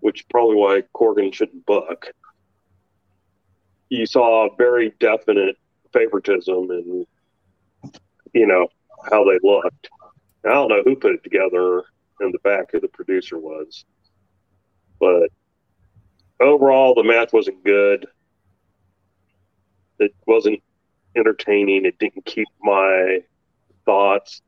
[0.00, 2.12] which probably why Corgan shouldn't book,
[3.88, 5.56] you saw very definite
[5.92, 7.06] favoritism and,
[8.32, 8.68] you know,
[9.10, 9.88] how they looked.
[10.44, 11.84] I don't know who put it together
[12.20, 13.84] in the back, who the producer was.
[14.98, 15.30] But
[16.40, 18.06] overall, the match wasn't good.
[19.98, 20.62] It wasn't
[21.16, 21.84] entertaining.
[21.84, 23.20] It didn't keep my
[23.84, 24.42] thoughts.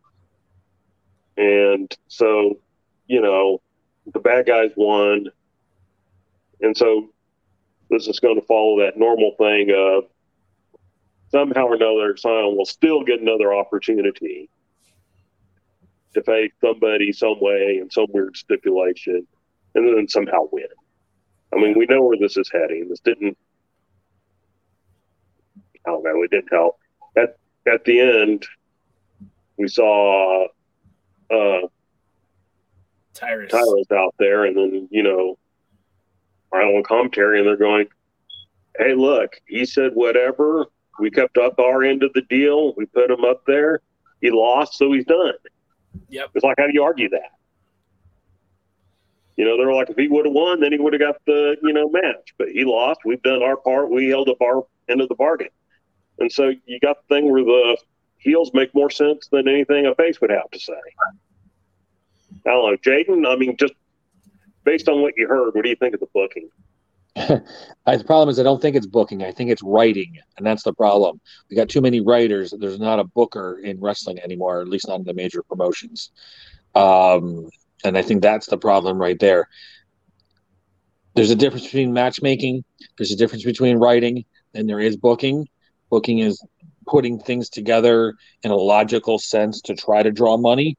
[1.37, 2.59] And so,
[3.07, 3.61] you know,
[4.13, 5.27] the bad guys won.
[6.61, 7.09] And so
[7.91, 10.05] this is going to follow that normal thing of
[11.31, 14.49] somehow or another, Zion will still get another opportunity
[16.15, 19.27] to face somebody some way in some weird stipulation
[19.75, 20.67] and then somehow win.
[21.53, 22.89] I mean, we know where this is heading.
[22.89, 23.37] This didn't,
[25.87, 26.79] I don't know, it didn't help.
[27.17, 27.37] At,
[27.71, 28.47] at the end,
[29.57, 30.47] we saw
[31.31, 31.61] uh,
[33.15, 33.51] Tyrus.
[33.51, 35.39] Tyrus out there, and then, you know,
[36.53, 37.89] I on commentary, and they're going,
[38.79, 40.67] hey, look, he said whatever.
[40.99, 42.75] We kept up our end of the deal.
[42.77, 43.81] We put him up there.
[44.21, 45.35] He lost, so he's done.
[46.09, 46.31] Yep.
[46.35, 47.33] It's like, how do you argue that?
[49.37, 51.57] You know, they're like, if he would have won, then he would have got the,
[51.63, 52.35] you know, match.
[52.37, 53.01] But he lost.
[53.05, 53.91] We've done our part.
[53.91, 55.51] We held up our end of the bargain.
[56.19, 57.77] And so you got the thing where the
[58.19, 60.73] heels make more sense than anything a face would have to say.
[60.73, 62.77] I don't know.
[62.79, 63.75] Jaden, I mean, just
[64.69, 66.51] based on what you heard, what do you think of the booking?
[67.87, 69.25] The problem is I don't think it's booking.
[69.25, 71.23] I think it's writing, and that's the problem.
[71.49, 72.53] We got too many writers.
[72.57, 76.11] There's not a booker in wrestling anymore, at least not in the major promotions.
[76.75, 77.49] Um,
[77.83, 79.49] and I think that's the problem right there.
[81.15, 82.63] There's a difference between matchmaking.
[82.99, 85.49] There's a difference between writing, and there is booking.
[85.89, 86.39] Booking is
[86.87, 90.77] putting things together in a logical sense to try to draw money.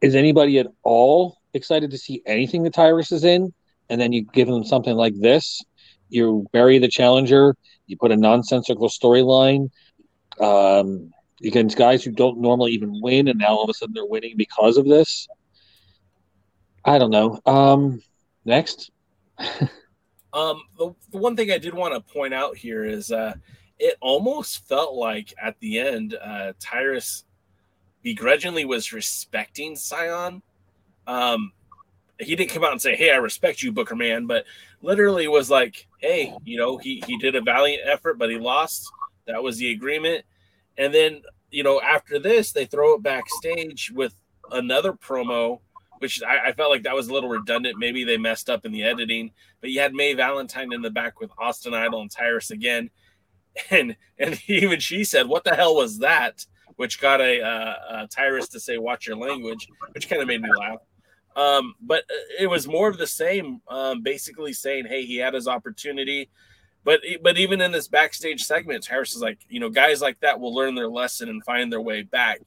[0.00, 3.52] Is anybody at all excited to see anything that Tyrus is in?
[3.90, 5.62] and then you give them something like this.
[6.08, 7.56] You bury the challenger.
[7.86, 9.68] You put a nonsensical storyline
[10.40, 11.12] um,
[11.44, 14.36] against guys who don't normally even win, and now all of a sudden they're winning
[14.36, 15.28] because of this.
[16.84, 17.38] I don't know.
[17.44, 18.00] Um,
[18.46, 18.90] next.
[20.32, 23.34] Um, the, the one thing I did want to point out here is uh,
[23.80, 27.24] it almost felt like at the end, uh, Tyrus
[28.04, 30.40] begrudgingly was respecting Sion.
[31.06, 31.52] Um,
[32.20, 34.44] he didn't come out and say, "Hey, I respect you, Booker Man," but
[34.82, 38.90] literally was like, "Hey, you know, he he did a valiant effort, but he lost.
[39.26, 40.24] That was the agreement."
[40.78, 44.14] And then, you know, after this, they throw it backstage with
[44.52, 45.60] another promo,
[45.98, 47.78] which I, I felt like that was a little redundant.
[47.78, 51.20] Maybe they messed up in the editing, but you had May Valentine in the back
[51.20, 52.90] with Austin Idol and Tyrus again,
[53.70, 56.44] and and even she said, "What the hell was that?"
[56.76, 60.40] Which got a, uh, a Tyrus to say, "Watch your language," which kind of made
[60.40, 60.78] me laugh.
[61.40, 62.04] Um, but
[62.38, 66.28] it was more of the same, um, basically saying, "Hey, he had his opportunity."
[66.84, 70.38] But but even in this backstage segment, Harris is like, you know, guys like that
[70.38, 72.40] will learn their lesson and find their way back.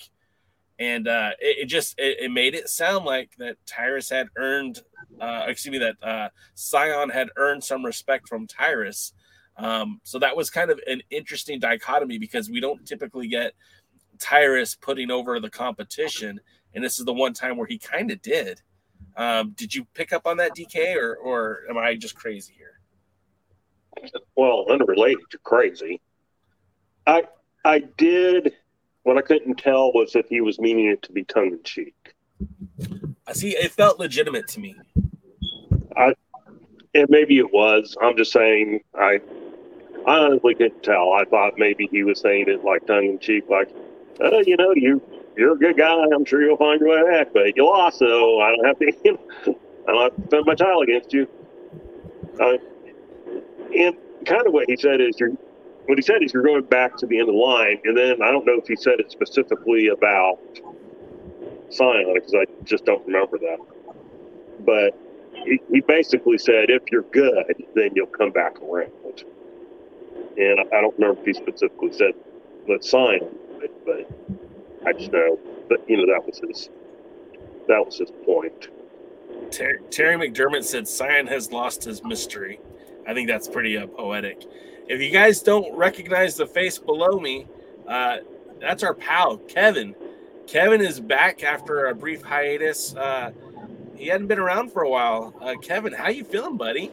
[0.79, 4.81] And uh, it, it just it, it, made it sound like that Tyrus had earned,
[5.19, 9.13] uh, excuse me, that uh, Cyon had earned some respect from Tyrus.
[9.57, 13.53] Um, so that was kind of an interesting dichotomy because we don't typically get
[14.19, 16.39] Tyrus putting over the competition,
[16.73, 18.61] and this is the one time where he kind of did.
[19.15, 22.79] Um, did you pick up on that, DK, or or am I just crazy here?
[24.35, 26.01] well, unrelated to crazy.
[27.05, 27.23] I
[27.63, 28.53] I did
[29.03, 31.95] what I couldn't tell was if he was meaning it to be tongue in cheek.
[33.27, 33.49] I see.
[33.49, 34.75] It felt legitimate to me.
[35.95, 36.13] I
[36.93, 37.95] and maybe it was.
[38.01, 38.81] I'm just saying.
[38.95, 39.19] I
[40.05, 41.13] I honestly couldn't tell.
[41.13, 43.69] I thought maybe he was saying it like tongue in cheek, like,
[44.21, 45.01] uh, you know, you
[45.35, 46.05] you're a good guy.
[46.13, 49.19] I'm sure you'll find your way back, but you lost, so I don't have to.
[49.87, 51.27] I don't have to spend my child against you.
[52.39, 52.57] Uh,
[53.75, 55.31] and kind of what he said is you're
[55.85, 58.21] what he said is you're going back to the end of the line, and then
[58.21, 60.39] I don't know if he said it specifically about
[61.69, 63.57] Cyon because I just don't remember that.
[64.59, 64.97] But
[65.45, 68.91] he, he basically said if you're good, then you'll come back around.
[70.37, 72.13] And I, I don't remember if he specifically said
[72.67, 73.19] let's sign
[73.63, 74.22] but, but
[74.85, 75.39] I just know
[75.69, 76.69] that you know that was his
[77.67, 78.67] that was his point.
[79.51, 82.59] Ter- Terry McDermott said Cyon has lost his mystery.
[83.07, 84.45] I think that's pretty uh, poetic.
[84.87, 87.47] If you guys don't recognize the face below me,
[87.87, 88.17] uh,
[88.59, 89.95] that's our pal Kevin.
[90.47, 92.95] Kevin is back after a brief hiatus.
[92.95, 93.31] Uh,
[93.95, 95.33] he hadn't been around for a while.
[95.41, 96.91] Uh, Kevin, how you feeling, buddy?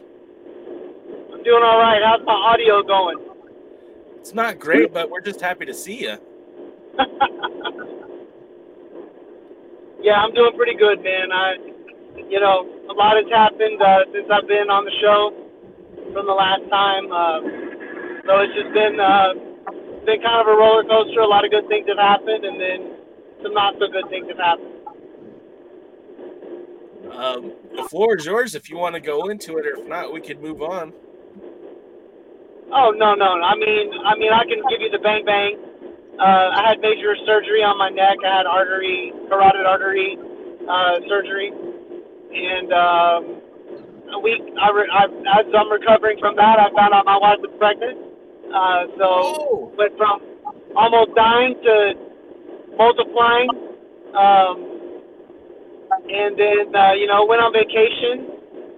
[1.33, 2.01] I'm doing all right.
[2.03, 3.17] How's my audio going?
[4.17, 6.17] It's not great, but we're just happy to see you.
[10.01, 11.31] yeah, I'm doing pretty good, man.
[11.31, 11.55] I,
[12.29, 15.31] you know, a lot has happened uh, since I've been on the show
[16.13, 17.11] from the last time.
[17.11, 17.41] Uh,
[18.27, 19.33] so it's just been uh,
[20.05, 21.21] been kind of a roller coaster.
[21.21, 22.91] A lot of good things have happened, and then
[23.43, 24.67] some not so good things have happened.
[27.11, 30.13] Um, the floor is yours if you want to go into it, or if not,
[30.13, 30.93] we could move on.
[32.73, 33.41] Oh no, no.
[33.41, 35.57] I mean, I mean, I can give you the bang bang.
[36.19, 38.17] Uh, I had major surgery on my neck.
[38.23, 40.17] I had artery, carotid artery
[40.69, 43.41] uh, surgery, and um,
[44.13, 44.41] a week.
[44.59, 45.03] I re- I,
[45.39, 47.97] as I'm recovering from that, I found out my wife was pregnant.
[48.51, 49.73] Uh, so oh.
[49.77, 50.21] went from
[50.75, 51.75] almost dying to
[52.77, 53.49] multiplying.
[54.11, 54.71] Um,
[55.91, 58.37] and then uh, you know went on vacation.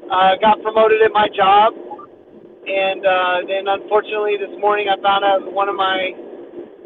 [0.10, 5.42] Uh, got promoted at my job, and uh, then unfortunately this morning I found out
[5.52, 6.12] one of my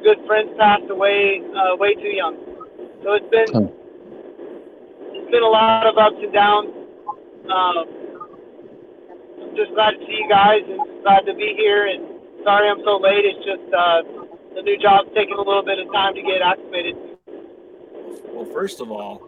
[0.04, 2.38] good friends passed away uh, way too young.
[3.04, 3.72] So it's been
[5.14, 6.70] it's been a lot of ups and downs.
[7.50, 7.86] Um,
[9.56, 11.88] just glad to see you guys and glad to be here.
[11.88, 12.06] And
[12.44, 13.26] sorry I'm so late.
[13.26, 14.02] It's just uh,
[14.56, 16.96] the new job's taking a little bit of time to get acclimated.
[18.28, 19.28] Well, first of all,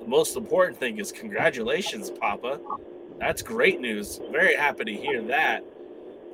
[0.00, 2.60] the most important thing is congratulations, Papa.
[3.18, 4.20] That's great news.
[4.30, 5.64] Very happy to hear that.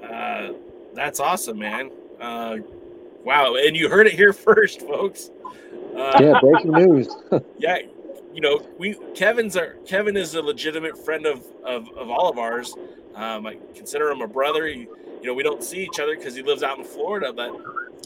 [0.02, 0.52] Uh,
[0.94, 1.90] that's awesome, man.
[2.20, 2.56] Uh,
[3.24, 5.30] wow, and you heard it here first, folks.
[5.96, 7.08] Uh, yeah, breaking news.
[7.58, 7.78] yeah,
[8.32, 12.38] you know, we Kevin's our Kevin is a legitimate friend of of, of all of
[12.38, 12.74] ours.
[13.14, 14.66] Um, I consider him a brother.
[14.66, 14.86] He,
[15.20, 17.50] you know, we don't see each other because he lives out in Florida, but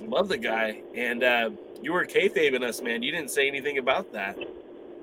[0.03, 0.81] I love the guy.
[0.97, 1.51] And uh,
[1.83, 3.03] you were kayfabing us, man.
[3.03, 4.37] You didn't say anything about that.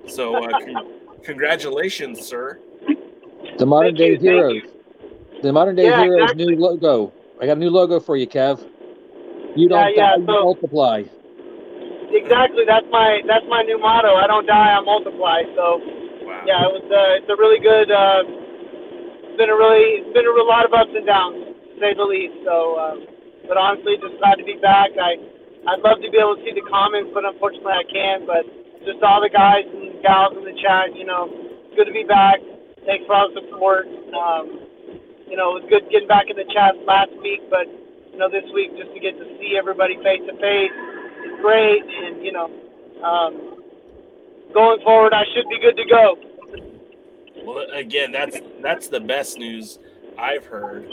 [0.08, 0.88] So, uh, con-
[1.24, 2.60] congratulations, sir.
[3.58, 4.64] The modern day heroes.
[5.42, 6.56] The modern day Yeah, heroes exactly.
[6.56, 7.14] new logo.
[7.40, 8.60] I got a new logo for you, Kev.
[9.56, 11.04] You don't Yeah, yeah, die, you so- multiply.
[12.12, 12.64] Exactly.
[12.68, 14.12] That's my that's my new motto.
[14.20, 14.76] I don't die.
[14.76, 15.44] I multiply.
[15.56, 16.44] So Wow.
[16.44, 18.22] yeah, it was uh, it's a really good uh,
[19.40, 22.36] been a really it's been a lot of ups and downs, to say the least.
[22.44, 22.98] So, um,
[23.48, 24.92] but honestly, just glad to be back.
[25.00, 25.16] I
[25.72, 28.28] I'd love to be able to see the comments, but unfortunately I can't.
[28.28, 28.44] But
[28.84, 32.04] just all the guys and gals in the chat, you know, it's good to be
[32.04, 32.44] back.
[32.84, 33.88] Thanks for all the support.
[34.12, 34.68] Um,
[35.32, 37.72] you know, it was good getting back in the chat last week, but
[38.12, 40.72] you know, this week just to get to see everybody face to face
[41.26, 41.84] is great.
[41.84, 42.52] And you know,
[43.04, 43.64] um,
[44.54, 46.16] going forward, I should be good to go.
[47.44, 49.80] Well, again, that's that's the best news
[50.18, 50.86] I've heard.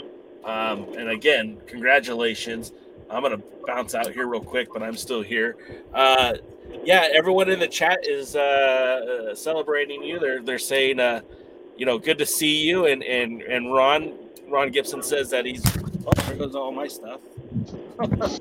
[0.43, 2.71] Um, and again, congratulations.
[3.09, 5.57] I'm gonna bounce out here real quick, but I'm still here.
[5.93, 6.33] Uh,
[6.83, 10.19] yeah, everyone in the chat is uh, celebrating you.
[10.19, 11.21] They're they're saying, uh,
[11.75, 12.85] you know, good to see you.
[12.85, 14.13] And and and Ron
[14.47, 15.63] Ron Gibson says that he's.
[16.05, 17.21] Oh, there goes all my stuff.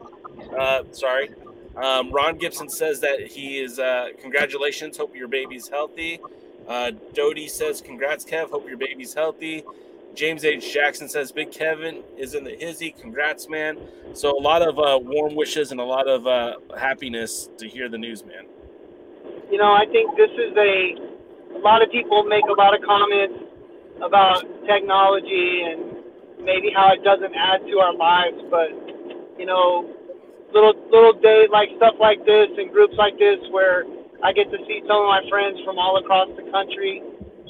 [0.58, 1.30] uh, sorry.
[1.76, 3.78] Um, Ron Gibson says that he is.
[3.78, 4.96] Uh, congratulations.
[4.96, 6.20] Hope your baby's healthy.
[6.66, 8.50] Uh, Dodie says, "Congrats, Kev.
[8.50, 9.64] Hope your baby's healthy."
[10.14, 10.72] James H.
[10.72, 12.90] Jackson says, "Big Kevin is in the hizzy.
[12.90, 13.78] Congrats, man."
[14.12, 17.88] So a lot of uh, warm wishes and a lot of uh, happiness to hear
[17.88, 18.46] the news, man.
[19.50, 21.08] You know, I think this is a.
[21.54, 23.42] A lot of people make a lot of comments
[24.02, 25.97] about technology and
[26.42, 28.70] maybe how it doesn't add to our lives, but
[29.38, 29.86] you know,
[30.52, 33.84] little little day like stuff like this and groups like this where
[34.24, 37.02] I get to see some of my friends from all across the country,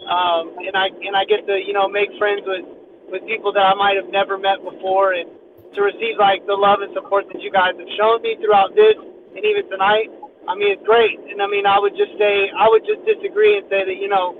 [0.05, 2.65] um, and I and I get to you know make friends with
[3.09, 5.31] with people that I might have never met before, and
[5.73, 8.97] to receive like the love and support that you guys have shown me throughout this
[9.37, 10.13] and even tonight.
[10.49, 13.57] I mean, it's great, and I mean, I would just say I would just disagree
[13.57, 14.37] and say that you know,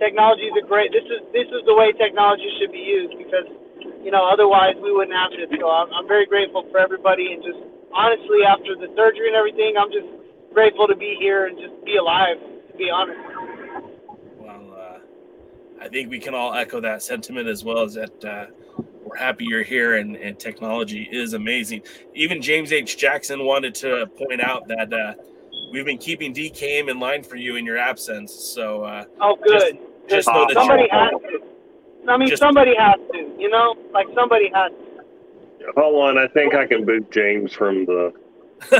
[0.00, 0.92] technology is a great.
[0.92, 3.48] This is this is the way technology should be used because
[4.02, 5.48] you know otherwise we wouldn't have this.
[5.58, 7.58] So I'm, I'm very grateful for everybody, and just
[7.92, 10.08] honestly, after the surgery and everything, I'm just
[10.52, 12.36] grateful to be here and just be alive.
[12.38, 13.20] To be honest.
[14.38, 14.98] Well, uh,
[15.80, 18.46] I think we can all echo that sentiment as well as that uh,
[19.04, 21.82] we're happy you're here and, and technology is amazing.
[22.14, 22.96] Even James H.
[22.96, 25.14] Jackson wanted to point out that uh,
[25.72, 28.32] we've been keeping DKM in line for you in your absence.
[28.32, 29.78] So, uh, oh, good.
[30.08, 31.40] Just, just know that somebody has to.
[32.08, 33.18] I mean, just, somebody has to.
[33.38, 35.72] You know, like somebody has to.
[35.76, 38.12] Hold on, I think I can boot James from the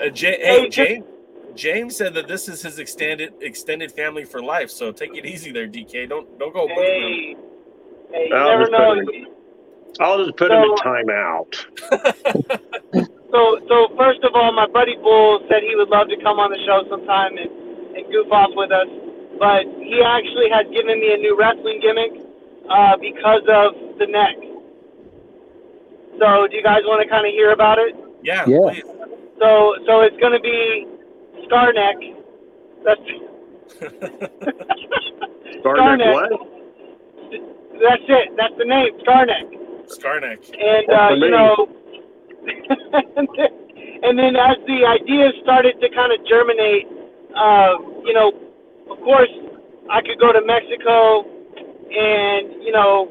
[0.00, 1.04] uh, J- hey, James.
[1.54, 4.70] James said that this is his extended extended family for life.
[4.70, 6.08] So take it easy there, DK.
[6.08, 6.66] Don't don't go.
[6.66, 7.36] Hey,
[8.10, 8.94] hey you I'll never know.
[8.94, 9.26] Him,
[10.00, 11.54] I'll just put so, him in timeout.
[13.30, 16.50] so so first of all, my buddy Bull said he would love to come on
[16.50, 17.50] the show sometime and,
[17.96, 18.88] and goof off with us.
[19.38, 22.12] But he actually has given me a new wrestling gimmick
[22.68, 24.36] uh, because of the neck.
[26.18, 27.96] So, do you guys want to kind of hear about it?
[28.22, 28.44] Yeah.
[28.46, 28.58] Yeah.
[28.70, 28.84] Please.
[29.40, 30.86] So, so it's going to be
[31.46, 31.96] Scar Neck.
[32.84, 33.00] That's
[35.60, 36.14] Scar Neck.
[36.14, 36.30] What?
[37.82, 38.36] That's it.
[38.36, 38.94] That's the name.
[39.02, 39.46] Scar Neck.
[39.88, 40.38] Scar Neck.
[40.54, 41.66] And uh, you know,
[42.46, 43.50] and, then,
[44.02, 46.86] and then as the ideas started to kind of germinate,
[47.34, 48.30] uh, you know,
[48.90, 49.30] of course,
[49.90, 51.26] I could go to Mexico
[51.92, 53.10] and you know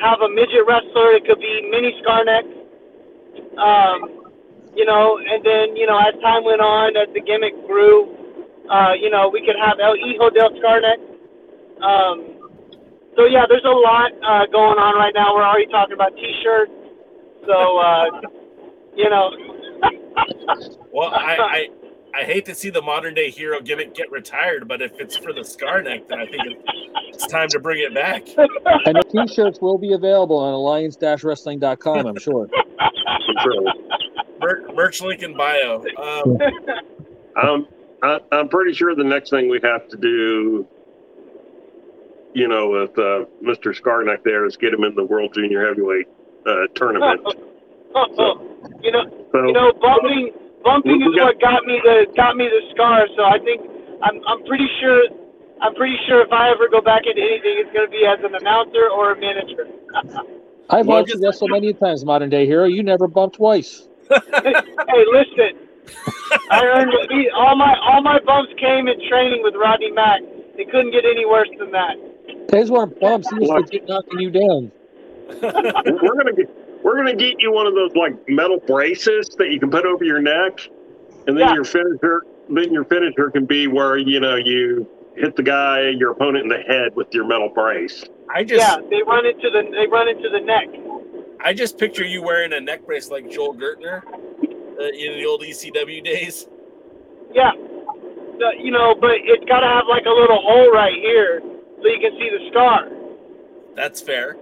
[0.00, 1.12] have a midget wrestler.
[1.12, 2.46] It could be mini Scarneck.
[3.58, 4.22] Um,
[4.74, 8.08] you know, and then you know as time went on, as the gimmick grew,
[8.70, 11.00] uh, you know we could have El Hijo del Scarneck.
[11.82, 12.42] Um,
[13.16, 15.34] so yeah, there's a lot uh, going on right now.
[15.34, 16.72] We're already talking about T-shirts.
[17.46, 18.06] So uh,
[18.96, 19.30] you know.
[20.92, 21.81] well, I, I
[22.14, 25.32] I hate to see the modern day hero gimmick get retired, but if it's for
[25.32, 26.42] the scar neck, then I think
[27.08, 28.26] it's time to bring it back.
[28.84, 32.48] And the t-shirts will be available on alliance-wrestling.com, I'm sure.
[34.40, 35.84] Mer- merch link in bio.
[35.96, 36.38] Um,
[37.42, 37.68] um,
[38.02, 40.66] I, I'm pretty sure the next thing we have to do,
[42.34, 43.78] you know, with uh, Mr.
[43.78, 46.08] Scarneck there is get him in the World Junior Heavyweight
[46.46, 47.20] uh, tournament.
[47.24, 50.32] So, you know, so, you know, bumping
[50.64, 53.06] bumping is what got me the got me the scar.
[53.16, 53.62] So I think
[54.02, 55.06] I'm I'm pretty sure
[55.62, 58.18] I'm pretty sure if I ever go back into anything, it's going to be as
[58.24, 59.70] an announcer or a manager.
[60.70, 62.64] I've watched you wrestle many times, modern day hero.
[62.64, 63.86] You never bumped twice.
[64.10, 65.68] hey, listen.
[66.50, 66.92] I earned
[67.34, 70.20] all my all my bumps came in training with Rodney Mack.
[70.56, 72.48] It couldn't get any worse than that.
[72.48, 73.28] Those weren't bumps.
[73.30, 74.72] He was legit knocking you down.
[75.42, 79.60] We're gonna get we're gonna get you one of those like metal braces that you
[79.60, 80.60] can put over your neck,
[81.26, 81.54] and then yeah.
[81.54, 82.22] your finisher.
[82.48, 86.48] Then your finisher can be where you know you hit the guy, your opponent in
[86.48, 88.04] the head with your metal brace.
[88.34, 90.68] I just yeah, they run into the they run into the neck.
[91.44, 95.42] I just picture you wearing a neck brace like Joel Gertner uh, in the old
[95.42, 96.46] ECW days.
[97.32, 97.52] Yeah,
[98.38, 101.88] the, you know, but it's got to have like a little hole right here so
[101.88, 102.88] you can see the scar.
[103.74, 104.36] That's fair.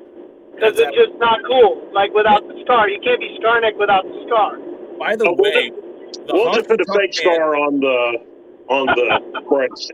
[0.61, 1.89] Because That's it's just not cool.
[1.95, 4.59] Like without the scar, you can't be scar neck without the scar.
[4.99, 8.21] By the Oh, we'll way, the We'll just put a fake man- star on the
[8.69, 9.93] on the breast.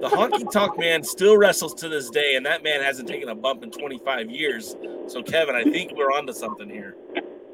[0.00, 3.34] The honky tonk man still wrestles to this day, and that man hasn't taken a
[3.34, 4.76] bump in 25 years.
[5.08, 6.94] So, Kevin, I think we're onto something here.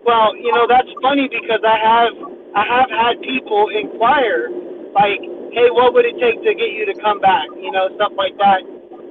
[0.04, 2.12] Well, you know that's funny because I have
[2.56, 4.50] I have had people inquire
[4.92, 5.20] like,
[5.54, 8.36] "Hey, what would it take to get you to come back?" You know, stuff like
[8.38, 8.60] that.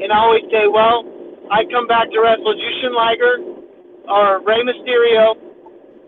[0.04, 1.04] And I always say, "Well,
[1.52, 3.36] I come back to wrestle Jushin Liger
[4.10, 5.36] or Rey Mysterio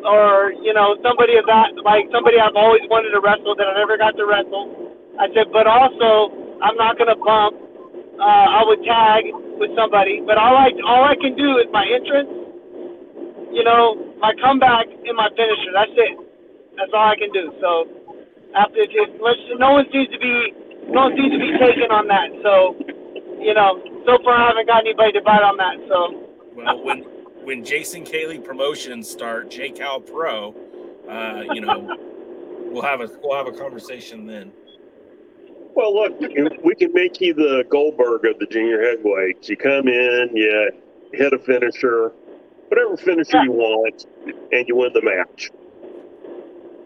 [0.06, 3.76] or you know somebody of that like somebody I've always wanted to wrestle that I
[3.80, 6.32] never got to wrestle." I said, "But also,
[6.64, 7.58] I'm not gonna bump.
[8.20, 11.86] Uh, I would tag with somebody, but all I all I can do is my
[11.88, 12.30] entrance."
[13.52, 15.74] you know, my comeback and my finisher.
[15.74, 16.16] That's it.
[16.78, 17.52] That's all I can do.
[17.62, 17.72] So
[18.56, 19.14] after just
[19.60, 20.54] no one seems to be
[20.90, 22.30] no one seems to be taking on that.
[22.46, 22.78] So
[23.42, 25.78] you know, so far I haven't got anybody to bite on that.
[25.88, 27.00] So Well, when
[27.44, 30.56] when Jason Cayley promotions start, J Cal Pro,
[31.10, 31.96] uh, you know,
[32.72, 34.52] we'll have a we'll have a conversation then.
[35.76, 36.20] Well, look,
[36.64, 39.48] we can make you the Goldberg of the junior heavyweights.
[39.48, 40.72] You come in, you
[41.14, 42.12] hit a finisher,
[42.68, 44.06] whatever finisher you want,
[44.52, 45.52] and you win the match.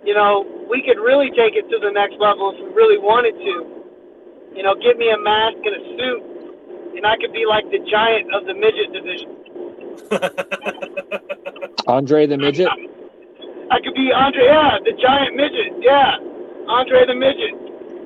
[0.05, 3.33] you know, we could really take it to the next level if we really wanted
[3.39, 3.81] to.
[4.55, 6.21] You know, give me a mask and a suit,
[6.95, 9.29] and I could be like the giant of the midget division.
[11.87, 12.67] Andre the midget.
[13.71, 16.17] I could be Andre, yeah, the giant midget, yeah,
[16.67, 17.53] Andre the midget.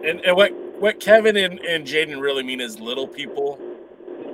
[0.07, 3.59] And, and what what Kevin and, and Jaden really mean is little people.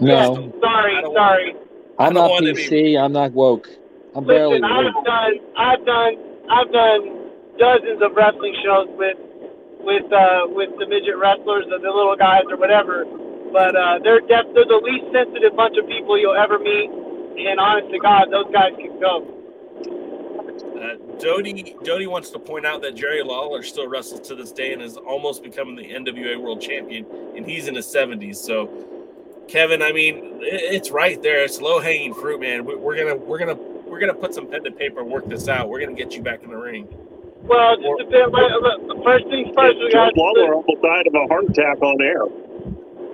[0.02, 1.54] No, Sorry, sorry.
[2.00, 3.00] I I'm don't not be- PC.
[3.02, 3.70] I'm not woke.
[4.16, 4.94] I'm barely Listen, woke.
[4.96, 6.14] I've done, I've done,
[6.50, 9.18] I've done dozens of wrestling shows with,
[9.80, 13.06] with, uh, with the midget wrestlers or the little guys or whatever.
[13.54, 16.90] But uh, they're def- they're the least sensitive bunch of people you'll ever meet.
[16.90, 19.30] And honest to God, those guys can go.
[20.74, 24.74] Uh, Dodie Dodie wants to point out that Jerry Lawler still wrestles to this day
[24.74, 27.06] and is almost becoming the NWA World Champion,
[27.38, 28.38] and he's in his 70s.
[28.38, 28.70] So,
[29.48, 31.44] Kevin, I mean, it, it's right there.
[31.44, 32.66] It's low hanging fruit, man.
[32.66, 35.48] We, we're gonna we're gonna we're gonna put some pen to paper and work this
[35.48, 35.70] out.
[35.70, 36.88] We're gonna get you back in the ring.
[37.44, 38.32] Well, just a bit.
[38.32, 40.18] Like, first things first, we Joe got.
[40.18, 42.43] Lawler almost died of a heart attack on air.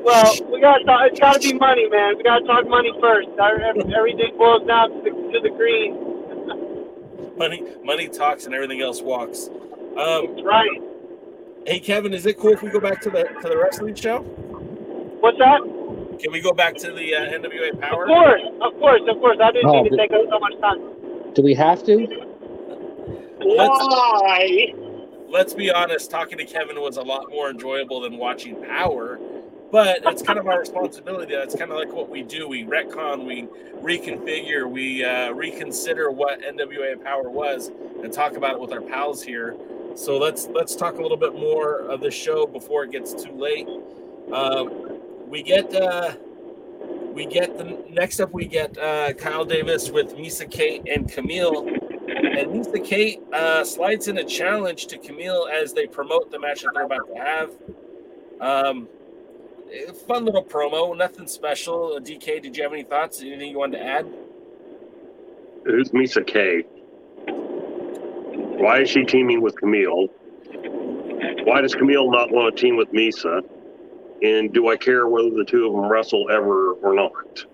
[0.04, 0.78] Well, we got.
[0.80, 2.18] to It's got to be money, man.
[2.18, 3.28] We got to talk money first.
[3.40, 5.96] Everything boils down to the, to the green.
[7.38, 9.48] Money money talks and everything else walks.
[9.48, 10.70] Um, That's right.
[11.66, 14.20] hey, Kevin, is it cool if we go back to the to the wrestling show?
[15.22, 15.62] What's that?
[16.20, 18.02] Can we go back to the uh, NWA Powerrr?
[18.04, 19.38] Of course, of course, of course.
[19.42, 21.34] I didn't Oh, mean to take up so much time.
[21.34, 21.96] Do we have to?
[23.40, 24.74] Let's- Why?
[25.30, 29.18] let's be honest, talking to Kevin was a lot more enjoyable than watching Powerrr.
[29.72, 31.36] But it's kind of our responsibility.
[31.36, 32.48] That's kind of like what we do.
[32.48, 33.44] We retcon, we
[33.82, 37.70] reconfigure, we uh, reconsider what NWA Powerrr was,
[38.02, 39.56] and talk about it with our pals here.
[39.96, 43.32] So let's let's talk a little bit more of the show before it gets too
[43.32, 43.68] late.
[44.32, 46.14] Um, we get uh,
[47.14, 48.34] we get the next up.
[48.34, 51.78] We get uh, Kyle Davis with Missa Kate and Kamille.
[52.40, 56.62] And Missa Kate uh, slides in a challenge to Kamille as they promote the match
[56.62, 57.52] that they're about to have.
[58.40, 58.88] Um,
[60.08, 61.94] fun little promo, nothing special.
[61.96, 63.22] Uh, DK, did you have any thoughts?
[63.22, 64.08] Anything you wanted to add?
[65.66, 66.64] Who's Missa K?
[67.28, 70.10] Why is she teaming with Kamille?
[71.46, 73.41] Why does Kamille not want to team with Missa?
[74.22, 77.46] And do I care whether the two of them wrestle ever or not?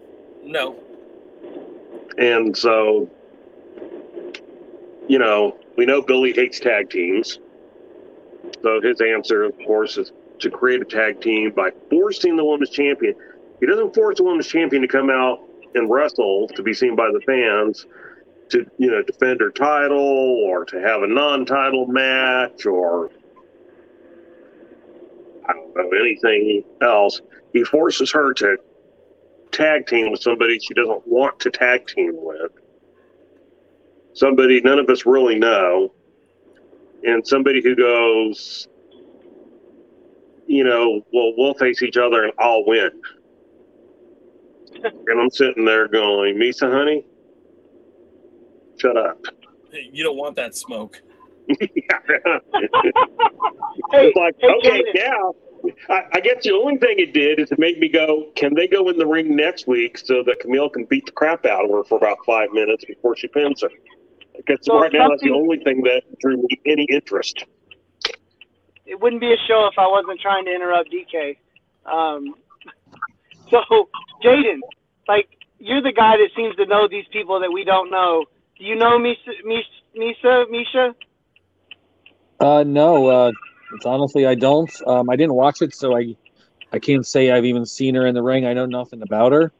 [0.43, 0.75] No.
[2.17, 3.09] And so,
[5.07, 7.39] you know, we know Billy hates tag teams.
[8.63, 10.11] So his answer, of course, is
[10.45, 13.15] to create a tag team by forcing the women's champion.
[13.59, 15.39] He doesn't force the women's champion to come out
[15.73, 17.85] and wrestle to be seen by the fans
[18.49, 23.09] to, you know, defend her title or to have a non-title match or
[25.47, 27.21] I don't know anything else.
[27.51, 28.57] He forces her to
[29.51, 32.51] tag team with somebody she doesn't want to tag team with.
[34.13, 35.91] Somebody none of us really know.
[37.03, 38.67] And somebody who goes,
[40.47, 42.89] you know, well, we'll face each other and I'll win.
[44.83, 47.05] and I'm sitting there going, Missa, honey,
[48.77, 49.19] shut up.
[49.71, 51.01] You don't want that smoke.
[53.91, 54.93] Hey, it's like, hey, okay, Jaden.
[54.95, 55.75] yeah.
[55.89, 58.67] I, I guess the only thing it did is it made me go, can they
[58.67, 61.71] go in the ring next week so that Kamille can beat the crap out of
[61.71, 63.69] her for about five minutes before she pins her?
[64.37, 67.45] Because So right now, that's the only thing that drew me any interest.
[68.85, 71.37] It wouldn't be a show if I wasn't trying to interrupt DK.
[71.85, 72.35] Um,
[73.49, 73.89] So,
[74.23, 74.59] Jaden,
[75.07, 75.29] like
[75.59, 78.25] you're the guy that seems to know these people that we don't know.
[78.57, 79.31] Do you know Missa?
[79.95, 80.45] Missa?
[80.49, 80.95] Misha?
[82.39, 83.07] Uh, no.
[83.07, 83.31] Uh,
[83.73, 84.71] it's honestly I don't.
[84.87, 86.15] Um, I didn't watch it, so I
[86.71, 88.45] I can't say I've even seen her in the ring.
[88.45, 89.51] I know nothing about her.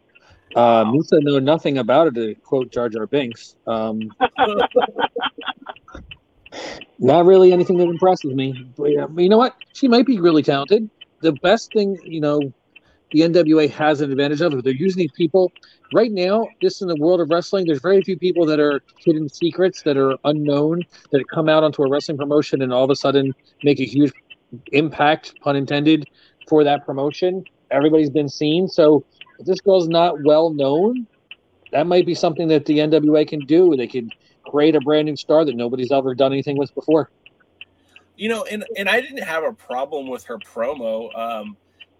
[0.56, 3.56] Uh, Misa know nothing about her, to quote Jar Jar Binks.
[3.68, 4.12] Um,
[7.00, 8.70] not really anything that impresses me.
[8.78, 9.56] But, you know what?
[9.74, 10.90] She might be really talented.
[11.22, 12.40] The best thing, you know,
[13.12, 14.64] the NWA has an advantage of.
[14.64, 15.52] They're using these people
[15.94, 16.48] right now.
[16.62, 19.98] Just in the world of wrestling, there's very few people that are hidden secrets that
[19.98, 23.34] are unknown that come out onto a wrestling promotion and all of a sudden
[23.64, 24.12] make a huge
[24.72, 26.10] impact, pun intended,
[26.48, 27.44] for that promotion.
[27.72, 29.04] Everybody's been seen, so
[29.40, 31.08] if this girl's not well known,
[31.72, 33.76] that might be something that the NWA can do.
[33.76, 34.10] They can
[34.46, 37.10] create a brand new star that nobody's ever done anything with before.
[38.16, 41.18] You know, and and I didn't have a problem with her promo.
[41.18, 41.58] Um,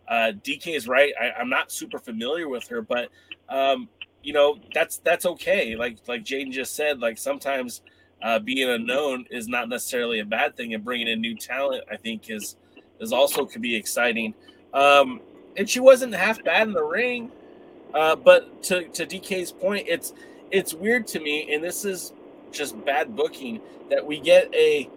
[0.08, 1.14] uh, DK is right.
[1.20, 3.10] I, I'm not super familiar with her, but
[3.50, 3.90] um,
[4.24, 5.76] you know that's that's okay.
[5.76, 7.82] Like like Jaden just said, like sometimes
[8.22, 11.98] uh, being unknown is not necessarily a bad thing, and bringing in new talent, I
[11.98, 12.56] think, is
[13.00, 14.34] is also could be exciting.
[14.74, 15.22] Um,
[15.58, 17.32] and she wasn't half bad in the ring.
[17.94, 20.14] Uh, but to, to DK's point, it's
[20.52, 22.14] it's weird to me, and this is
[22.56, 24.90] just bad booking that we get a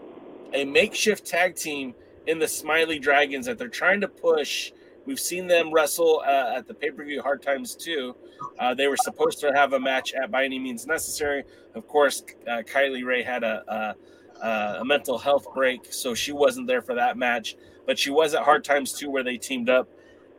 [0.54, 1.94] a makeshift tag team
[2.26, 4.72] in the Smiley Dragons that they're trying to push.
[5.04, 8.14] We've seen them wrestle uh, at the pay per view Hard Times too.
[8.58, 11.44] Uh, they were supposed to have a match at By Any Means Necessary.
[11.74, 13.96] Of course, uh, Kylie Rae had a,
[14.42, 17.56] a, a mental health break, so she wasn't there for that match.
[17.86, 19.88] But she was at Hard Times too, where they teamed up.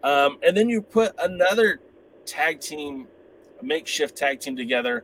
[0.04, 1.80] Um, and then you put another
[2.26, 3.08] tag team,
[3.62, 5.04] makeshift tag team together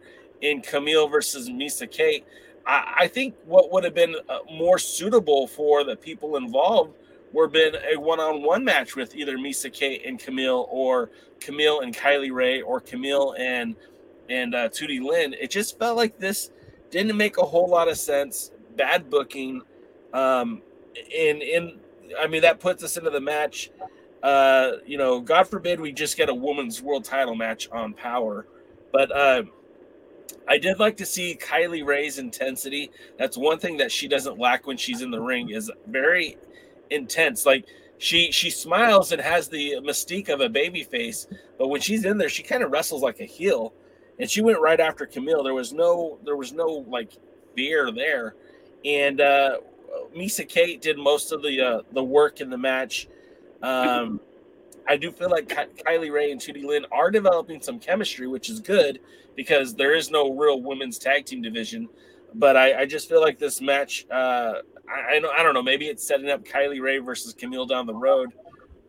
[0.52, 2.26] in Kamille versus Missa Kate.
[2.66, 6.96] I, I think what would have been uh, more suitable for the people involved
[7.34, 11.10] would have been a one-on-one match with either Missa Kate and Kamille, or
[11.40, 13.76] Kamille and Kylie Rae, or Kamille and
[14.30, 15.34] and uh, Tootie Lynn.
[15.34, 16.52] It just felt like this
[16.90, 18.52] didn't make a whole lot of sense.
[18.76, 19.62] Bad booking,
[20.14, 20.62] um,
[20.96, 21.80] and in
[22.20, 23.72] I mean that puts us into the match
[24.26, 28.46] uh, you know, God forbid we just get a women's world title match on Powerrr,
[28.92, 29.44] but uh,
[30.48, 32.92] I did like to see Kylie Rae's intensity.
[33.18, 36.38] That's one thing that she doesn't lack when she's in the ring is very
[36.90, 37.46] intense.
[37.46, 37.66] Like
[37.98, 41.28] she she smiles and has the mystique of a baby face,
[41.58, 43.74] but when she's in there, she kind of wrestles like a heel.
[44.20, 45.44] And she went right after Kamille.
[45.44, 47.12] There was no there was no like
[47.56, 48.36] fear there,
[48.84, 49.58] and uh,
[50.16, 53.08] Missa Kate did most of the uh, the work in the match.
[53.62, 54.20] Um,
[54.88, 58.50] I do feel like Ky- Kylie Rae and Tootie Lynn are developing some chemistry, which
[58.50, 59.00] is good
[59.36, 61.90] because there is no real women's tag team division.
[62.34, 64.56] But I, I just feel like this match, uh,
[64.90, 67.86] I, I, know, I don't know, maybe it's setting up Kylie Rae versus Kamille down
[67.86, 68.34] the road.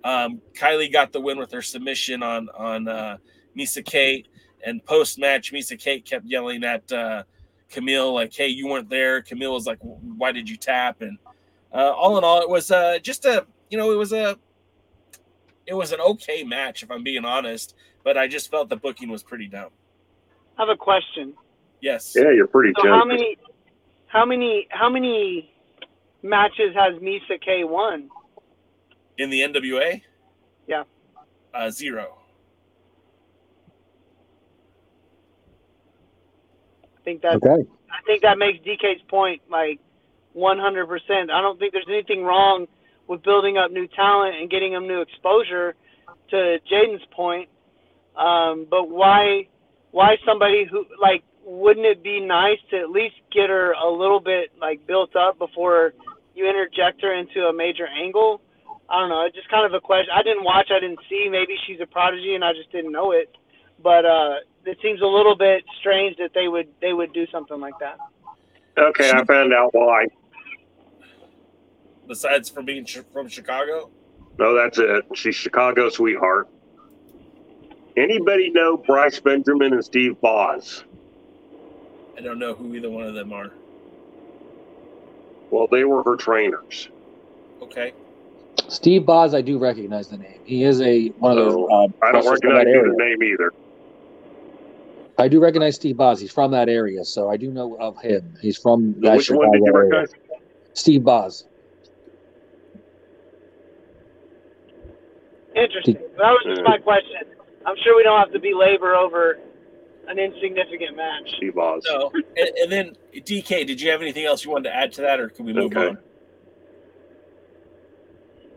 [0.05, 3.17] Um, Kylie got the win with her submission on on uh,
[3.57, 4.29] Missa Kate,
[4.65, 7.25] and post match, Missa Kate kept yelling at uh,
[7.73, 11.19] Kamille like, "Hey, you weren't there." Kamille was like, "Why did you tap?" And
[11.75, 14.39] uh, all in all, it was uh, just a you know, it was a
[15.67, 17.75] it was an okay match, if I'm being honest,
[18.05, 19.71] but I just felt the booking was pretty dumb.
[20.59, 21.35] I have a question.
[21.81, 22.15] Yes.
[22.17, 23.37] Yeah, you're pretty So how many,
[24.07, 25.53] how many, how many
[26.23, 28.09] matches has Missa K won?
[29.19, 30.01] In the NWA?
[30.67, 30.85] Yeah.
[31.53, 32.19] Uh, zero.
[36.85, 37.69] I think that Okay.
[37.91, 39.81] I think that makes DK's point like
[40.37, 41.31] 100%.
[41.31, 42.67] I don't think there's anything wrong
[43.09, 45.75] with building up new talent and getting them new exposure.
[46.31, 47.49] To Jaden's point,
[48.17, 49.47] um, but why
[49.93, 54.19] why somebody who like wouldn't it be nice to at least get her a little
[54.19, 55.95] bit like built up before
[56.35, 58.41] you interject her into a major angle?
[58.91, 59.25] I don't know.
[59.25, 60.11] It's just kind of a question.
[60.15, 60.69] I didn't watch.
[60.71, 61.29] I didn't see.
[61.31, 63.35] Maybe she's a prodigy and I just didn't know it.
[63.83, 64.35] But uh,
[64.65, 67.99] it seems a little bit strange that they would they would do something like that.
[68.79, 70.07] Okay, I found out why.
[72.07, 73.91] Besides from being ch- from Chicago?
[74.39, 75.05] No, that's it.
[75.15, 76.49] She's Chicago sweetheart.
[77.97, 80.85] Anybody know Bryce Benjamin and Steve Boz?
[82.17, 83.51] I don't know who either one of them are.
[85.51, 86.89] Well, they were her trainers.
[87.63, 87.93] Okay.
[88.69, 90.41] Steve Boz, I do recognize the name.
[90.45, 91.53] He is a one of those.
[91.55, 92.89] So, Uh, I don't wrestlers from recognize that area.
[92.89, 93.53] his name either.
[95.19, 96.21] I do recognize Steve Boz.
[96.21, 98.35] He's from that area, so I do know of him.
[98.43, 99.89] He's from that Which one Chicago did you area.
[100.01, 100.15] recognize?
[100.75, 101.45] Steve Boz.
[105.57, 105.95] Interesting.
[106.19, 107.17] That was just my question.
[107.65, 109.39] I'm sure we don't have to belabor over
[110.07, 111.29] an insignificant match.
[111.37, 111.83] Steve Boz.
[111.87, 115.01] So, and, and then DK, did you have anything else you wanted to add to
[115.03, 115.89] that, or can we move Okay.
[115.89, 115.99] on?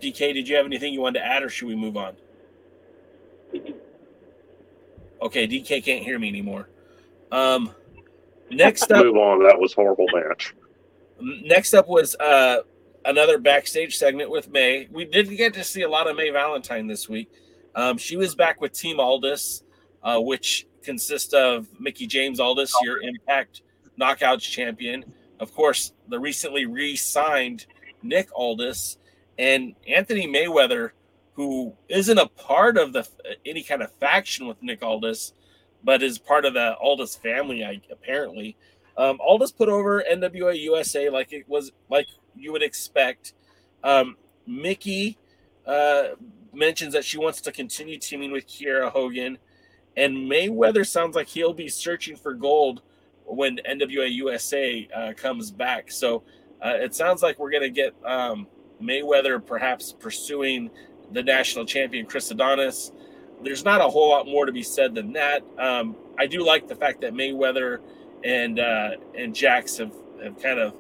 [0.01, 2.15] DK, did you have anything you wanted to add, or should we move on?
[5.21, 6.69] Okay, DK can't hear me anymore.
[7.31, 7.73] Um,
[8.51, 9.43] next up, Move on.
[9.43, 10.53] That was horrible match.
[11.19, 12.59] next up was uh,
[13.05, 14.87] another backstage segment with May.
[14.91, 17.31] We didn't get to see a lot of May Valentine this week.
[17.75, 19.63] Um, she was back with Team Aldis,
[20.03, 23.61] uh, which consists of Mickie James Aldis, your Impact
[23.99, 25.05] Knockouts champion.
[25.39, 27.65] Of course, the recently re-signed
[28.01, 28.97] Nick Aldis
[29.37, 30.91] and Anthony Mayweather,
[31.33, 33.07] who isn't a part of the
[33.45, 35.33] any kind of faction with Nick Aldis,
[35.83, 38.57] but is part of the Aldis family, I, apparently.
[38.97, 42.07] Um, Aldis put over NWA USA like it was like
[42.39, 43.33] you would expect.
[43.83, 45.17] Um, Mickie
[45.65, 46.09] uh,
[46.53, 49.37] mentions that she wants to continue teaming with Kiera Hogan,
[49.95, 52.81] and Mayweather sounds like he'll be searching for gold
[53.25, 55.91] when NWA USA uh, comes back.
[55.91, 56.23] So
[56.63, 58.47] uh, it sounds like we're going to get um,
[58.81, 60.69] Mayweather perhaps pursuing
[61.11, 62.91] the national champion Chris Adonis.
[63.43, 65.43] There's not a whole lot more to be said than that.
[65.57, 67.79] Um, I do like the fact that Mayweather
[68.23, 70.73] and uh, and Jax have, have kind of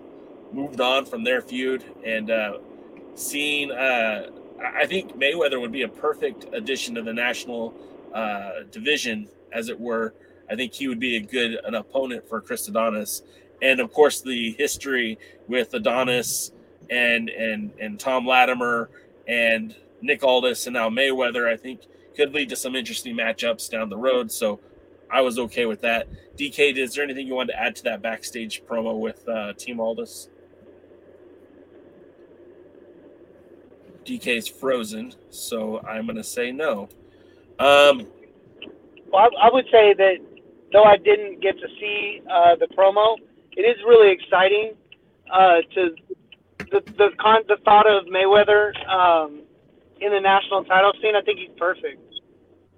[0.51, 2.57] moved on from their feud and uh,
[3.15, 3.71] seeing.
[3.71, 4.29] Uh,
[4.61, 7.73] I think Mayweather would be a perfect addition to the national
[8.13, 10.13] uh, division, as it were.
[10.49, 13.23] I think he would be a good an opponent for Chris Adonis,
[13.61, 15.17] and of course the history
[15.47, 16.51] with Adonis
[16.89, 18.89] and and and Tom Latimer
[19.27, 21.47] and Nick Aldis and now Mayweather.
[21.47, 21.81] I think
[22.15, 24.31] could lead to some interesting matchups down the road.
[24.31, 24.59] So
[25.09, 26.07] I was okay with that.
[26.37, 29.79] DK, is there anything you wanted to add to that backstage promo with uh, Team
[29.79, 30.29] Aldis?
[34.09, 36.89] DK is frozen, so I'm going to say no.
[37.59, 38.07] Um,
[39.11, 40.15] Well, I, I would say that
[40.73, 43.17] though I didn't get to see uh, the promo,
[43.55, 44.73] it is really exciting
[45.31, 45.95] uh, to
[46.71, 49.41] the the con- the thought of Mayweather um,
[50.01, 51.15] in the national title scene.
[51.15, 52.01] I think he's perfect.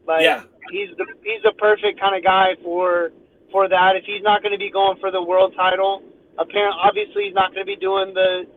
[0.05, 0.43] Like, Yeah.
[0.71, 3.11] he's the he's the perfect kind of guy for
[3.51, 3.95] for that.
[3.95, 6.03] If he's not going to be going for the world title,
[6.37, 8.47] apparently, obviously, he's not going to be doing the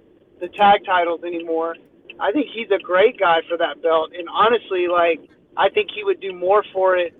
[0.40, 1.76] the tag titles anymore.
[2.20, 5.20] I think he's a great guy for that belt, and honestly, like
[5.56, 7.14] I think he would do more for it,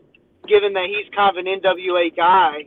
[0.47, 2.67] given that he's kind of an NWA guy.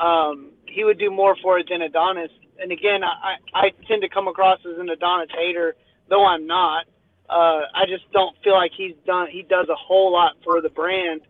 [0.00, 2.30] Um, he would do more for it than Adonis.
[2.60, 5.74] And again, I, I tend to come across as an Adonis hater,
[6.08, 6.86] though I'm not.
[7.28, 9.28] Uh, I just don't feel like he's done.
[9.30, 11.22] He does a whole lot for the brand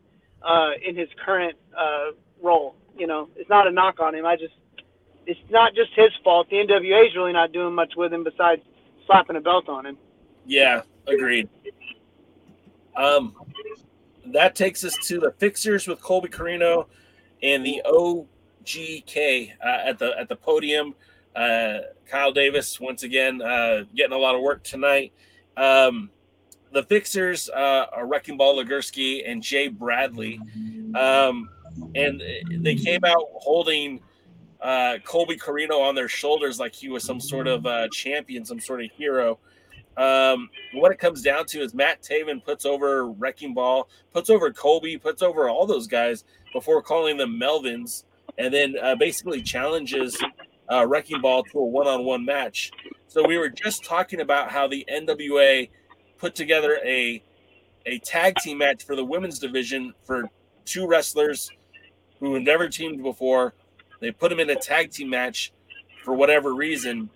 [0.43, 2.77] uh, in his current uh, role.
[2.97, 4.27] You know, it's not a knock on him.
[4.27, 4.55] I just,
[5.27, 6.49] it's not just his fault.
[6.51, 8.63] The NWA is really not doing much with him besides
[9.07, 9.99] slapping a belt on him.
[10.47, 11.49] Yeah, agreed.
[12.97, 13.35] Um,
[14.27, 16.87] that takes us to the fixers with Colby Corino
[17.43, 20.95] and the OGK uh, at the at the podium.
[21.35, 25.13] Uh, Kyle Davis once again uh, getting a lot of work tonight.
[25.57, 26.11] Um,
[26.73, 30.41] the fixers uh, are Wrecking Ball Legursky and Jay Bradley,
[30.95, 31.49] um,
[31.95, 32.23] and
[32.59, 34.01] they came out holding
[34.61, 38.61] uh, Colby Corino on their shoulders like he was some sort of uh, champion, some
[38.61, 39.39] sort of hero.
[39.97, 44.53] Um, what it comes down to is Matt Taven puts over Wrecking Ball, puts over
[44.53, 48.05] Colby, puts over all those guys before calling them Melvins,
[48.39, 50.17] and then uh, basically challenges
[50.71, 52.71] uh, Wrecking Ball to a one-on-one match.
[53.09, 55.69] So we were just talking about how the NWA
[56.19, 57.23] put together a
[57.85, 60.31] a tag team match for the women's division for
[60.65, 61.51] two wrestlers
[62.21, 63.55] who had never teamed before.
[64.01, 65.53] They put them in a tag team match
[66.05, 67.11] for whatever reason.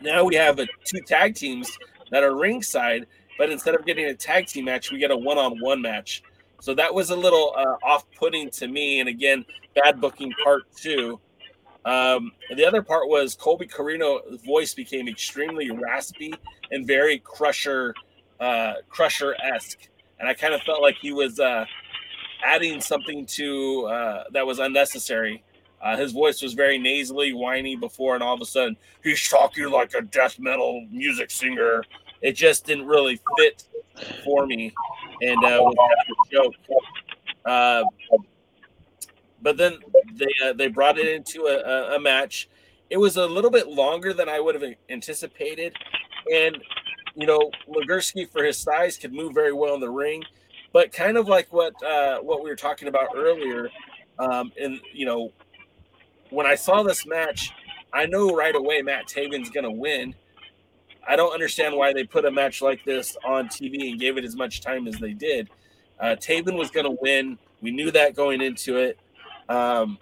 [0.00, 1.78] Now we have a, two tag teams
[2.10, 3.06] that are ringside,
[3.36, 6.22] but instead of getting a tag team match, we get a one-on-one match.
[6.60, 9.00] So that was a little uh, off-putting to me.
[9.00, 9.44] And again,
[9.74, 11.20] bad booking part two.
[11.84, 16.34] Um, the other part was Colby Corino's voice became extremely raspy
[16.70, 17.94] and very crusher,
[18.40, 19.88] uh, crusher esque,
[20.18, 21.64] and I kind of felt like he was uh,
[22.44, 25.42] adding something to uh, that was unnecessary.
[25.80, 29.70] Uh, his voice was very nasally, whiny before, and all of a sudden he's talking
[29.70, 31.84] like a death metal music singer.
[32.20, 33.64] It just didn't really fit
[34.24, 34.72] for me,
[35.22, 36.54] and uh, was kind of a joke.
[37.44, 37.84] Uh,
[39.40, 39.78] but then
[40.14, 42.48] they uh, they brought it into a, a, match.
[42.90, 45.74] It was a little bit longer than I would have anticipated,
[46.32, 46.58] and
[47.14, 50.22] you know, Legursky for his size could move very well in the ring,
[50.72, 53.70] but kind of like what uh, what we were talking about earlier,
[54.18, 55.32] um, and you know,
[56.30, 57.52] when I saw this match,
[57.92, 60.14] I know right away Matt Taven's going to win.
[61.06, 64.24] I don't understand why they put a match like this on TV and gave it
[64.24, 65.48] as much time as they did.
[65.98, 67.38] Uh, Taven was going to win.
[67.62, 68.98] We knew that going into it.
[69.48, 69.98] Um,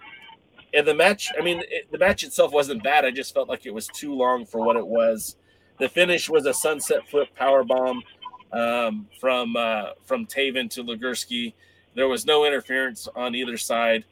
[0.73, 3.05] and the match, I mean, it, the match itself wasn't bad.
[3.05, 5.37] I just felt like it was too long for what it was.
[5.79, 8.03] The finish was a sunset flip power bomb
[8.51, 11.53] um, from uh, from Taven to Legursky.
[11.95, 14.03] There was no interference on either side.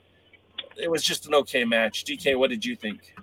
[0.77, 2.03] It was just an okay match.
[2.05, 3.15] DK, what did you think?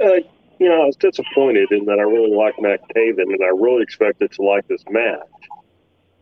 [0.00, 0.20] Uh,
[0.58, 3.82] you know, I was disappointed in that I really liked Matt Taven and I really
[3.82, 5.20] expected to like this match.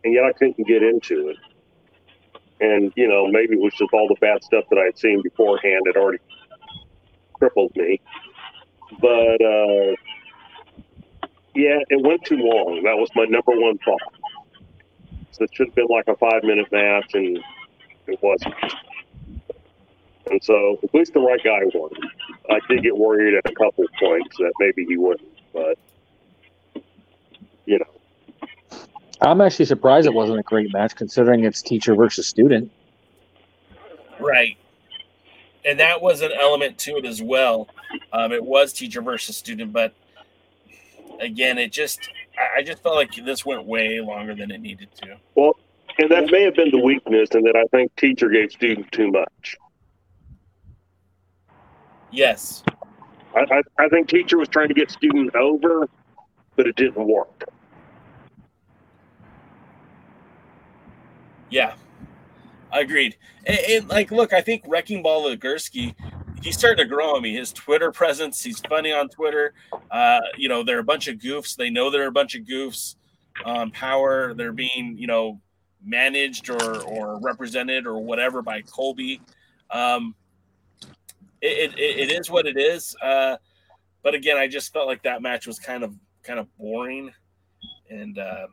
[0.03, 1.37] And yet I couldn't get into it.
[2.61, 5.21] And, you know, maybe it was just all the bad stuff that I had seen
[5.21, 6.19] beforehand had already
[7.33, 8.01] crippled me.
[9.01, 9.95] But, uh,
[11.55, 12.83] yeah, it went too long.
[12.83, 13.99] That was my number one thought.
[15.31, 17.39] So it should have been like a five minute match, and
[18.11, 18.55] it wasn't.
[20.29, 21.89] And so at least the right guy won.
[22.49, 25.77] I did get worried at a couple points that maybe he wouldn't, but
[27.65, 28.79] you know.
[29.21, 32.71] I'm actually surprised it wasn't a great match considering it's teacher versus student.
[34.19, 34.57] Right.
[35.65, 37.67] And that was an element to it as well.
[38.13, 39.93] Um, it was teacher versus student, but
[41.19, 42.09] again, it just
[42.55, 45.17] I just felt like this went way longer than it needed to.
[45.35, 45.57] Well,
[45.99, 49.11] and that may have been the weakness, and that I think teacher gave student too
[49.11, 49.57] much.
[52.11, 52.63] Yes.
[53.35, 55.87] I, I, I think teacher was trying to get student over,
[56.55, 57.43] but it didn't work.
[61.49, 61.73] Yeah,
[62.71, 63.17] I agreed.
[63.45, 65.95] And, and like, look, I think Wrecking Ball Legursky,
[66.41, 67.35] he's starting to grow on me.
[67.35, 69.53] His Twitter presence, he's funny on Twitter.
[69.91, 71.55] Uh, you know, they're a bunch of goofs.
[71.55, 72.95] They know they're a bunch of goofs.
[73.45, 75.39] Um, power, they're being, you know,
[75.83, 79.21] managed or or represented or whatever by Colby.
[79.71, 80.15] Um,
[81.41, 82.95] it, it, it is what it is.
[83.01, 83.37] Uh,
[84.03, 87.11] but again, I just felt like that match was kind of kind of boring,
[87.89, 88.47] and uh,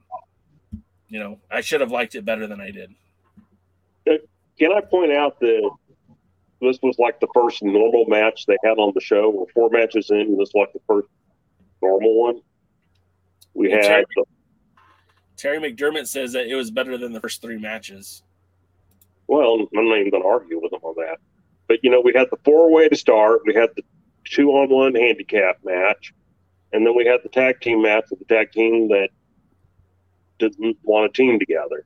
[1.08, 2.94] you know, I should have liked it better than I did.
[4.58, 5.70] Can I point out that
[6.60, 9.28] this was like the first normal match they had on the show?
[9.30, 11.08] We're four matches in, and this was like the first
[11.82, 12.40] normal one.
[13.54, 14.24] We had the,
[15.36, 18.22] Terry McDermott says that it was better than the first three matches.
[19.26, 21.18] well, I'm not even going to argue with him on that.
[21.68, 23.42] But you know, we had the four way to start.
[23.44, 23.82] We had the
[24.24, 26.14] two on one handicap match,
[26.72, 29.08] and then we had the tag team match with the tag team that
[30.38, 31.84] didn't want to team together.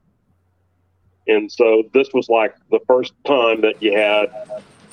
[1.29, 4.33] And so this was like the first time that you had,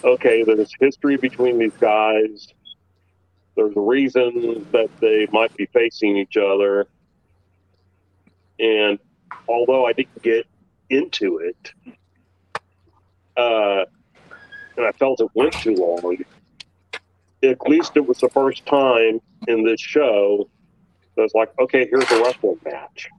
[0.04, 2.48] okay, there's history between these guys.
[3.56, 6.88] There's a reason that they might be facing each other.
[8.60, 9.00] And
[9.48, 10.46] although I didn't get
[10.90, 11.72] into it,
[13.36, 13.86] uh,
[14.78, 16.18] and I felt it went too long,
[17.44, 20.50] at least it was the first time in this show
[21.16, 23.10] that was like, okay, here's a wrestling match.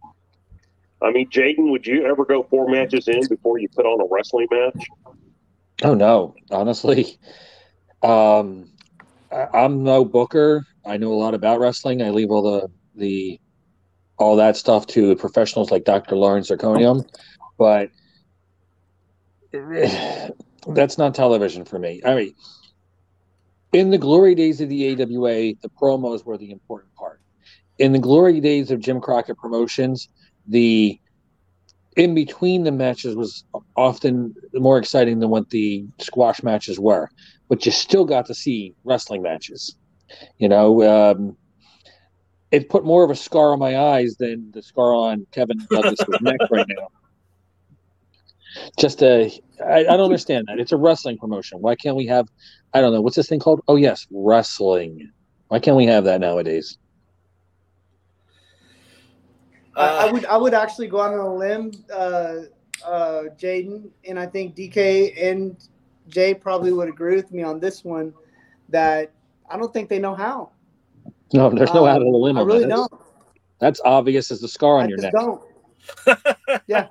[1.03, 4.07] I mean, Jaden, would you ever go four matches in before you put on a
[4.11, 4.87] wrestling match?
[5.85, 7.19] Oh no, honestly,
[8.03, 8.69] um,
[9.31, 10.65] I, I'm no booker.
[10.85, 12.03] I know a lot about wrestling.
[12.03, 13.41] I leave all the the
[14.19, 16.17] all that stuff to professionals like Dr.
[16.17, 17.09] Lawrence Zirconium,
[17.57, 17.91] but
[20.69, 22.03] that's not television for me.
[22.05, 22.35] I mean,
[23.73, 27.21] in the glory days of the AWA, the promos were the important part.
[27.79, 30.09] In the glory days of Jim Crockett Promotions,
[30.47, 30.99] the
[31.97, 33.45] in between the matches was
[33.77, 37.11] often more exciting than what the squash matches were,
[37.49, 39.77] but you still got to see wrestling matches.
[40.39, 41.37] You know, um,
[42.51, 46.07] it put more of a scar on my eyes than the scar on Kevin Douglas's
[46.21, 46.89] neck right now.
[48.79, 49.31] Just a,
[49.65, 50.59] I, I don't understand that.
[50.59, 51.59] It's a wrestling promotion.
[51.61, 52.27] Why can't we have,
[52.73, 53.61] I don't know, what's this thing called?
[53.69, 55.11] Oh, yes, wrestling.
[55.49, 56.79] Why can't we have that nowadays?
[59.77, 62.35] I, I would I would actually go out on a limb, uh,
[62.85, 65.57] uh, Jaden, and I think DK and
[66.09, 68.13] Jay probably would agree with me on this one.
[68.71, 69.13] That
[69.49, 70.51] I don't think they know how.
[71.33, 72.69] No, there's no Um, out of the limb I really that.
[72.71, 72.93] don't.
[73.59, 75.13] That's obvious as the scar on I your neck.
[75.13, 75.43] don't.
[76.67, 76.89] yeah.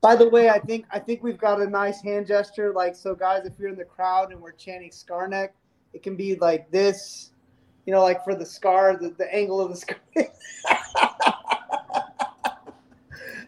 [0.00, 2.72] By the way, I think I think we've got a nice hand gesture.
[2.72, 5.54] Like so, guys, if you're in the crowd and we're chanting scar neck,
[5.92, 7.30] it can be like this.
[7.86, 9.98] You know, like for the scar, the, the angle of the scar.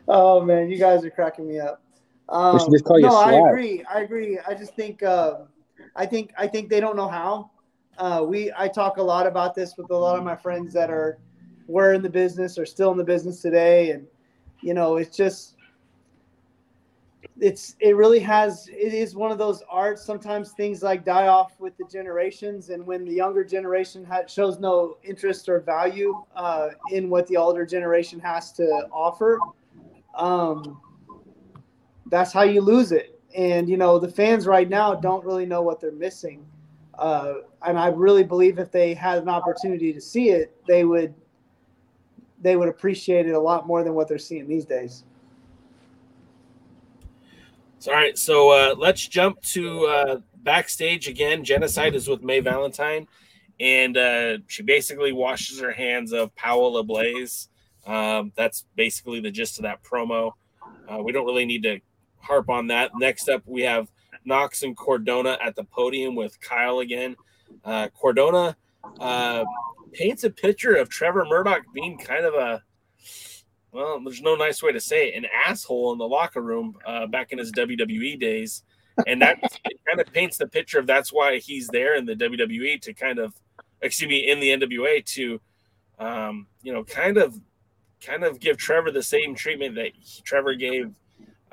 [0.08, 1.82] oh man, you guys are cracking me up.
[2.28, 3.84] Um, We should just call you no, I agree.
[3.92, 4.38] I agree.
[4.46, 5.48] I just think um
[5.96, 7.50] I think I think they don't know how.
[7.98, 10.90] Uh, we I talk a lot about this with a lot of my friends that
[10.90, 11.18] are
[11.66, 14.06] were in the business or still in the business today, and
[14.60, 15.56] you know it's just
[17.40, 20.04] it's it really has it is one of those arts.
[20.04, 22.70] Sometimes things like die off with the generations.
[22.70, 27.36] And when the younger generation ha shows no interest or value uh, in what the
[27.36, 29.38] older generation has to offer
[30.16, 30.80] um,
[32.06, 33.20] that's how you lose it.
[33.36, 36.46] And you know the fans right now don't really know what they're missing
[36.98, 37.34] uh,
[37.66, 41.14] and i really believe if they had an opportunity to see it they would
[42.40, 45.04] they would appreciate it a lot more than what they're seeing these days
[47.86, 51.44] all right, so uh, let's jump to uh, backstage again.
[51.44, 53.06] Genocide is with May Valentine,
[53.60, 57.50] and uh, she basically washes her hands of Powell Ablaze.
[57.86, 60.32] Um, that's basically the gist of that promo.
[60.90, 61.80] Uh, we don't really need to
[62.20, 62.92] harp on that.
[62.96, 63.88] Next up, we have
[64.24, 67.16] Knox and Cardona at the podium with Kyle again.
[67.64, 68.56] Uh, Cardona
[69.00, 69.44] uh,
[69.92, 72.62] paints a picture of Trevor Murdoch being kind of a
[73.74, 77.08] well, there's no nice way to say it, an asshole in the locker room uh,
[77.08, 78.62] back in his WWE days,
[79.08, 79.40] and that
[79.88, 83.18] kind of paints the picture of that's why he's there in the WWE to kind
[83.18, 83.34] of,
[83.82, 85.40] excuse me, in the NWA to,
[85.98, 87.40] um, you know, kind of,
[88.00, 90.92] kind of give Trevor the same treatment that he, Trevor gave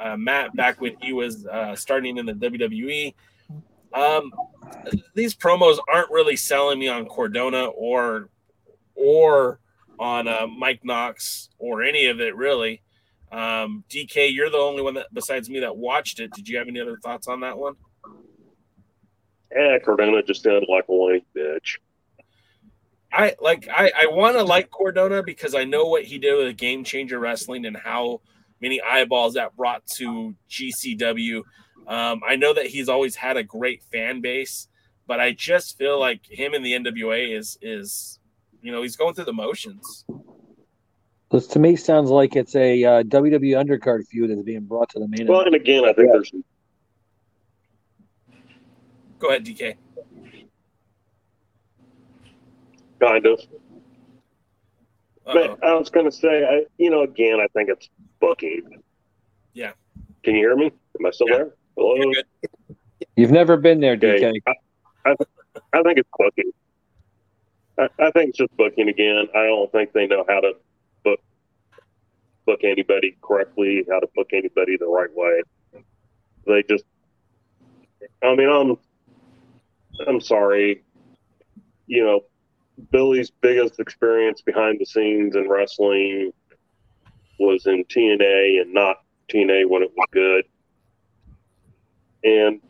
[0.01, 3.13] uh, Matt back when he was uh, starting in the WWE.
[3.93, 4.31] Um,
[5.15, 8.29] these promos aren't really selling me on Cardona or
[8.95, 9.59] or
[9.99, 12.81] on uh, Mike Knox or any of it really.
[13.31, 16.31] Um, DK, you're the only one that besides me that watched it.
[16.33, 17.75] Did you have any other thoughts on that one?
[19.53, 21.77] Yeah, Cardona just sounded like a white bitch.
[23.13, 26.55] I like I, I want to like Cardona because I know what he did with
[26.57, 28.21] Game Changer Wrestling and how
[28.61, 31.43] many eyeballs that brought to GCW.
[31.87, 34.67] Um, I know that he's always had a great fan base,
[35.07, 38.19] but I just feel like him in the NWA is is
[38.61, 40.05] you know he's going through the motions.
[41.31, 44.99] This to me sounds like it's a uh, WWE undercard feud that's being brought to
[44.99, 45.27] the main.
[45.27, 46.13] Well, and again, I think Yeah.
[46.13, 46.31] there's
[49.19, 49.75] Go ahead, DK.
[52.99, 53.39] kind of.
[55.25, 55.33] Uh-oh.
[55.33, 57.87] But I was going to say, I, you know, again, I think it's
[58.21, 58.81] booking.
[59.53, 59.71] Yeah.
[60.23, 60.71] Can you hear me?
[60.99, 61.37] Am I still Yeah.
[61.37, 61.55] there?
[61.75, 61.95] Hello.
[61.95, 62.77] You're good.
[63.17, 64.21] You've never been there, Okay.
[64.21, 64.41] DK.
[65.05, 65.15] I,
[65.73, 66.51] I think it's booking.
[67.77, 69.25] I, I think it's just booking again.
[69.35, 70.53] I don't think they know how to
[71.03, 71.19] book
[72.45, 75.41] book anybody correctly, how to book anybody the right way.
[76.45, 76.83] They just,
[78.23, 78.77] I mean, I'm,
[80.07, 80.83] I'm sorry,
[81.87, 82.21] you know,
[82.91, 86.31] Billy's biggest experience behind the scenes in wrestling
[87.41, 88.97] was in TNA and not
[89.29, 90.45] TNA when it was good.
[92.23, 92.61] And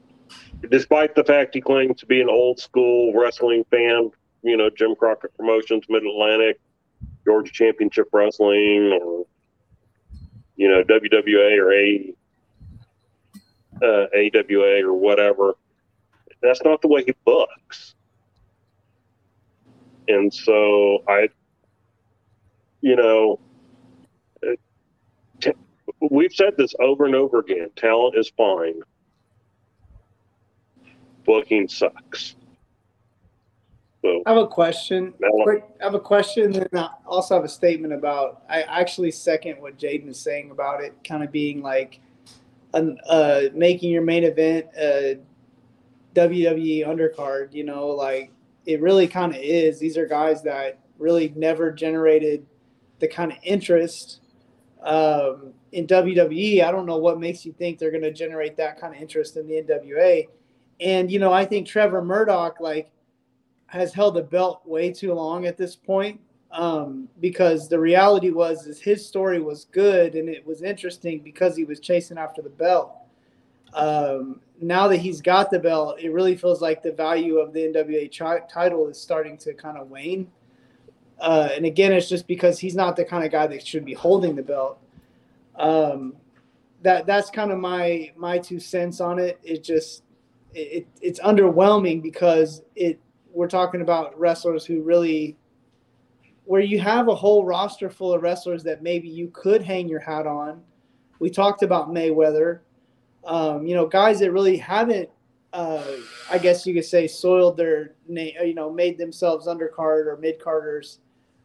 [0.69, 4.11] despite the fact he claims to be an old school wrestling fan,
[4.43, 6.59] you know, Jim Crockett Promotions, Mid Atlantic,
[7.25, 9.25] Georgia Championship Wrestling, or
[10.55, 12.13] you know, WWA or A,
[13.81, 15.55] uh, AWA or whatever.
[16.41, 17.95] That's not the way he books.
[20.07, 21.29] And so I,
[22.81, 23.39] you know,
[26.09, 27.69] we've said this over and over again.
[27.75, 28.81] Talent is fine
[31.25, 32.35] booking sucks.
[34.01, 35.13] So I have a question.
[35.43, 38.41] Quick, I have a question, and I also have a statement about.
[38.49, 41.99] I actually second what Jaden is saying about it, kind of being like,
[42.73, 45.19] an, uh, making your main event a
[46.15, 47.53] WWE undercard.
[47.53, 48.31] You know, like
[48.65, 49.79] it really kind of is.
[49.79, 52.45] These are guys that really never generated
[52.99, 54.20] the kind of interest
[54.81, 56.63] um, in WWE.
[56.63, 59.37] I don't know what makes you think they're going to generate that kind of interest
[59.37, 60.27] in the NWA.
[60.79, 62.91] And you know, I think Trevor Murdoch, like
[63.67, 66.19] has held the belt way too long at this point
[66.51, 71.55] um, because the reality was is his story was good and it was interesting because
[71.55, 72.93] he was chasing after the belt.
[73.73, 77.61] Um, now that he's got the belt, it really feels like the value of the
[77.61, 80.29] NWA chi- title is starting to kind of wane.
[81.21, 83.93] Uh, and again, it's just because he's not the kind of guy that should be
[83.93, 84.79] holding the belt.
[85.55, 86.15] Um,
[86.81, 89.39] that that's kind of my my two cents on it.
[89.43, 90.03] It just
[90.55, 92.99] it, it's underwhelming because it
[93.31, 95.37] we're talking about wrestlers who really
[96.45, 99.99] where you have a whole roster full of wrestlers that maybe you could hang your
[99.99, 100.61] hat on.
[101.19, 102.61] We talked about Mayweather,
[103.25, 105.07] um, you know, guys that really haven't,
[105.53, 105.85] uh,
[106.31, 110.39] I guess you could say, soiled their name, you know, made themselves undercard or mid
[110.39, 110.97] carders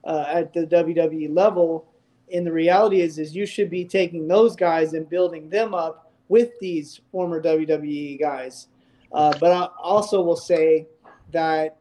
[0.07, 1.87] uh, at the WWE level.
[2.33, 6.13] And the reality is, is you should be taking those guys and building them up
[6.29, 8.69] with these former WWE guys.
[9.13, 10.87] Uh, but I also will say
[11.33, 11.77] that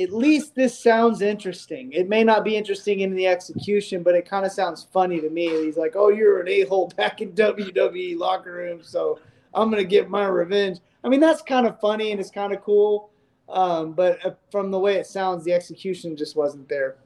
[0.00, 1.92] at least this sounds interesting.
[1.92, 5.28] It may not be interesting in the execution, but it kind of sounds funny to
[5.28, 5.48] me.
[5.64, 9.18] He's like, "Oh, you're an a-hole back in WWE locker room, so
[9.52, 12.62] I'm gonna get my revenge." I mean, that's kind of funny and it's kind of
[12.62, 13.09] cool,
[13.50, 16.96] um, but uh, from the way it sounds, the execution just wasn't there.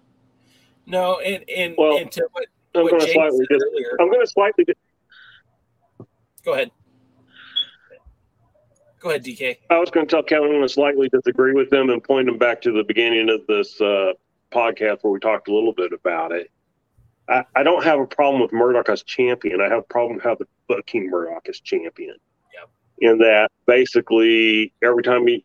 [0.87, 3.97] No, and and, Well, and to what, I'm what going to James slightly said earlier.
[4.01, 6.07] I'm going to slightly dis-
[6.45, 6.71] Go ahead.
[9.01, 9.59] Go ahead, DK.
[9.71, 12.27] I was going to tell Kevin I'm going to slightly disagree with them and point
[12.27, 14.13] them back to the beginning of this uh,
[14.51, 16.51] podcast where we talked a little bit about it.
[17.29, 19.61] I, I don't have a problem with Murdoch as champion.
[19.61, 22.17] I have a problem with how the booking Murdoch as champion.
[22.55, 22.71] Yep.
[22.99, 25.45] In that basically every time he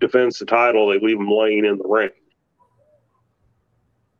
[0.00, 2.10] defends the title, they leave him laying in the ring.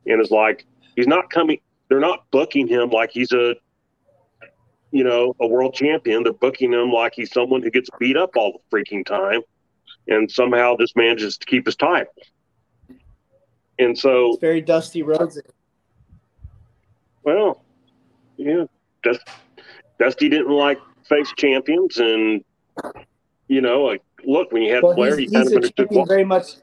[0.07, 0.67] And it's like
[0.97, 3.57] he's not coming they're not booking him like he's a
[4.93, 6.25] you know, a world champion.
[6.25, 9.43] They're booking him like he's someone who gets beat up all the freaking time
[10.09, 12.13] and somehow just manages to keep his title.
[13.79, 15.41] And so It's very Dusty Rhodes.
[17.23, 17.63] Well,
[18.37, 18.65] yeah,
[19.03, 19.21] Dust,
[19.99, 20.79] Dusty didn't like
[21.09, 22.43] face champions, and
[23.49, 25.57] you know, like look when you had Well, Flair, he's, you kind he's of a
[25.57, 25.89] understood.
[25.89, 26.57] champion very much.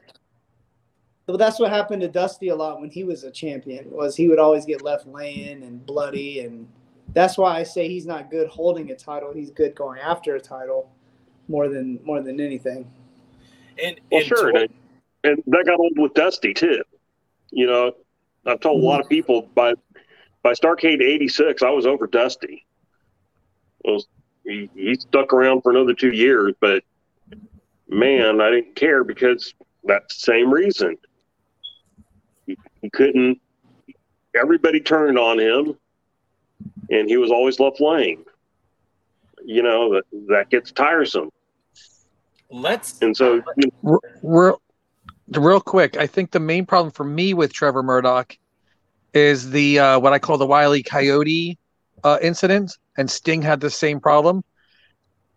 [1.26, 3.90] Well, that's what happened to Dusty a lot when he was a champion.
[3.90, 6.66] Was he would always get left laying and bloody, and
[7.12, 9.32] that's why I say he's not good holding a title.
[9.34, 10.90] He's good going after a title
[11.48, 12.90] more than more than anything.
[13.82, 14.70] And, well, and sure, to- and,
[15.24, 16.82] and that got old with Dusty too.
[17.50, 17.92] You know,
[18.46, 19.14] I've told a lot of mm-hmm.
[19.14, 19.74] people by
[20.42, 22.64] by Starcade '86, I was over Dusty.
[23.84, 24.02] Well,
[24.44, 26.82] he, he stuck around for another two years, but
[27.88, 29.54] man, I didn't care because
[29.84, 30.96] that's the same reason.
[32.46, 33.40] He, he couldn't.
[34.34, 35.76] Everybody turned on him,
[36.90, 38.24] and he was always left laying.
[39.44, 41.30] You know that that gets tiresome,
[42.50, 44.60] let's and so you know, real,
[45.28, 48.36] real quick, I think the main problem for me with Trevor Murdoch
[49.14, 51.58] is the uh, what I call the Wiley Coyote
[52.04, 54.44] uh, incident, and Sting had the same problem.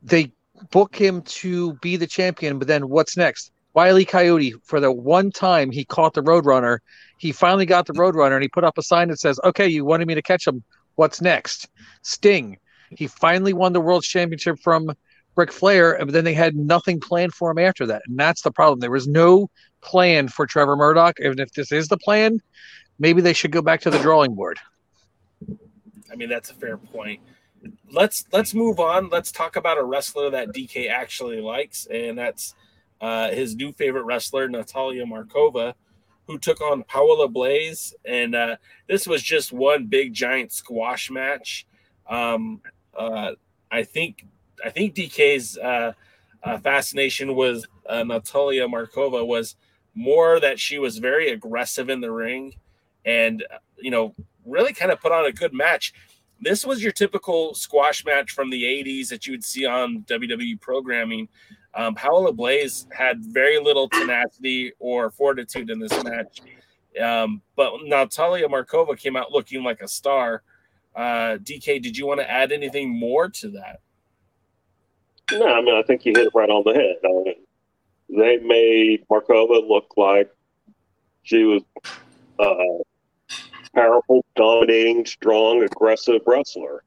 [0.04, 0.34] They
[0.70, 3.52] book him to be the champion, but then what's next?
[3.74, 6.80] Wiley Coyote, for the one time he caught the Roadrunner,
[7.18, 9.86] he finally got the Roadrunner, and he put up a sign that says, "Okay, you
[9.86, 10.64] wanted me to catch him.
[10.96, 11.70] What's next?"
[12.02, 12.58] Sting.
[12.90, 14.92] He finally won the world championship from
[15.38, 18.52] Ric Flair, but then they had nothing planned for him after that, and that's the
[18.52, 18.80] problem.
[18.80, 19.50] There was no
[19.82, 22.42] plan for Trevor Murdoch, and if this is the plan,
[23.00, 24.60] maybe they should go back to the drawing board.
[26.12, 27.22] I mean, that's a fair point.
[27.92, 29.10] Let's let's move on.
[29.10, 32.56] Let's talk about a wrestler that DK actually likes, and that's
[33.02, 35.74] uh, his new favorite wrestler, Natalia Markova,
[36.28, 38.56] who took on Paola Blaze, and uh,
[38.88, 41.68] this was just one big giant squash match.
[42.08, 42.62] Um,
[42.98, 43.34] uh,
[43.72, 44.26] I think
[44.64, 45.94] I think DK's uh,
[46.44, 49.56] uh, fascination was uh, Natalia Markova was
[49.94, 52.56] more that she was very aggressive in the ring,
[53.06, 53.44] and
[53.78, 54.16] you know
[54.46, 55.94] really kind of put on a good match.
[56.42, 60.60] This was your typical squash match from the 80s that you would see on WWE
[60.60, 61.30] programming.
[61.76, 66.42] Um, Paola Blaze had very little tenacity or fortitude in this match.
[67.02, 70.42] Um, but Natalia Markova came out looking like a star.
[70.96, 73.80] Uh, DK, did you want to add anything more to that?
[75.32, 76.98] No, I mean, I think you hit it right on the head.
[77.06, 77.36] I mean,
[78.10, 80.30] they made Markova look like
[81.24, 81.62] she was
[82.40, 82.80] a
[83.76, 86.84] powerful, dominating, strong, aggressive wrestler.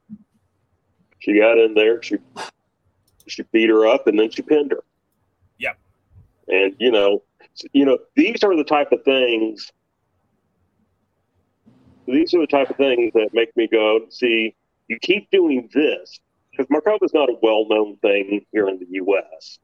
[1.18, 2.16] She got in there, she
[3.26, 4.84] she beat her up, and then she pinned her.
[5.58, 5.78] Yep.
[6.48, 7.22] And you know,
[7.72, 9.72] you know, these are the type of things.
[12.06, 14.54] These are the type of things that make me go, see,
[14.88, 16.20] you keep doing this
[16.50, 19.58] because Markova's not a well-known thing here in the U.S.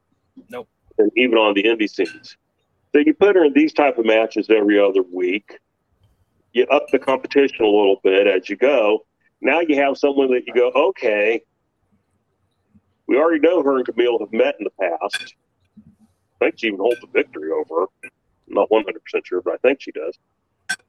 [0.49, 0.67] Nope.
[0.97, 2.37] And even on the indie scenes.
[2.91, 5.59] So you put her in these type of matches every other week.
[6.53, 9.05] You up the competition a little bit as you go.
[9.41, 11.41] Now you have someone that you go, okay,
[13.07, 15.35] we already know her and Kamille have met in the past.
[16.41, 17.87] I think she even holds a victory over her.
[18.03, 18.85] I'm not 100%
[19.25, 20.17] sure, but I think she does.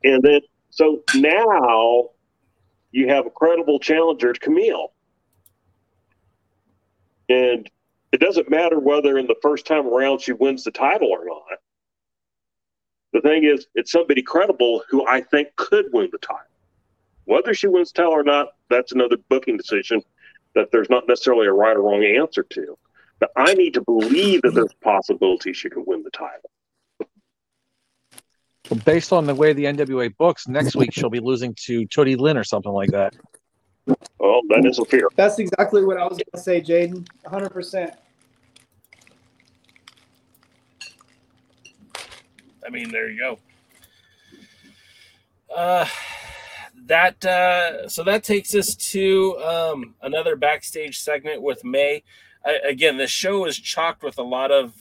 [0.05, 0.41] And then,
[0.71, 2.11] so now
[2.91, 4.89] you have a credible challenger Kamille.
[7.29, 7.71] And
[8.13, 11.59] it doesn't matter whether in the first time around she wins the title or not.
[13.13, 16.47] The thing is, it's somebody credible who I think could win the title.
[17.25, 20.03] Whether she wins the title or not, that's another booking decision
[20.55, 22.77] that there's not necessarily a right or wrong answer to.
[23.21, 26.51] But I need to believe that there's a possibility she could win the title.
[28.71, 32.19] Well, based on the way the NWA books, next week she'll be losing to Tootie
[32.19, 33.15] Lynn or something like that.
[34.19, 35.09] Well, that is a fear.
[35.17, 37.07] That's exactly what I was going to say, Jaden.
[37.27, 37.95] 100%.
[42.65, 43.39] I mean, there you go.
[45.55, 45.87] Uh,
[46.87, 52.03] that uh, so that takes us to um, another backstage segment with May.
[52.45, 54.75] I, again, the show is chocked with a lot of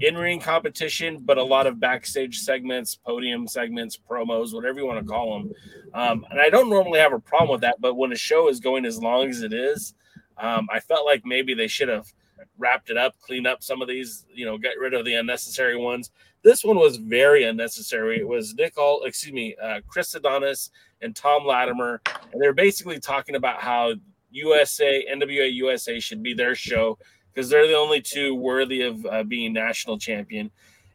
[0.00, 5.10] in-ring competition, but a lot of backstage segments, podium segments, promos, whatever you want to
[5.10, 5.52] call them.
[5.94, 8.60] Um, and I don't normally have a problem with that, but when a show is
[8.60, 9.94] going as long as it is,
[10.38, 12.12] um, I felt like maybe they should have
[12.58, 15.76] wrapped it up, cleaned up some of these, you know, get rid of the unnecessary
[15.76, 16.10] ones.
[16.46, 18.20] This one was very unnecessary.
[18.20, 20.70] It was Nick All, excuse me, uh, Chris Adonis
[21.02, 22.00] and Tom Latimer,
[22.32, 23.94] and they're basically talking about how
[24.30, 26.98] USA NWA USA should be their show
[27.34, 30.52] because they're the only two worthy of uh, being national champion.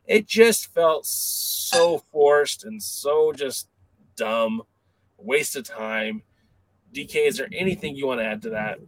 [0.07, 3.67] It just felt so forced and so just
[4.15, 4.61] dumb,
[5.17, 6.23] waste of time.
[6.95, 8.79] DK, is there anything you want to add to that?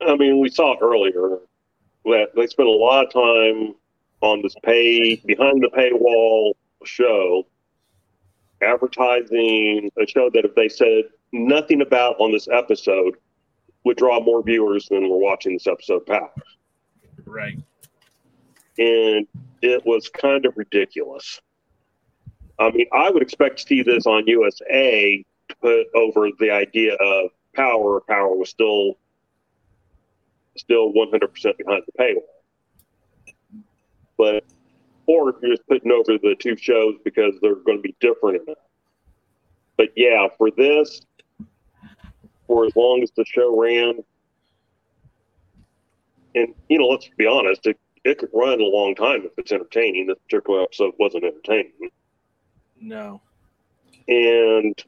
[0.00, 1.40] I mean, we saw earlier
[2.06, 3.74] that they spent a lot of time
[4.20, 6.52] on this pay behind the paywall
[6.84, 7.46] show
[8.62, 13.16] advertising a show that if they said nothing about on this episode
[13.84, 16.30] would draw more viewers than were watching this episode Powerrr.
[17.24, 17.58] Right.
[18.78, 19.26] And
[19.62, 21.40] it was kind of ridiculous.
[22.58, 26.94] I mean, I would expect to see this on USA to put over the idea
[26.94, 28.00] of Powerrr.
[28.08, 28.98] Powerrr was still
[30.56, 32.39] still 100% behind the paywall.
[34.20, 34.44] But,
[35.06, 38.42] or if you're just putting over the two shows because they're going to be different
[38.42, 38.58] enough.
[39.78, 41.00] But yeah, for this,
[42.46, 44.04] for as long as the show ran,
[46.34, 49.52] and, you know, let's be honest, it, it could run a long time if it's
[49.52, 50.06] entertaining.
[50.06, 51.88] This particular episode wasn't entertaining.
[52.78, 53.22] No.
[54.06, 54.84] And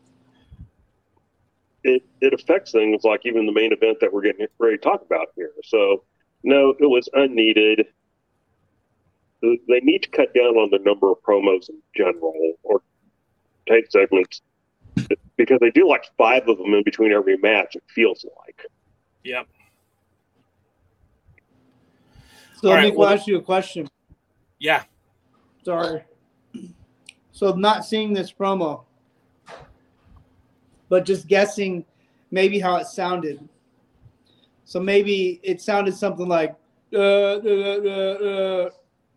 [1.84, 5.00] it it affects things like even the main event that we're getting ready to talk
[5.00, 5.52] about here.
[5.64, 6.04] So
[6.42, 7.86] no, it was unneeded.
[9.42, 12.80] They need to cut down on the number of promos in general or
[13.68, 14.40] tape segments
[15.36, 17.74] because they do like five of them in between every match.
[17.74, 18.64] It feels like.
[19.24, 19.48] Yep.
[22.60, 23.88] So All let right, me well- ask you a question.
[24.60, 24.84] Yeah.
[25.64, 26.04] Sorry.
[27.32, 28.84] So not seeing this promo,
[30.88, 31.84] but just guessing
[32.30, 33.48] maybe how it sounded.
[34.64, 36.54] So maybe it sounded something like
[36.92, 37.40] uh, uh,
[37.84, 38.70] uh, uh,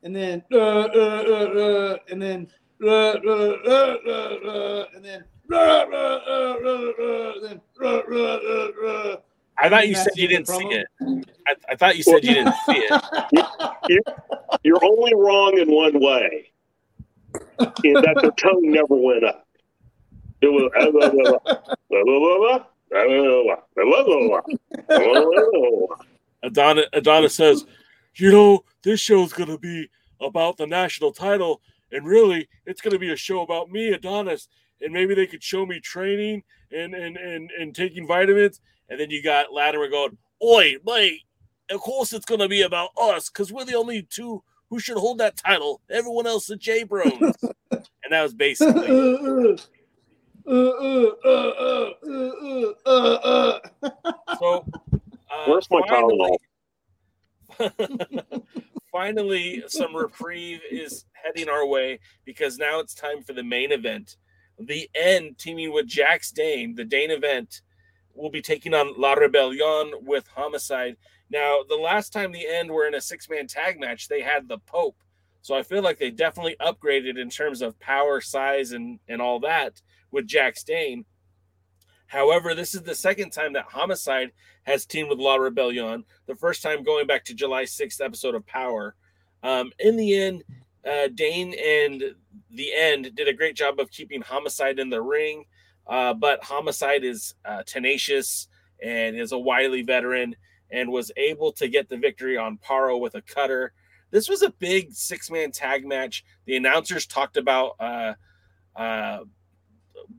[0.05, 2.47] and then uh, uh, uh, uh, and then
[2.81, 8.39] uh, uh, uh, uh, uh, and then uh, uh, uh, uh, uh, then uh, uh,
[8.47, 9.17] uh, uh.
[9.57, 10.85] I thought you said you didn't see it.
[11.47, 13.01] I, I thought you said you didn't see it.
[13.89, 14.01] you,
[14.63, 16.51] you're only wrong in one way,
[17.83, 19.47] in that the tone never went up.
[20.41, 20.69] It was
[26.43, 27.65] Adonis, Adonis says,
[28.15, 29.89] you know, this show's going to be
[30.21, 31.61] about the national title,
[31.91, 34.47] and really, it's going to be a show about me, Adonis,
[34.81, 39.09] and maybe they could show me training and and and, and taking vitamins, and then
[39.09, 41.21] you got Latimer going, "Oi, mate,
[41.69, 44.97] of course it's going to be about us because we're the only two who should
[44.97, 45.81] hold that title.
[45.89, 47.11] Everyone else is J Bros.
[47.71, 48.87] and that was basically.
[48.87, 49.55] Uh,
[50.47, 54.11] uh, uh, uh, uh, uh, uh, uh.
[54.39, 54.97] So, uh,
[55.47, 56.37] Where's my finally- Tylenol?
[58.91, 64.17] finally, some reprieve is heading our way because now it's time for the main event.
[64.59, 67.61] The end, teaming with Jax Dane, the Dane event,
[68.13, 70.95] will be taking on La Rebellion with Homicide.
[71.29, 74.47] Now, the last time the end were in a six man tag match, they had
[74.47, 74.95] the Pope.
[75.41, 79.39] So I feel like they definitely upgraded in terms of power, size, and, and all
[79.41, 81.05] that with Jax Dane.
[82.15, 84.31] However, this is the second time that Homicide
[84.63, 86.05] has teamed with La Rebellion.
[86.27, 88.93] The first time going back to July 6th episode of Powerrr.
[89.43, 90.45] Um, in the end,
[90.89, 92.01] uh, Dane and
[92.51, 95.43] the End did a great job of keeping Homicide in the ring,
[95.87, 98.47] uh, but Homicide is uh, tenacious
[98.81, 100.37] and is a wily veteran
[100.71, 103.73] and was able to get the victory on Parrow with a cutter.
[104.11, 106.23] This was a big six man tag match.
[106.45, 108.13] The announcers talked about uh,
[108.73, 109.19] uh,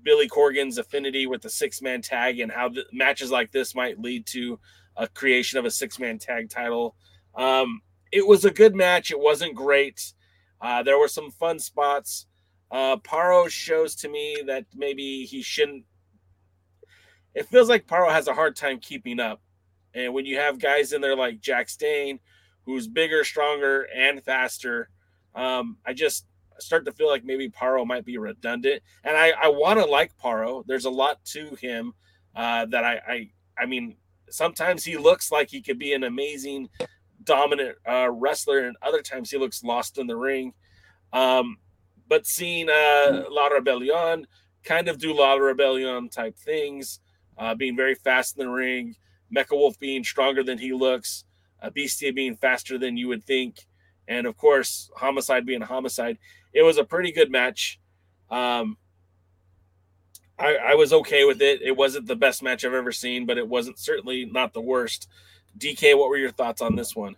[0.02, 4.00] Billy Corgan's affinity with the six man tag and how the matches like this might
[4.00, 4.58] lead to
[4.96, 6.96] a creation of a six man tag title.
[7.34, 7.82] Um,
[8.12, 9.10] it was a good match.
[9.10, 10.12] It wasn't great.
[10.60, 12.26] Uh, there were some fun spots.
[12.70, 15.84] Uh, Parrow shows to me that maybe he shouldn't.
[17.34, 19.40] It feels like Parrow has a hard time keeping up.
[19.94, 22.20] And when you have guys in there like Jax Dane,
[22.64, 24.88] who's bigger, stronger, and faster,
[25.34, 26.26] um, I just
[26.59, 28.83] start to feel like maybe Parrow might be redundant.
[29.05, 30.65] And I, I want to like Parrow.
[30.66, 31.95] There's a lot to him
[32.35, 33.97] uh, that I, I, I mean,
[34.31, 36.69] sometimes he looks like he could be an amazing,
[37.24, 40.53] dominant uh, wrestler, and other times he looks lost in the ring.
[41.12, 41.59] Um,
[42.09, 44.27] but seeing uh, La Rebellion
[44.65, 47.01] kind of do La Rebellion type things,
[47.39, 48.95] uh, being very fast in the ring,
[49.35, 51.24] Mecha Wolf being stronger than he looks,
[51.62, 53.66] uh, Bestia being faster than you would think,
[54.09, 56.19] and of course Homicide being Homicide.
[56.57, 57.78] It was a pretty good match.
[58.31, 58.78] Um,
[60.39, 61.61] I, I was okay with it.
[61.61, 65.07] It wasn't the best match I've ever seen, but it wasn't certainly not the worst.
[65.59, 67.15] DK, what were your thoughts on this one?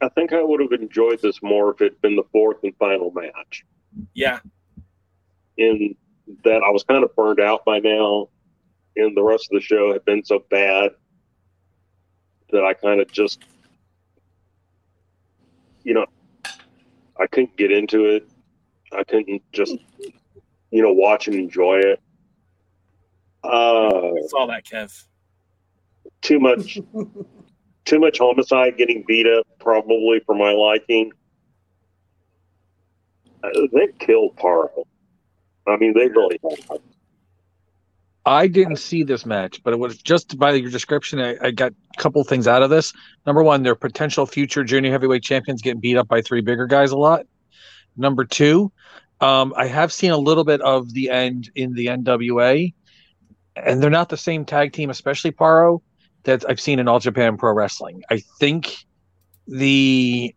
[0.00, 2.74] I think I would have enjoyed this more if it had been the fourth and
[2.78, 3.64] final match.
[4.14, 4.38] Yeah,
[5.56, 5.96] In
[6.44, 8.28] that I was kind of burned out by now,
[8.94, 10.92] and the rest of the show had been so bad
[12.50, 13.42] that I kind of just,
[15.82, 16.06] you know,
[17.20, 18.28] I couldn't get into it.
[18.92, 19.76] I couldn't just,
[20.70, 22.00] you know, watch and enjoy it.
[23.44, 25.04] Uh, Saw that, Kev.
[26.22, 26.78] too much,
[27.84, 31.12] too much homicide getting beat up, probably for my liking.
[33.42, 34.84] Uh, they killed Parrow.
[35.66, 36.80] I mean, they really have.
[38.26, 41.20] I didn't see this match, but it was just by your description.
[41.20, 42.92] I, I got a couple things out of this.
[43.26, 46.90] Number one, their potential future junior heavyweight champions getting beat up by three bigger guys
[46.90, 47.26] a lot.
[47.96, 48.72] Number two,
[49.20, 52.74] um, I have seen a little bit of the end in the NWA,
[53.56, 55.82] and they're not the same tag team, especially Parrow,
[56.24, 58.02] that I've seen in All Japan Pro Wrestling.
[58.10, 58.76] I think
[59.46, 60.34] the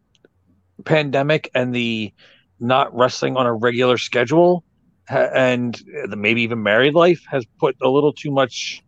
[0.85, 2.13] pandemic and the
[2.59, 4.63] not wrestling on a regular schedule
[5.09, 5.81] and
[6.15, 8.81] maybe even married life has put a little too much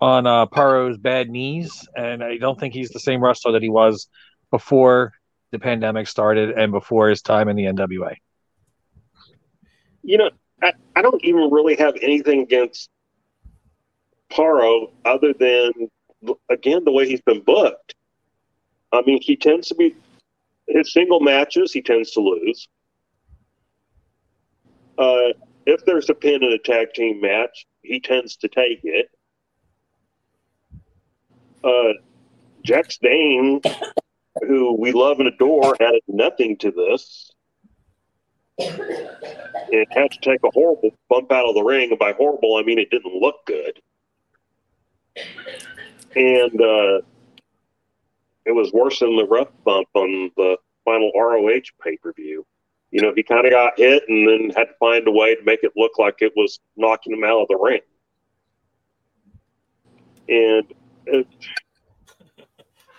[0.00, 3.68] on uh, Parrow's bad knees, and I don't think he's the same wrestler that he
[3.68, 4.08] was
[4.50, 5.12] before
[5.50, 8.16] the pandemic started and before his time in the NWA.
[10.02, 10.30] You know,
[10.62, 12.88] I, I don't even really have anything against
[14.30, 15.72] Parrow other than,
[16.48, 17.94] again, the way he's been booked.
[18.92, 19.94] I mean, he tends to be,
[20.68, 22.68] his single matches, he tends to lose.
[25.00, 25.32] Uh,
[25.64, 29.08] if there's a pin in a tag team match, he tends to take it.
[31.64, 31.94] Uh,
[32.62, 33.62] Jax Dane,
[34.46, 37.30] who we love and adore, added nothing to this.
[38.58, 42.62] It had to take a horrible bump out of the ring, and by horrible, I
[42.62, 43.80] mean it didn't look good.
[46.14, 47.00] And uh,
[48.44, 52.44] it was worse than the rough bump on the final ROH pay per view.
[52.90, 55.42] You know, he kind of got hit and then had to find a way to
[55.44, 57.80] make it look like it was knocking him out of the ring.
[60.28, 60.64] And
[61.06, 61.26] it,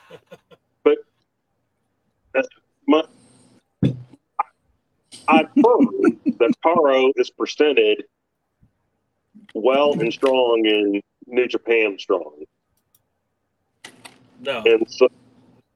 [0.84, 0.98] but
[2.36, 2.42] uh,
[2.88, 3.04] my,
[5.28, 5.88] I've heard
[6.40, 8.06] that Parrow is presented
[9.54, 12.44] well and strong in New Japan strong.
[14.40, 15.08] No, And so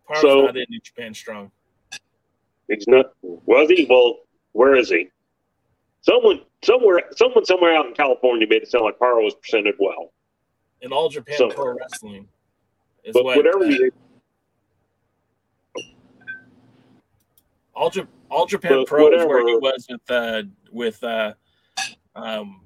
[0.08, 1.52] Parrow's so- not in New Japan Strong.
[2.68, 3.86] He's not was he?
[3.90, 4.20] Well,
[4.54, 5.10] where is he?
[6.02, 10.14] Someone somewhere someone somewhere out in California made it sound like Parrow was presented well.
[10.82, 12.28] In All Japan Pro Wrestling.
[13.04, 13.92] Is But what, whatever uh, you
[17.76, 21.34] All, Ja- All Japan But Pro is where he was with uh, with uh,
[22.16, 22.62] um,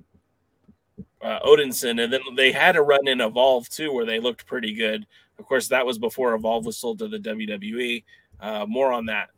[1.22, 4.74] uh, Odinson, and then they had a run in Evolve too, where they looked pretty
[4.74, 5.06] good.
[5.38, 8.03] Of course, that was before Evolve was sold to the WWE.
[8.40, 9.30] Uh, more on that.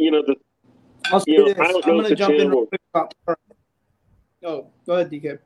[0.00, 0.34] You know the
[1.12, 1.56] I'll say You know, this.
[1.58, 3.14] I don't I'm going to jump in real quick about
[4.42, 5.38] Oh, go ahead, DK.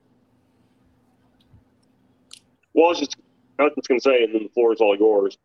[2.75, 3.17] well, I was just
[3.59, 5.37] I was just gonna say, and then the floor is all yours.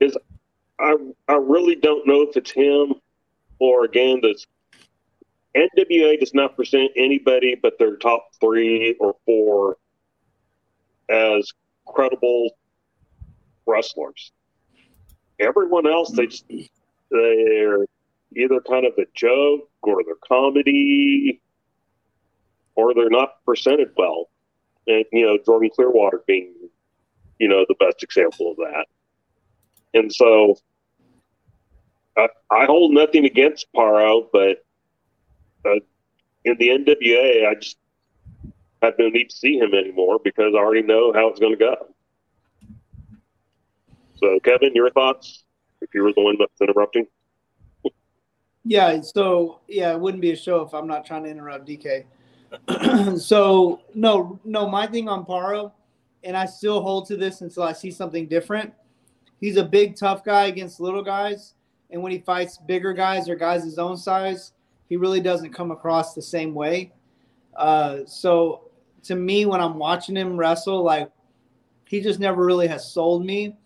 [0.00, 0.16] Is
[0.78, 0.96] I
[1.28, 2.94] I really don't know if it's him
[3.58, 4.38] or again the
[5.56, 9.78] NWA does not present anybody but their top three or four
[11.08, 11.50] as
[11.86, 12.50] credible
[13.66, 14.32] wrestlers.
[15.38, 16.44] Everyone else, they just
[17.10, 17.86] they're
[18.36, 21.40] either kind of a joke or they're comedy
[22.74, 24.28] or they're not presented well.
[24.86, 26.54] And you know, Jordan Clearwater being,
[27.38, 28.86] you know, the best example of that.
[29.94, 30.56] And so
[32.16, 34.64] I, I hold nothing against Parrow, but
[35.64, 35.80] uh,
[36.44, 37.76] in the NWA, I just
[38.82, 41.58] have no need to see him anymore because I already know how it's going to
[41.58, 41.94] go.
[44.16, 45.44] So, Kevin, your thoughts?
[45.80, 47.06] If you were the one that's interrupting,
[48.64, 52.04] Yeah, so yeah, it wouldn't be a show if I'm not trying to interrupt DK.
[53.18, 55.72] so no, no, my thing on Parrow,
[56.24, 58.72] and I still hold to this until I see something different.
[59.40, 61.54] He's a big, tough guy against little guys,
[61.90, 64.52] and when he fights bigger guys or guys his own size,
[64.88, 66.92] he really doesn't come across the same way.
[67.56, 68.70] Uh, so
[69.04, 71.10] to me, when I'm watching him wrestle, like
[71.86, 73.56] he just never really has sold me.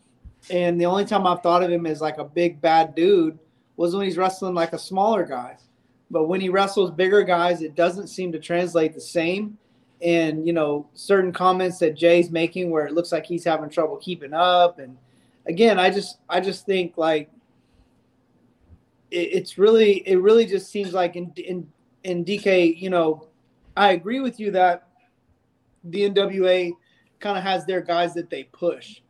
[0.51, 3.39] And the only time I've thought of him as like a big bad dude
[3.77, 5.57] was when he's wrestling like a smaller guy.
[6.11, 9.59] But when he wrestles bigger guys, it doesn't seem to translate the same.
[10.03, 13.97] And you know, certain comments that Jay's making where it looks like he's having trouble
[13.97, 14.79] keeping up.
[14.79, 14.97] And
[15.47, 17.31] again, I just I just think like
[19.11, 21.71] it, it's really it really just seems like in in
[22.05, 23.27] in DK, you know,
[23.77, 24.89] I agree with you that
[25.85, 26.73] the NWA
[27.19, 29.01] kind of has their guys that they push,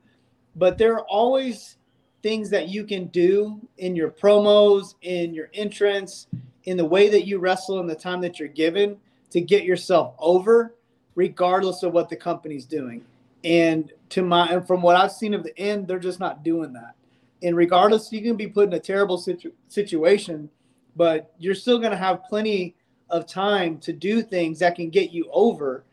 [0.54, 1.76] but they're always
[2.24, 6.26] things that you can do in your promos, in your entrance,
[6.64, 8.96] in the way that you wrestle in the time that you're given
[9.28, 10.74] to get yourself over,
[11.16, 13.04] regardless of what the company's doing.
[13.44, 16.72] And to my and from what I've seen of the end, they're just not doing
[16.72, 16.94] that.
[17.42, 20.48] And regardless, you can be put in a terrible situ- situation,
[20.96, 22.74] but you're still going to have plenty
[23.10, 25.84] of time to do things that can get you over.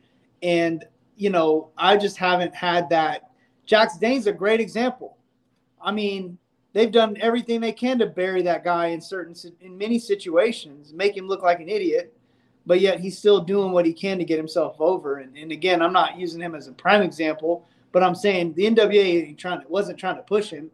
[0.41, 0.85] And
[1.17, 3.31] you know, I just haven't had that.
[3.65, 5.17] Jax Dane's a great example.
[5.83, 6.37] I mean,
[6.73, 11.15] they've done everything they can to bury that guy in certain in many situations, make
[11.15, 12.13] him look like an idiot,
[12.65, 15.17] but yet he's still doing what he can to get himself over.
[15.17, 18.65] And, and again, I'm not using him as a prime example, but I'm saying the
[18.65, 20.69] NWA trying wasn't trying to push him.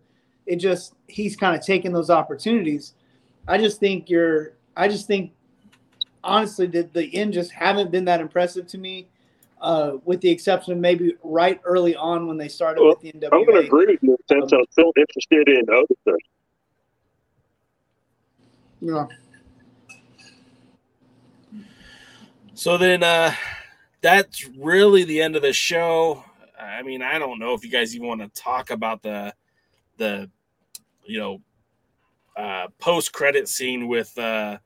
[0.45, 2.93] It just he's kind of taking those opportunities.
[3.47, 4.53] I just think you're.
[4.75, 5.31] I just think
[6.23, 9.07] honestly that the end just haven't been that impressive to me.
[9.59, 13.11] Uh, with the exception of maybe right early on when they started Well, with the
[13.11, 13.33] NWA.
[13.33, 16.17] I'm going to agree with you since I'm still interested in other Otis.
[18.81, 19.05] Yeah.
[22.53, 23.33] So then uh
[24.01, 26.23] that's really the end of the show.
[26.59, 29.33] I mean, I don't know if you guys even want to talk about the
[29.97, 30.29] the
[31.05, 31.41] you know
[32.35, 34.57] uh post credit scene with uh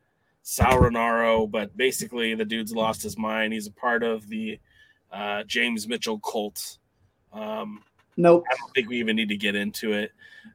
[0.41, 3.53] Sal Rinauro, but basically the dude's lost his mind.
[3.53, 4.59] He's a part of the
[5.11, 6.77] uh James Mitchell cult.
[7.33, 7.83] Um
[8.17, 8.43] Nope.
[8.51, 10.11] I don't think we even need to get into it.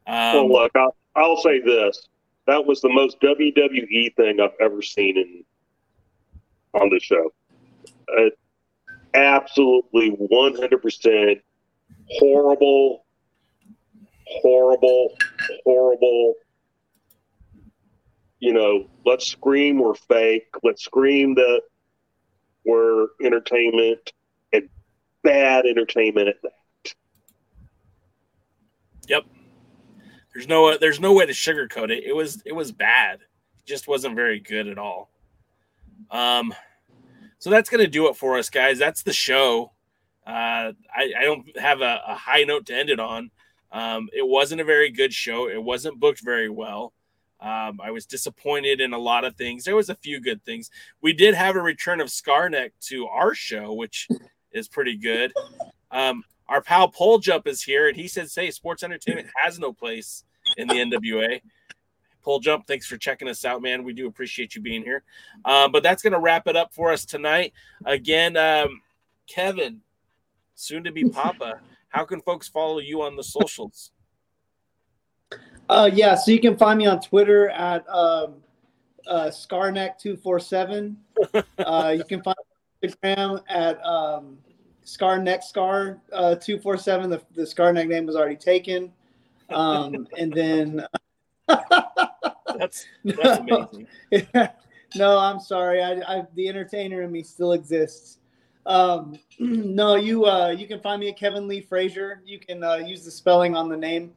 [0.07, 2.07] well, Um, look, I'll, I'll say this:
[2.47, 5.45] that was the most WWE thing I've ever seen in
[6.75, 7.33] on the show.
[8.17, 8.29] Uh,
[9.15, 11.41] absolutely, one hundred percent
[12.11, 13.05] horrible,
[14.27, 15.17] horrible,
[15.65, 16.35] horrible.
[18.39, 20.49] You know, let's scream we're fake.
[20.63, 21.63] Let's scream that
[22.65, 24.09] we're entertainment and
[25.27, 26.95] bad entertainment at that.
[29.09, 29.25] Yep.
[30.33, 32.05] There's no there's no way to sugarcoat it.
[32.05, 33.21] It was it was bad.
[33.21, 35.11] It just wasn't very good at all.
[36.11, 36.55] Um
[37.39, 38.79] so that's gonna do it for us, guys.
[38.79, 39.73] That's the show.
[40.27, 43.31] Uh I, I don't have a, a high note to end it on.
[43.73, 45.49] Um it wasn't a very good show.
[45.49, 46.93] It wasn't booked very well.
[47.39, 49.65] Um, I was disappointed in a lot of things.
[49.65, 50.71] There was a few good things.
[51.03, 54.09] We did have a return of Scarneck to our show, which
[54.57, 55.33] is pretty good.
[55.91, 59.73] Um, our pal Pole Jump is here, and he says, "Hey, sports entertainment has no
[59.73, 60.25] place
[60.57, 61.41] in the NWA."
[62.27, 63.85] Pole Jump, thanks for checking us out, man.
[63.85, 65.05] We do appreciate you being here.
[65.45, 67.53] Um, but that's going to wrap it up for us tonight.
[67.85, 68.83] Again, um,
[69.29, 69.81] Kevin,
[70.57, 71.61] soon to be Papa.
[71.89, 73.93] How can folks follow you on the socials?
[75.69, 78.35] Uh, yeah, so you can find me on Twitter at um,
[79.07, 80.97] uh, Scarneck247.
[81.59, 82.37] uh, you can find
[82.83, 84.39] me on Instagram at um,
[84.87, 87.11] ScarneckScar uh, 247.
[87.11, 88.93] The, the Scarneck name was already taken.
[89.51, 90.87] Um, and then.
[91.47, 93.87] That's, that's amazing.
[94.97, 95.83] no, I'm sorry.
[95.83, 98.19] I, I, the entertainer in me still exists.
[98.65, 102.23] Um, no, you uh, you can find me at Kevin Lee Frazier.
[102.25, 104.13] You can uh, use the spelling on the name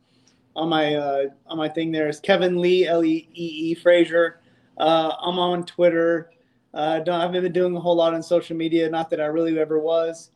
[0.56, 1.92] on my uh, on my thing.
[1.92, 4.40] There is Kevin Lee L E E E Frazier.
[4.78, 6.32] Uh, I'm on Twitter.
[6.74, 8.90] Uh, don't, I haven't been doing a whole lot on social media.
[8.90, 10.32] Not that I really ever was.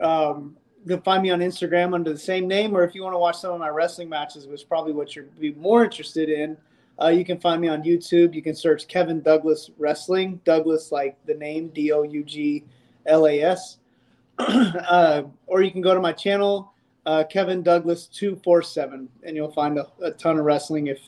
[0.00, 3.14] Um, you can find me on Instagram under the same name, or if you want
[3.14, 6.30] to watch some of my wrestling matches, which is probably what you'd be more interested
[6.30, 6.56] in,
[7.00, 8.34] uh, you can find me on YouTube.
[8.34, 10.40] You can search Kevin Douglas Wrestling.
[10.44, 12.64] Douglas, like the name D O U G
[13.06, 13.78] L A S.
[14.38, 16.72] uh, or you can go to my channel,
[17.06, 21.00] uh, Kevin Douglas two four seven, and you'll find a, a ton of wrestling if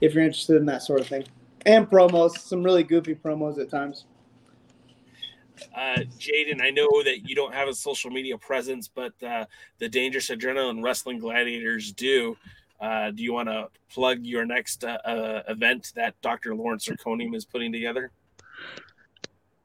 [0.00, 1.24] if you're interested in that sort of thing,
[1.66, 2.38] and promos.
[2.38, 4.04] Some really goofy promos at times.
[5.74, 9.46] Uh, Jaden, I know that you don't have a social media presence, but uh,
[9.78, 12.36] the Dangerous Adrenaline Wrestling Gladiators do.
[12.80, 16.54] Uh, do you want to plug your next uh, uh, event that Dr.
[16.54, 18.12] Lawrence Zirconium is putting together?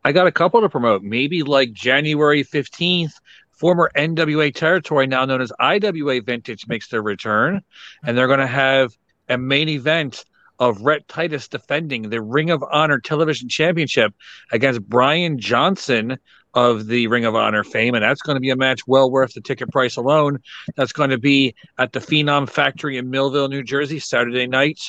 [0.04, 1.04] I got a couple to promote.
[1.04, 3.14] Maybe like January 15th,
[3.52, 7.62] former NWA territory, now known as IWA Vintage, makes their return.
[8.04, 8.98] And they're going to have
[9.30, 10.26] a main event
[10.64, 14.14] of Rhett Titus defending the Ring of Honor Television Championship
[14.54, 16.18] against Brian Johnson
[16.54, 17.96] of the Ring of Honor fame.
[17.96, 20.40] And that's going to be a match well worth the ticket price alone.
[20.78, 24.80] That's going to be at the Phenom Factory in Millville, New Jersey, Saturday night,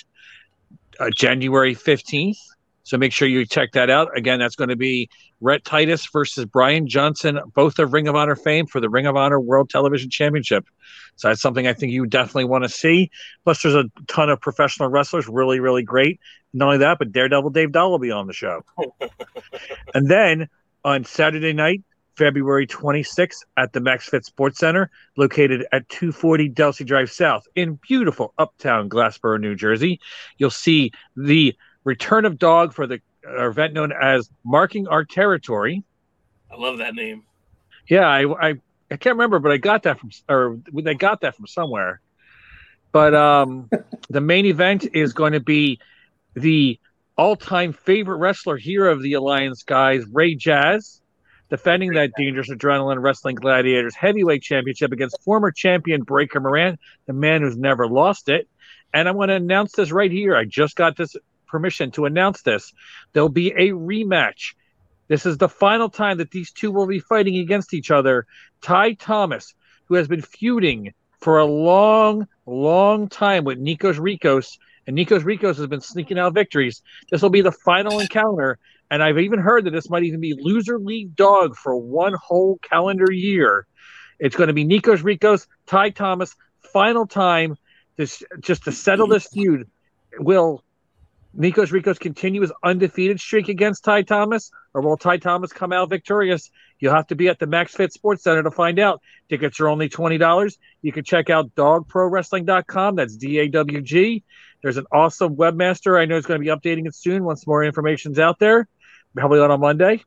[1.00, 2.38] uh, January 15th.
[2.84, 4.16] So make sure you check that out.
[4.16, 5.08] Again, that's going to be
[5.44, 9.14] Rhett Titus versus Brian Johnson, both of Ring of Honor fame for the Ring of
[9.14, 10.66] Honor World Television Championship.
[11.16, 13.10] So that's something I think you definitely want to see.
[13.44, 16.18] Plus, there's a ton of professional wrestlers, really, really great.
[16.55, 18.64] Not only that, but Daredevil Dave Dahl will be on the show.
[19.94, 20.48] and then
[20.82, 21.82] on Saturday night,
[22.16, 27.78] February 26th at the Max Fit Sports Center, located at 240 Delsea Drive South in
[27.86, 30.00] beautiful uptown Glassboro, New Jersey.
[30.39, 35.82] You'll see the return of dog for the our event known as Marking Our Territory.
[36.50, 37.24] I love that name.
[37.88, 38.54] Yeah, I, I
[38.90, 42.00] I can't remember, but I got that from or they got that from somewhere.
[42.92, 43.70] But um,
[44.08, 45.80] the main event is going to be
[46.34, 46.78] the
[47.16, 51.00] all-time favorite wrestler here of the Alliance guys, Ray Jazz,
[51.48, 57.42] defending that Dangerous Adrenaline Wrestling Gladiators Heavyweight Championship against former champion Breaker Moran, the man
[57.42, 58.48] who's never lost it.
[58.92, 60.36] And I'm going to announce this right here.
[60.36, 61.16] I just got this
[61.55, 62.73] permission to announce this.
[63.12, 64.55] There'll be a rematch.
[65.07, 68.26] This is the final time that these two will be fighting against each other.
[68.60, 74.58] Ty Thomas, who has been feuding for a long, long time with Nikos Ricos,
[74.89, 76.83] and Nikos Ricos has been sneaking out victories.
[77.08, 78.58] This will be the final encounter,
[78.91, 82.58] and I've even heard that this might even be loser league dog for one whole
[82.68, 83.68] calendar year.
[84.18, 86.34] It's going to be Nikos Ricos, Ty Thomas,
[86.73, 87.57] final time,
[87.97, 89.68] this just to settle this feud.
[90.18, 90.63] Will
[91.36, 95.90] Nikos Ricos continue his undefeated streak against Ty Thomas, or will Ty Thomas come out
[95.90, 96.50] victorious?
[96.78, 99.02] You'll have to be at the Max Fit Sports Center to find out.
[99.28, 100.56] Tickets are only $20.
[100.82, 102.96] You can check out dawgprowrestling.com.
[102.96, 104.22] That's D A W G.
[104.62, 106.00] There's an awesome webmaster.
[106.00, 108.68] I know is going to be updating it soon once more information's out there,
[109.14, 110.02] probably on Monday.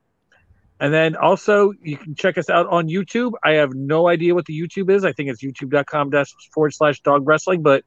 [0.79, 3.33] And then also, you can check us out on YouTube.
[3.43, 5.03] I have no idea what the YouTube is.
[5.03, 6.11] I think it's youtube.com
[6.53, 7.83] forward slash dog wrestling, but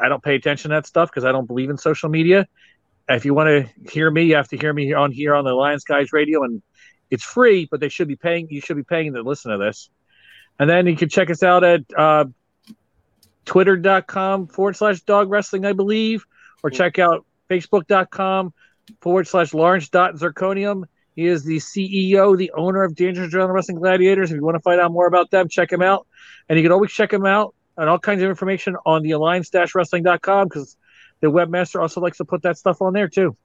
[0.00, 2.46] I don't pay attention to that stuff because I don't believe in social media.
[3.08, 5.50] If you want to hear me, you have to hear me on here on the
[5.50, 6.62] Alliance Guys Radio, and
[7.10, 8.48] it's free, but they should be paying.
[8.50, 9.90] You should be paying to listen to this.
[10.58, 12.26] And then you can check us out at uh,
[13.44, 16.24] twitter.com forward slash dog wrestling, I believe,
[16.62, 18.52] or check out facebook.com
[19.00, 20.84] forward slash Lawrence dot zirconium.
[21.14, 24.30] He is the CEO, the owner of Dangerous Adrenaline Wrestling Gladiators.
[24.30, 26.06] If you want to find out more about them, check him out.
[26.48, 30.48] And you can always check him out and all kinds of information on the alliance-wrestling.com
[30.48, 30.76] because
[31.20, 33.36] the webmaster also likes to put that stuff on there too.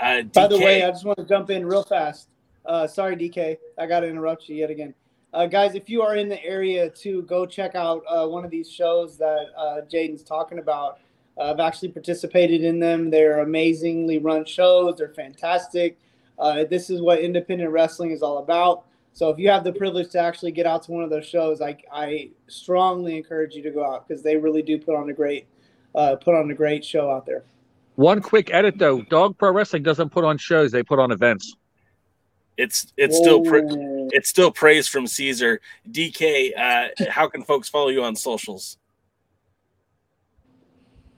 [0.00, 2.28] Uh, By the way, I just want to jump in real fast.
[2.64, 4.94] Uh, sorry, DK, I got to interrupt you yet again.
[5.32, 8.50] Uh, guys, if you are in the area to go check out uh, one of
[8.50, 11.00] these shows that uh, Jaden's talking about,
[11.36, 13.10] uh, I've actually participated in them.
[13.10, 14.96] They're amazingly run shows.
[14.96, 15.98] They're fantastic.
[16.38, 18.84] Uh, this is what independent wrestling is all about.
[19.18, 21.60] So if you have the privilege to actually get out to one of those shows,
[21.60, 25.12] I, I strongly encourage you to go out because they really do put on a
[25.12, 25.48] great
[25.96, 27.42] uh, put on a great show out there.
[27.96, 31.56] One quick edit though: Dog Pro Wrestling doesn't put on shows; they put on events.
[32.56, 33.64] it's it's still pra-
[34.12, 35.60] it's still praise from Caesar.
[35.90, 38.78] DK, uh, how can folks follow you on socials?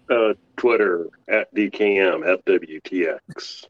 [0.09, 3.67] Uh, Twitter at DKM FWTX.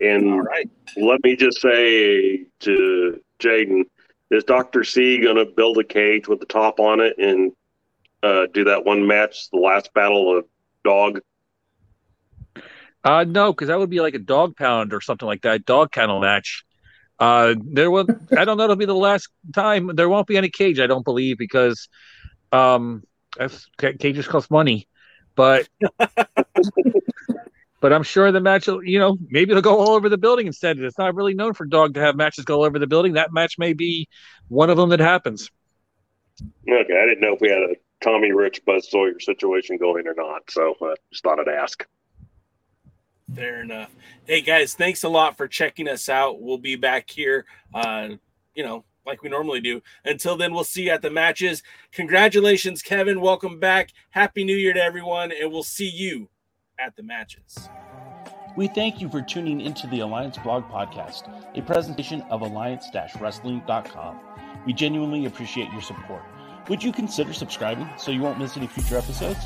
[0.00, 0.68] And All right.
[0.96, 3.84] let me just say to Jaden,
[4.30, 4.84] is Dr.
[4.84, 7.52] C going to build a cage with the top on it and
[8.22, 10.46] uh, do that one match, the last battle of
[10.84, 11.20] dog?
[13.04, 15.92] Uh, no, because that would be like a dog pound or something like that, dog
[15.92, 16.64] kennel match.
[17.18, 18.06] Uh, there will.
[18.36, 18.64] I don't know.
[18.64, 19.90] It'll be the last time.
[19.94, 20.80] There won't be any cage.
[20.80, 21.88] I don't believe because,
[22.50, 23.04] um,
[23.36, 24.88] that's, cages cost money,
[25.36, 25.68] but.
[27.84, 30.46] But I'm sure the match, will, you know, maybe it'll go all over the building
[30.46, 30.78] instead.
[30.78, 33.12] It's not really known for dog to have matches go all over the building.
[33.12, 34.08] That match may be
[34.48, 35.50] one of them that happens.
[36.42, 40.14] Okay, I didn't know if we had a Tommy Rich Buzz Sawyer situation going or
[40.14, 41.86] not, so uh, just thought I'd ask.
[43.34, 43.94] Fair enough.
[44.26, 46.40] Hey guys, thanks a lot for checking us out.
[46.40, 48.08] We'll be back here, uh,
[48.54, 49.82] you know, like we normally do.
[50.06, 51.62] Until then, we'll see you at the matches.
[51.92, 53.20] Congratulations, Kevin.
[53.20, 53.90] Welcome back.
[54.08, 56.30] Happy New Year to everyone, and we'll see you
[56.78, 57.68] at the matches.
[58.56, 62.88] We thank you for tuning into the Alliance Blog Podcast, a presentation of alliance
[63.20, 64.20] wrestling.com.
[64.64, 66.22] We genuinely appreciate your support.
[66.68, 69.44] Would you consider subscribing so you won't miss any future episodes?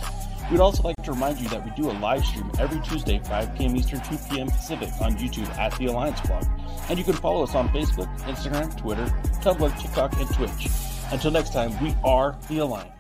[0.51, 3.55] We'd also like to remind you that we do a live stream every Tuesday, 5
[3.55, 3.77] p.m.
[3.77, 4.49] Eastern, 2 p.m.
[4.49, 6.45] Pacific on YouTube at The Alliance Blog.
[6.89, 9.07] And you can follow us on Facebook, Instagram, Twitter,
[9.43, 10.71] Tumblr, TikTok, and Twitch.
[11.11, 12.98] Until next time, we are The Alliance.